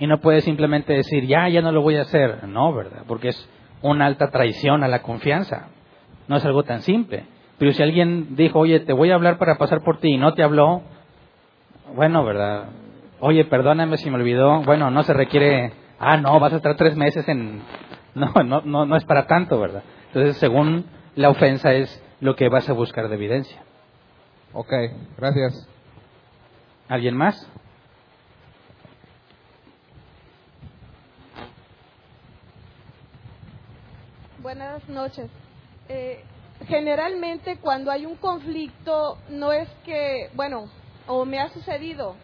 y 0.00 0.08
no 0.08 0.20
puedes 0.20 0.42
simplemente 0.42 0.92
decir, 0.92 1.26
ya, 1.26 1.48
ya 1.48 1.62
no 1.62 1.70
lo 1.70 1.82
voy 1.82 1.96
a 1.96 2.02
hacer. 2.02 2.48
No, 2.48 2.74
¿verdad? 2.74 3.04
Porque 3.06 3.28
es 3.28 3.48
una 3.82 4.06
alta 4.06 4.30
traición 4.30 4.82
a 4.82 4.88
la 4.88 5.02
confianza. 5.02 5.68
No 6.26 6.36
es 6.36 6.44
algo 6.44 6.64
tan 6.64 6.82
simple. 6.82 7.24
Pero 7.58 7.72
si 7.72 7.82
alguien 7.84 8.34
dijo, 8.34 8.58
oye, 8.58 8.80
te 8.80 8.92
voy 8.92 9.12
a 9.12 9.14
hablar 9.14 9.38
para 9.38 9.58
pasar 9.58 9.82
por 9.82 9.98
ti 9.98 10.14
y 10.14 10.18
no 10.18 10.34
te 10.34 10.42
habló, 10.42 10.82
bueno, 11.94 12.24
¿verdad? 12.24 12.66
Oye, 13.20 13.44
perdóname 13.44 13.96
si 13.96 14.10
me 14.10 14.16
olvidó. 14.16 14.62
Bueno, 14.62 14.90
no 14.90 15.04
se 15.04 15.12
requiere, 15.12 15.72
ah, 16.00 16.16
no, 16.16 16.40
vas 16.40 16.52
a 16.52 16.56
estar 16.56 16.76
tres 16.76 16.96
meses 16.96 17.28
en... 17.28 17.62
No, 18.14 18.32
no, 18.42 18.62
no, 18.62 18.84
no 18.84 18.96
es 18.96 19.04
para 19.04 19.28
tanto, 19.28 19.60
¿verdad? 19.60 19.84
Entonces, 20.08 20.38
según 20.38 20.86
la 21.18 21.30
ofensa 21.30 21.72
es 21.72 22.00
lo 22.20 22.36
que 22.36 22.48
vas 22.48 22.68
a 22.68 22.72
buscar 22.72 23.08
de 23.08 23.16
evidencia. 23.16 23.60
Ok, 24.52 24.72
gracias. 25.16 25.68
¿Alguien 26.88 27.16
más? 27.16 27.44
Buenas 34.40 34.88
noches. 34.88 35.28
Eh, 35.88 36.22
generalmente 36.68 37.56
cuando 37.56 37.90
hay 37.90 38.06
un 38.06 38.14
conflicto 38.14 39.18
no 39.28 39.50
es 39.50 39.68
que, 39.84 40.30
bueno, 40.34 40.70
o 41.08 41.24
me 41.24 41.40
ha 41.40 41.48
sucedido, 41.48 42.14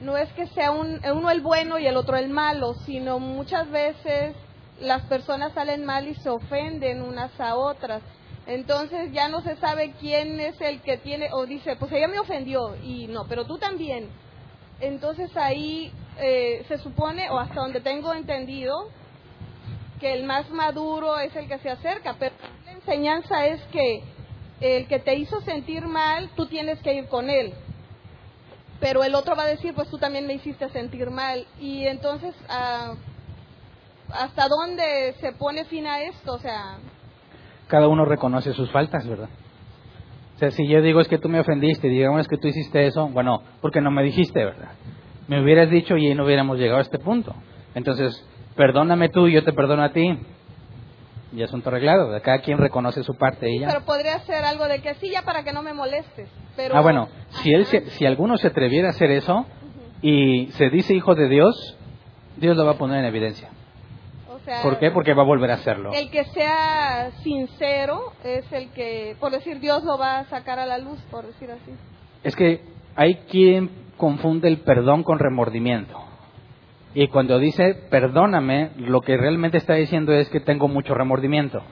no 0.00 0.16
es 0.16 0.32
que 0.34 0.46
sea 0.46 0.70
un, 0.70 1.00
uno 1.12 1.30
el 1.32 1.40
bueno 1.40 1.80
y 1.80 1.88
el 1.88 1.96
otro 1.96 2.16
el 2.16 2.28
malo, 2.28 2.74
sino 2.86 3.18
muchas 3.18 3.68
veces 3.68 4.36
las 4.80 5.02
personas 5.06 5.52
salen 5.54 5.84
mal 5.84 6.06
y 6.06 6.14
se 6.14 6.30
ofenden 6.30 7.02
unas 7.02 7.32
a 7.40 7.56
otras. 7.56 8.00
Entonces 8.48 9.12
ya 9.12 9.28
no 9.28 9.42
se 9.42 9.56
sabe 9.56 9.92
quién 10.00 10.40
es 10.40 10.58
el 10.62 10.80
que 10.80 10.96
tiene, 10.96 11.28
o 11.32 11.44
dice, 11.44 11.76
pues 11.76 11.92
ella 11.92 12.08
me 12.08 12.18
ofendió, 12.18 12.76
y 12.82 13.06
no, 13.06 13.26
pero 13.28 13.44
tú 13.44 13.58
también. 13.58 14.08
Entonces 14.80 15.36
ahí 15.36 15.92
eh, 16.18 16.64
se 16.66 16.78
supone, 16.78 17.28
o 17.28 17.38
hasta 17.38 17.60
donde 17.60 17.82
tengo 17.82 18.14
entendido, 18.14 18.88
que 20.00 20.14
el 20.14 20.24
más 20.24 20.48
maduro 20.48 21.18
es 21.18 21.36
el 21.36 21.46
que 21.46 21.58
se 21.58 21.68
acerca, 21.68 22.16
pero 22.18 22.34
la 22.64 22.72
enseñanza 22.72 23.46
es 23.46 23.62
que 23.64 24.02
el 24.62 24.88
que 24.88 24.98
te 25.00 25.14
hizo 25.14 25.42
sentir 25.42 25.86
mal, 25.86 26.30
tú 26.34 26.46
tienes 26.46 26.80
que 26.80 26.94
ir 26.94 27.06
con 27.08 27.28
él. 27.28 27.52
Pero 28.80 29.04
el 29.04 29.14
otro 29.14 29.36
va 29.36 29.42
a 29.42 29.48
decir, 29.48 29.74
pues 29.74 29.90
tú 29.90 29.98
también 29.98 30.26
me 30.26 30.34
hiciste 30.34 30.70
sentir 30.70 31.10
mal. 31.10 31.46
Y 31.60 31.86
entonces, 31.86 32.34
ah, 32.48 32.94
¿hasta 34.10 34.48
dónde 34.48 35.16
se 35.20 35.32
pone 35.32 35.66
fin 35.66 35.86
a 35.86 36.00
esto? 36.00 36.32
O 36.32 36.38
sea... 36.38 36.78
Cada 37.68 37.88
uno 37.88 38.04
reconoce 38.04 38.52
sus 38.52 38.70
faltas, 38.70 39.06
¿verdad? 39.06 39.28
O 40.34 40.38
sea, 40.38 40.50
si 40.52 40.68
yo 40.68 40.80
digo 40.82 41.00
es 41.00 41.08
que 41.08 41.18
tú 41.18 41.28
me 41.28 41.40
ofendiste, 41.40 41.88
digamos 41.88 42.20
es 42.20 42.28
que 42.28 42.38
tú 42.38 42.48
hiciste 42.48 42.86
eso, 42.86 43.08
bueno, 43.08 43.42
porque 43.60 43.80
no 43.80 43.90
me 43.90 44.02
dijiste, 44.02 44.44
¿verdad? 44.44 44.70
Me 45.26 45.42
hubieras 45.42 45.68
dicho 45.68 45.96
y 45.96 46.14
no 46.14 46.24
hubiéramos 46.24 46.58
llegado 46.58 46.78
a 46.78 46.82
este 46.82 46.98
punto. 46.98 47.34
Entonces, 47.74 48.24
perdóname 48.56 49.08
tú 49.08 49.26
y 49.26 49.34
yo 49.34 49.44
te 49.44 49.52
perdono 49.52 49.82
a 49.82 49.92
ti. 49.92 50.18
Y 51.32 51.42
asunto 51.42 51.68
arreglado, 51.68 52.18
cada 52.22 52.38
quien 52.38 52.56
reconoce 52.56 53.02
su 53.02 53.14
parte. 53.16 53.50
y 53.50 53.58
Pero 53.58 53.84
podría 53.84 54.18
ser 54.20 54.44
algo 54.44 54.66
de 54.66 54.80
que 54.80 54.94
sí, 54.94 55.10
ya 55.10 55.22
para 55.22 55.42
que 55.42 55.52
no 55.52 55.62
me 55.62 55.74
molestes. 55.74 56.30
Pero... 56.56 56.74
Ah, 56.74 56.80
bueno, 56.80 57.08
si, 57.42 57.52
él 57.52 57.66
si 57.66 58.06
alguno 58.06 58.38
se 58.38 58.46
atreviera 58.46 58.88
a 58.88 58.90
hacer 58.92 59.10
eso 59.10 59.44
y 60.00 60.46
se 60.52 60.70
dice 60.70 60.94
hijo 60.94 61.14
de 61.14 61.28
Dios, 61.28 61.76
Dios 62.36 62.56
lo 62.56 62.64
va 62.64 62.72
a 62.72 62.78
poner 62.78 63.00
en 63.00 63.04
evidencia. 63.04 63.50
¿Por 64.62 64.78
qué? 64.78 64.90
Porque 64.90 65.14
va 65.14 65.22
a 65.22 65.26
volver 65.26 65.50
a 65.50 65.54
hacerlo. 65.54 65.92
El 65.92 66.10
que 66.10 66.24
sea 66.24 67.10
sincero 67.22 68.12
es 68.24 68.50
el 68.52 68.70
que, 68.70 69.16
por 69.20 69.32
decir, 69.32 69.60
Dios 69.60 69.84
lo 69.84 69.98
va 69.98 70.20
a 70.20 70.24
sacar 70.24 70.58
a 70.58 70.66
la 70.66 70.78
luz, 70.78 70.98
por 71.10 71.26
decir 71.26 71.50
así. 71.50 71.72
Es 72.22 72.34
que 72.34 72.62
hay 72.96 73.16
quien 73.30 73.70
confunde 73.96 74.48
el 74.48 74.58
perdón 74.58 75.02
con 75.02 75.18
remordimiento. 75.18 75.98
Y 76.94 77.08
cuando 77.08 77.38
dice 77.38 77.74
perdóname, 77.90 78.70
lo 78.76 79.02
que 79.02 79.16
realmente 79.16 79.58
está 79.58 79.74
diciendo 79.74 80.12
es 80.12 80.28
que 80.30 80.40
tengo 80.40 80.68
mucho 80.68 80.94
remordimiento. 80.94 81.62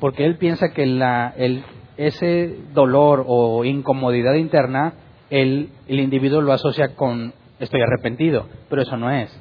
Porque 0.00 0.24
él 0.26 0.36
piensa 0.36 0.72
que 0.72 0.86
la, 0.86 1.32
el, 1.36 1.64
ese 1.96 2.54
dolor 2.72 3.24
o 3.26 3.64
incomodidad 3.64 4.34
interna, 4.34 4.94
el, 5.30 5.70
el 5.88 6.00
individuo 6.00 6.40
lo 6.40 6.52
asocia 6.52 6.94
con 6.94 7.32
estoy 7.58 7.80
arrepentido, 7.80 8.46
pero 8.68 8.82
eso 8.82 8.96
no 8.96 9.10
es. 9.10 9.34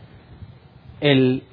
El, 1.02 1.44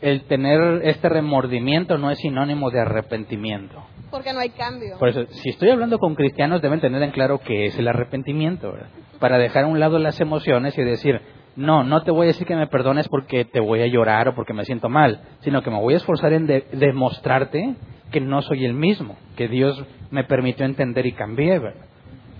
el 0.00 0.22
tener 0.24 0.82
este 0.84 1.08
remordimiento 1.08 1.98
no 1.98 2.10
es 2.10 2.18
sinónimo 2.18 2.70
de 2.70 2.80
arrepentimiento. 2.80 3.82
Porque 4.10 4.32
no 4.32 4.40
hay 4.40 4.50
cambio. 4.50 4.98
Por 4.98 5.08
eso, 5.08 5.26
si 5.30 5.50
estoy 5.50 5.70
hablando 5.70 5.98
con 5.98 6.14
cristianos, 6.14 6.62
deben 6.62 6.80
tener 6.80 7.02
en 7.02 7.10
claro 7.10 7.38
qué 7.38 7.66
es 7.66 7.78
el 7.78 7.86
arrepentimiento, 7.86 8.74
para 9.18 9.38
dejar 9.38 9.64
a 9.64 9.66
un 9.68 9.78
lado 9.78 9.98
las 9.98 10.20
emociones 10.20 10.76
y 10.78 10.82
decir, 10.82 11.20
no, 11.56 11.84
no 11.84 12.02
te 12.02 12.10
voy 12.10 12.24
a 12.24 12.28
decir 12.28 12.46
que 12.46 12.56
me 12.56 12.66
perdones 12.66 13.08
porque 13.08 13.44
te 13.44 13.60
voy 13.60 13.82
a 13.82 13.86
llorar 13.86 14.28
o 14.28 14.34
porque 14.34 14.54
me 14.54 14.64
siento 14.64 14.88
mal, 14.88 15.20
sino 15.40 15.62
que 15.62 15.70
me 15.70 15.78
voy 15.78 15.94
a 15.94 15.98
esforzar 15.98 16.32
en 16.32 16.46
demostrarte 16.46 17.74
que 18.10 18.20
no 18.20 18.42
soy 18.42 18.64
el 18.64 18.74
mismo, 18.74 19.16
que 19.36 19.48
Dios 19.48 19.84
me 20.10 20.24
permitió 20.24 20.64
entender 20.64 21.06
y 21.06 21.12
cambié, 21.12 21.58
¿verdad? 21.58 21.86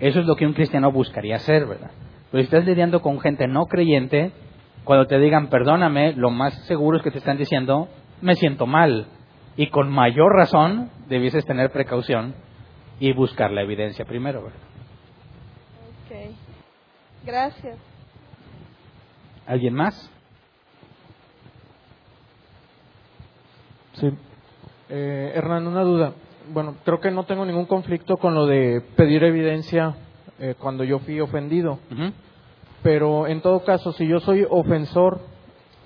Eso 0.01 0.21
es 0.21 0.27
lo 0.27 0.35
que 0.35 0.47
un 0.47 0.55
cristiano 0.55 0.91
buscaría 0.91 1.37
hacer, 1.37 1.67
¿verdad? 1.67 1.91
Pero 2.31 2.43
si 2.43 2.47
estás 2.47 2.65
lidiando 2.65 3.03
con 3.03 3.21
gente 3.21 3.47
no 3.47 3.67
creyente, 3.67 4.33
cuando 4.85 5.07
te 5.07 5.19
digan 5.19 5.49
perdóname, 5.49 6.15
lo 6.15 6.31
más 6.31 6.55
seguro 6.67 6.97
es 6.97 7.03
que 7.03 7.11
te 7.11 7.19
están 7.19 7.39
diciendo 7.39 7.89
me 8.21 8.35
siento 8.35 8.67
mal. 8.67 9.07
Y 9.57 9.69
con 9.69 9.91
mayor 9.91 10.33
razón 10.35 10.91
debieses 11.09 11.45
tener 11.45 11.71
precaución 11.71 12.35
y 12.99 13.13
buscar 13.13 13.51
la 13.51 13.63
evidencia 13.63 14.05
primero, 14.05 14.43
¿verdad? 14.45 14.59
Ok. 16.07 16.35
Gracias. 17.25 17.79
¿Alguien 19.47 19.75
más? 19.75 20.11
Sí. 23.95 24.11
Eh, 24.89 25.33
Hernán, 25.35 25.67
una 25.67 25.83
duda. 25.83 26.15
Bueno, 26.53 26.77
creo 26.85 27.01
que 27.01 27.11
no 27.11 27.25
tengo 27.25 27.45
ningún 27.45 27.67
conflicto 27.67 28.17
con 28.17 28.35
lo 28.35 28.47
de 28.47 28.83
pedir 28.97 29.23
evidencia 29.25 29.95
eh, 30.39 30.55
cuando 30.59 30.85
yo 30.85 30.99
fui 31.01 31.21
ofendido. 31.21 31.79
Pero 32.83 33.27
en 33.27 33.41
todo 33.41 33.65
caso, 33.65 33.93
si 33.93 34.07
yo 34.07 34.21
soy 34.21 34.47
ofensor, 34.49 35.21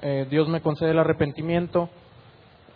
eh, 0.03 0.27
Dios 0.31 0.49
me 0.49 0.61
concede 0.61 0.91
el 0.91 0.99
arrepentimiento 0.99 1.89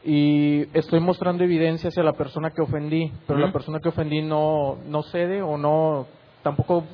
y 0.05 0.67
estoy 0.77 1.01
mostrando 1.01 1.45
evidencia 1.45 1.89
hacia 1.89 2.03
la 2.03 2.15
persona 2.15 2.51
que 2.51 2.63
ofendí, 2.63 3.13
pero 3.27 3.39
la 3.39 3.53
persona 3.53 3.81
que 3.81 3.89
ofendí 3.89 4.23
no, 4.23 4.79
no 4.87 5.03
cede 5.03 5.43
o 5.43 5.59
no 5.59 6.07
tampoco 6.43 6.85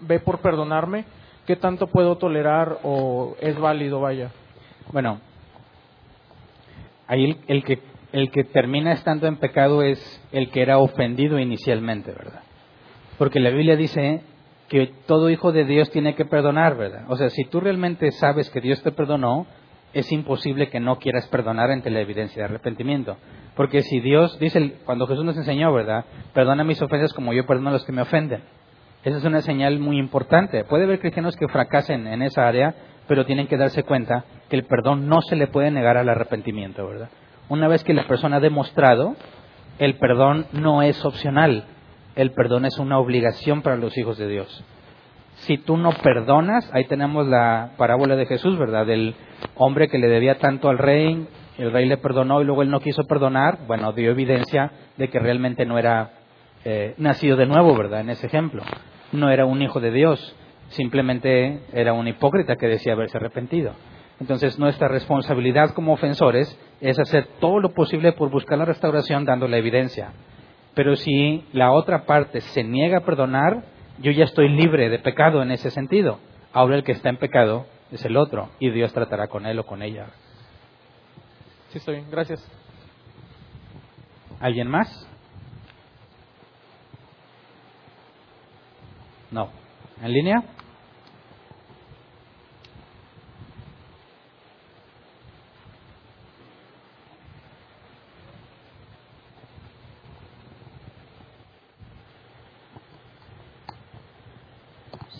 ve 0.00 0.20
por 0.20 0.40
perdonarme 0.40 1.04
¿qué 1.50 1.56
tanto 1.56 1.88
puedo 1.88 2.16
tolerar 2.16 2.78
o 2.84 3.34
es 3.40 3.58
válido, 3.58 4.00
vaya? 4.00 4.30
Bueno, 4.92 5.20
ahí 7.08 7.36
el, 7.48 7.64
que, 7.64 7.80
el 8.12 8.30
que 8.30 8.44
termina 8.44 8.92
estando 8.92 9.26
en 9.26 9.36
pecado 9.36 9.82
es 9.82 9.98
el 10.30 10.50
que 10.50 10.62
era 10.62 10.78
ofendido 10.78 11.40
inicialmente, 11.40 12.12
¿verdad? 12.12 12.42
Porque 13.18 13.40
la 13.40 13.50
Biblia 13.50 13.74
dice 13.74 14.22
que 14.70 14.92
todo 15.06 15.30
hijo 15.30 15.50
de 15.50 15.64
Dios 15.64 15.90
tiene 15.90 16.14
que 16.14 16.24
perdonar, 16.24 16.76
¿verdad? 16.76 17.02
O 17.08 17.16
sea, 17.16 17.28
si 17.28 17.44
tú 17.44 17.60
realmente 17.60 18.12
sabes 18.12 18.48
que 18.50 18.60
Dios 18.60 18.80
te 18.84 18.92
perdonó, 18.92 19.48
es 19.92 20.12
imposible 20.12 20.70
que 20.70 20.78
no 20.78 21.00
quieras 21.00 21.26
perdonar 21.26 21.72
ante 21.72 21.90
la 21.90 22.00
evidencia 22.00 22.40
de 22.40 22.48
arrepentimiento. 22.48 23.16
Porque 23.56 23.82
si 23.82 23.98
Dios, 23.98 24.38
dice, 24.38 24.76
cuando 24.84 25.08
Jesús 25.08 25.24
nos 25.24 25.36
enseñó, 25.36 25.72
¿verdad? 25.72 26.04
Perdona 26.32 26.62
mis 26.62 26.80
ofensas 26.80 27.12
como 27.12 27.32
yo 27.32 27.46
perdono 27.46 27.70
a 27.70 27.72
los 27.72 27.84
que 27.84 27.90
me 27.90 28.02
ofenden. 28.02 28.44
Esa 29.02 29.18
es 29.18 29.24
una 29.24 29.40
señal 29.40 29.80
muy 29.80 29.98
importante. 29.98 30.62
Puede 30.62 30.84
haber 30.84 31.00
cristianos 31.00 31.36
que 31.36 31.48
fracasen 31.48 32.06
en 32.06 32.22
esa 32.22 32.46
área, 32.46 32.76
pero 33.08 33.26
tienen 33.26 33.48
que 33.48 33.56
darse 33.56 33.82
cuenta 33.82 34.24
que 34.48 34.54
el 34.54 34.66
perdón 34.66 35.08
no 35.08 35.20
se 35.22 35.34
le 35.34 35.48
puede 35.48 35.72
negar 35.72 35.96
al 35.96 36.08
arrepentimiento, 36.08 36.86
¿verdad? 36.86 37.08
Una 37.48 37.66
vez 37.66 37.82
que 37.82 37.92
la 37.92 38.06
persona 38.06 38.36
ha 38.36 38.40
demostrado, 38.40 39.16
el 39.80 39.96
perdón 39.96 40.46
no 40.52 40.82
es 40.82 41.04
opcional, 41.04 41.64
el 42.16 42.32
perdón 42.32 42.64
es 42.64 42.78
una 42.78 42.98
obligación 42.98 43.62
para 43.62 43.76
los 43.76 43.96
hijos 43.96 44.18
de 44.18 44.28
Dios. 44.28 44.64
Si 45.46 45.56
tú 45.56 45.76
no 45.76 45.92
perdonas, 45.92 46.70
ahí 46.74 46.84
tenemos 46.84 47.26
la 47.26 47.72
parábola 47.78 48.16
de 48.16 48.26
Jesús, 48.26 48.58
¿verdad? 48.58 48.86
Del 48.86 49.14
hombre 49.54 49.88
que 49.88 49.98
le 49.98 50.08
debía 50.08 50.38
tanto 50.38 50.68
al 50.68 50.78
rey, 50.78 51.26
el 51.56 51.72
rey 51.72 51.86
le 51.86 51.96
perdonó 51.96 52.42
y 52.42 52.44
luego 52.44 52.62
él 52.62 52.70
no 52.70 52.80
quiso 52.80 53.04
perdonar, 53.04 53.60
bueno, 53.66 53.92
dio 53.92 54.10
evidencia 54.10 54.70
de 54.96 55.08
que 55.08 55.18
realmente 55.18 55.64
no 55.64 55.78
era 55.78 56.10
eh, 56.64 56.94
nacido 56.98 57.36
de 57.36 57.46
nuevo, 57.46 57.74
¿verdad? 57.74 58.00
En 58.00 58.10
ese 58.10 58.26
ejemplo. 58.26 58.62
no 59.12 59.30
era 59.30 59.46
un 59.46 59.62
hijo 59.62 59.80
de 59.80 59.90
Dios, 59.90 60.36
simplemente 60.68 61.60
era 61.72 61.92
un 61.92 62.06
hipócrita 62.06 62.56
que 62.56 62.66
decía 62.66 62.92
haberse 62.92 63.16
arrepentido. 63.16 63.72
Entonces 64.20 64.58
nuestra 64.58 64.88
responsabilidad 64.88 65.70
como 65.70 65.94
ofensores 65.94 66.58
es 66.80 66.98
hacer 66.98 67.26
todo 67.40 67.58
lo 67.58 67.72
posible 67.72 68.12
por 68.12 68.30
buscar 68.30 68.58
la 68.58 68.66
restauración 68.66 69.24
dando 69.24 69.48
la 69.48 69.56
evidencia. 69.56 70.12
Pero 70.74 70.96
si 70.96 71.44
la 71.52 71.72
otra 71.72 72.06
parte 72.06 72.40
se 72.40 72.62
niega 72.62 72.98
a 72.98 73.04
perdonar, 73.04 73.64
yo 73.98 74.12
ya 74.12 74.24
estoy 74.24 74.48
libre 74.48 74.88
de 74.88 74.98
pecado 74.98 75.42
en 75.42 75.50
ese 75.50 75.70
sentido. 75.70 76.18
Ahora 76.52 76.76
el 76.76 76.84
que 76.84 76.92
está 76.92 77.08
en 77.08 77.16
pecado 77.16 77.66
es 77.92 78.04
el 78.04 78.16
otro 78.16 78.48
y 78.58 78.70
Dios 78.70 78.92
tratará 78.92 79.28
con 79.28 79.46
él 79.46 79.58
o 79.58 79.66
con 79.66 79.82
ella. 79.82 80.06
Sí, 81.70 81.78
estoy 81.78 81.96
bien. 81.96 82.10
Gracias. 82.10 82.44
¿Alguien 84.40 84.68
más? 84.68 85.06
No. 89.30 89.50
¿En 90.02 90.12
línea? 90.12 90.42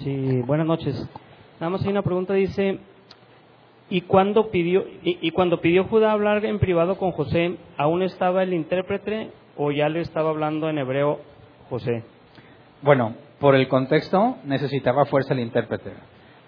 Sí, 0.03 0.41
buenas 0.47 0.67
noches. 0.67 0.97
Nada 1.61 1.69
más 1.69 1.83
hay 1.83 1.91
una 1.91 2.01
pregunta, 2.01 2.33
dice, 2.33 2.79
¿y 3.91 4.01
cuando 4.03 4.51
pidió, 4.51 4.87
y, 5.03 5.31
cuando 5.33 5.61
pidió 5.61 5.85
Judá 5.85 6.13
hablar 6.13 6.43
en 6.47 6.59
privado 6.59 6.97
con 6.97 7.13
José, 7.13 7.57
aún 7.77 8.03
estaba 8.03 8.43
el 8.43 8.55
intérprete 8.55 9.31
o 9.59 9.73
ya 9.73 9.91
le 9.91 10.01
estaba 10.01 10.31
hablando 10.31 10.71
en 10.71 10.79
hebreo 10.79 11.21
José? 11.69 12.03
Bueno, 12.81 13.15
por 13.41 13.55
el 13.55 13.69
contexto 13.69 14.39
necesitaba 14.45 15.05
fuerza 15.05 15.35
el 15.35 15.41
intérprete. 15.41 15.93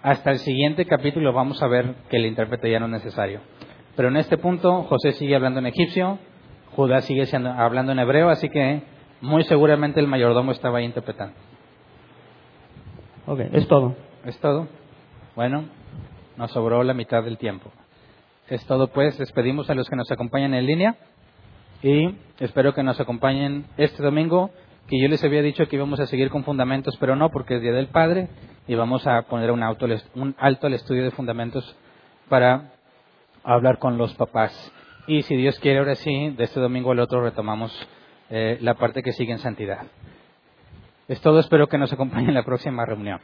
Hasta 0.01 0.31
el 0.31 0.39
siguiente 0.39 0.85
capítulo 0.85 1.31
vamos 1.31 1.61
a 1.61 1.67
ver 1.67 1.93
que 2.09 2.17
el 2.17 2.25
intérprete 2.25 2.71
ya 2.71 2.79
no 2.79 2.87
es 2.87 2.93
necesario. 2.93 3.41
Pero 3.95 4.07
en 4.07 4.17
este 4.17 4.39
punto 4.39 4.81
José 4.83 5.11
sigue 5.11 5.35
hablando 5.35 5.59
en 5.59 5.67
egipcio, 5.67 6.17
Judá 6.75 7.01
sigue 7.01 7.27
hablando 7.37 7.91
en 7.91 7.99
hebreo, 7.99 8.29
así 8.29 8.49
que 8.49 8.81
muy 9.21 9.43
seguramente 9.43 9.99
el 9.99 10.07
mayordomo 10.07 10.51
estaba 10.51 10.79
ahí 10.79 10.85
interpretando. 10.85 11.35
Ok, 13.25 13.39
es 13.53 13.67
todo. 13.67 13.95
¿Es 14.25 14.37
todo? 14.39 14.67
Bueno, 15.35 15.65
nos 16.37 16.51
sobró 16.51 16.83
la 16.83 16.93
mitad 16.93 17.23
del 17.23 17.37
tiempo. 17.37 17.71
Es 18.49 18.65
todo 18.65 18.87
pues, 18.87 19.17
despedimos 19.17 19.69
a 19.69 19.75
los 19.75 19.89
que 19.89 19.95
nos 19.95 20.11
acompañan 20.11 20.53
en 20.53 20.65
línea 20.65 20.95
y 21.81 22.15
espero 22.39 22.73
que 22.73 22.83
nos 22.83 22.99
acompañen 22.99 23.65
este 23.77 24.03
domingo, 24.03 24.51
que 24.87 25.01
yo 25.01 25.07
les 25.07 25.23
había 25.23 25.41
dicho 25.41 25.67
que 25.67 25.77
íbamos 25.77 26.01
a 26.01 26.07
seguir 26.07 26.29
con 26.29 26.43
fundamentos, 26.43 26.97
pero 26.99 27.15
no, 27.15 27.29
porque 27.29 27.55
es 27.55 27.61
Día 27.61 27.71
del 27.71 27.87
Padre 27.87 28.27
y 28.67 28.75
vamos 28.75 29.07
a 29.07 29.21
poner 29.23 29.51
un, 29.51 29.63
un 30.15 30.35
alto 30.37 30.67
al 30.67 30.73
estudio 30.73 31.03
de 31.03 31.11
fundamentos 31.11 31.77
para 32.27 32.73
hablar 33.43 33.79
con 33.79 33.97
los 33.97 34.13
papás. 34.15 34.51
Y 35.07 35.21
si 35.21 35.35
Dios 35.37 35.57
quiere, 35.59 35.79
ahora 35.79 35.95
sí, 35.95 36.29
de 36.31 36.43
este 36.43 36.59
domingo 36.59 36.91
al 36.91 36.99
otro 36.99 37.21
retomamos 37.21 37.71
eh, 38.29 38.57
la 38.61 38.73
parte 38.75 39.01
que 39.01 39.13
sigue 39.13 39.31
en 39.31 39.39
santidad. 39.39 39.85
Es 41.07 41.19
todo, 41.21 41.39
espero 41.39 41.67
que 41.67 41.77
nos 41.77 41.91
acompañen 41.91 42.29
en 42.29 42.35
la 42.35 42.43
próxima 42.43 42.85
reunión. 42.85 43.19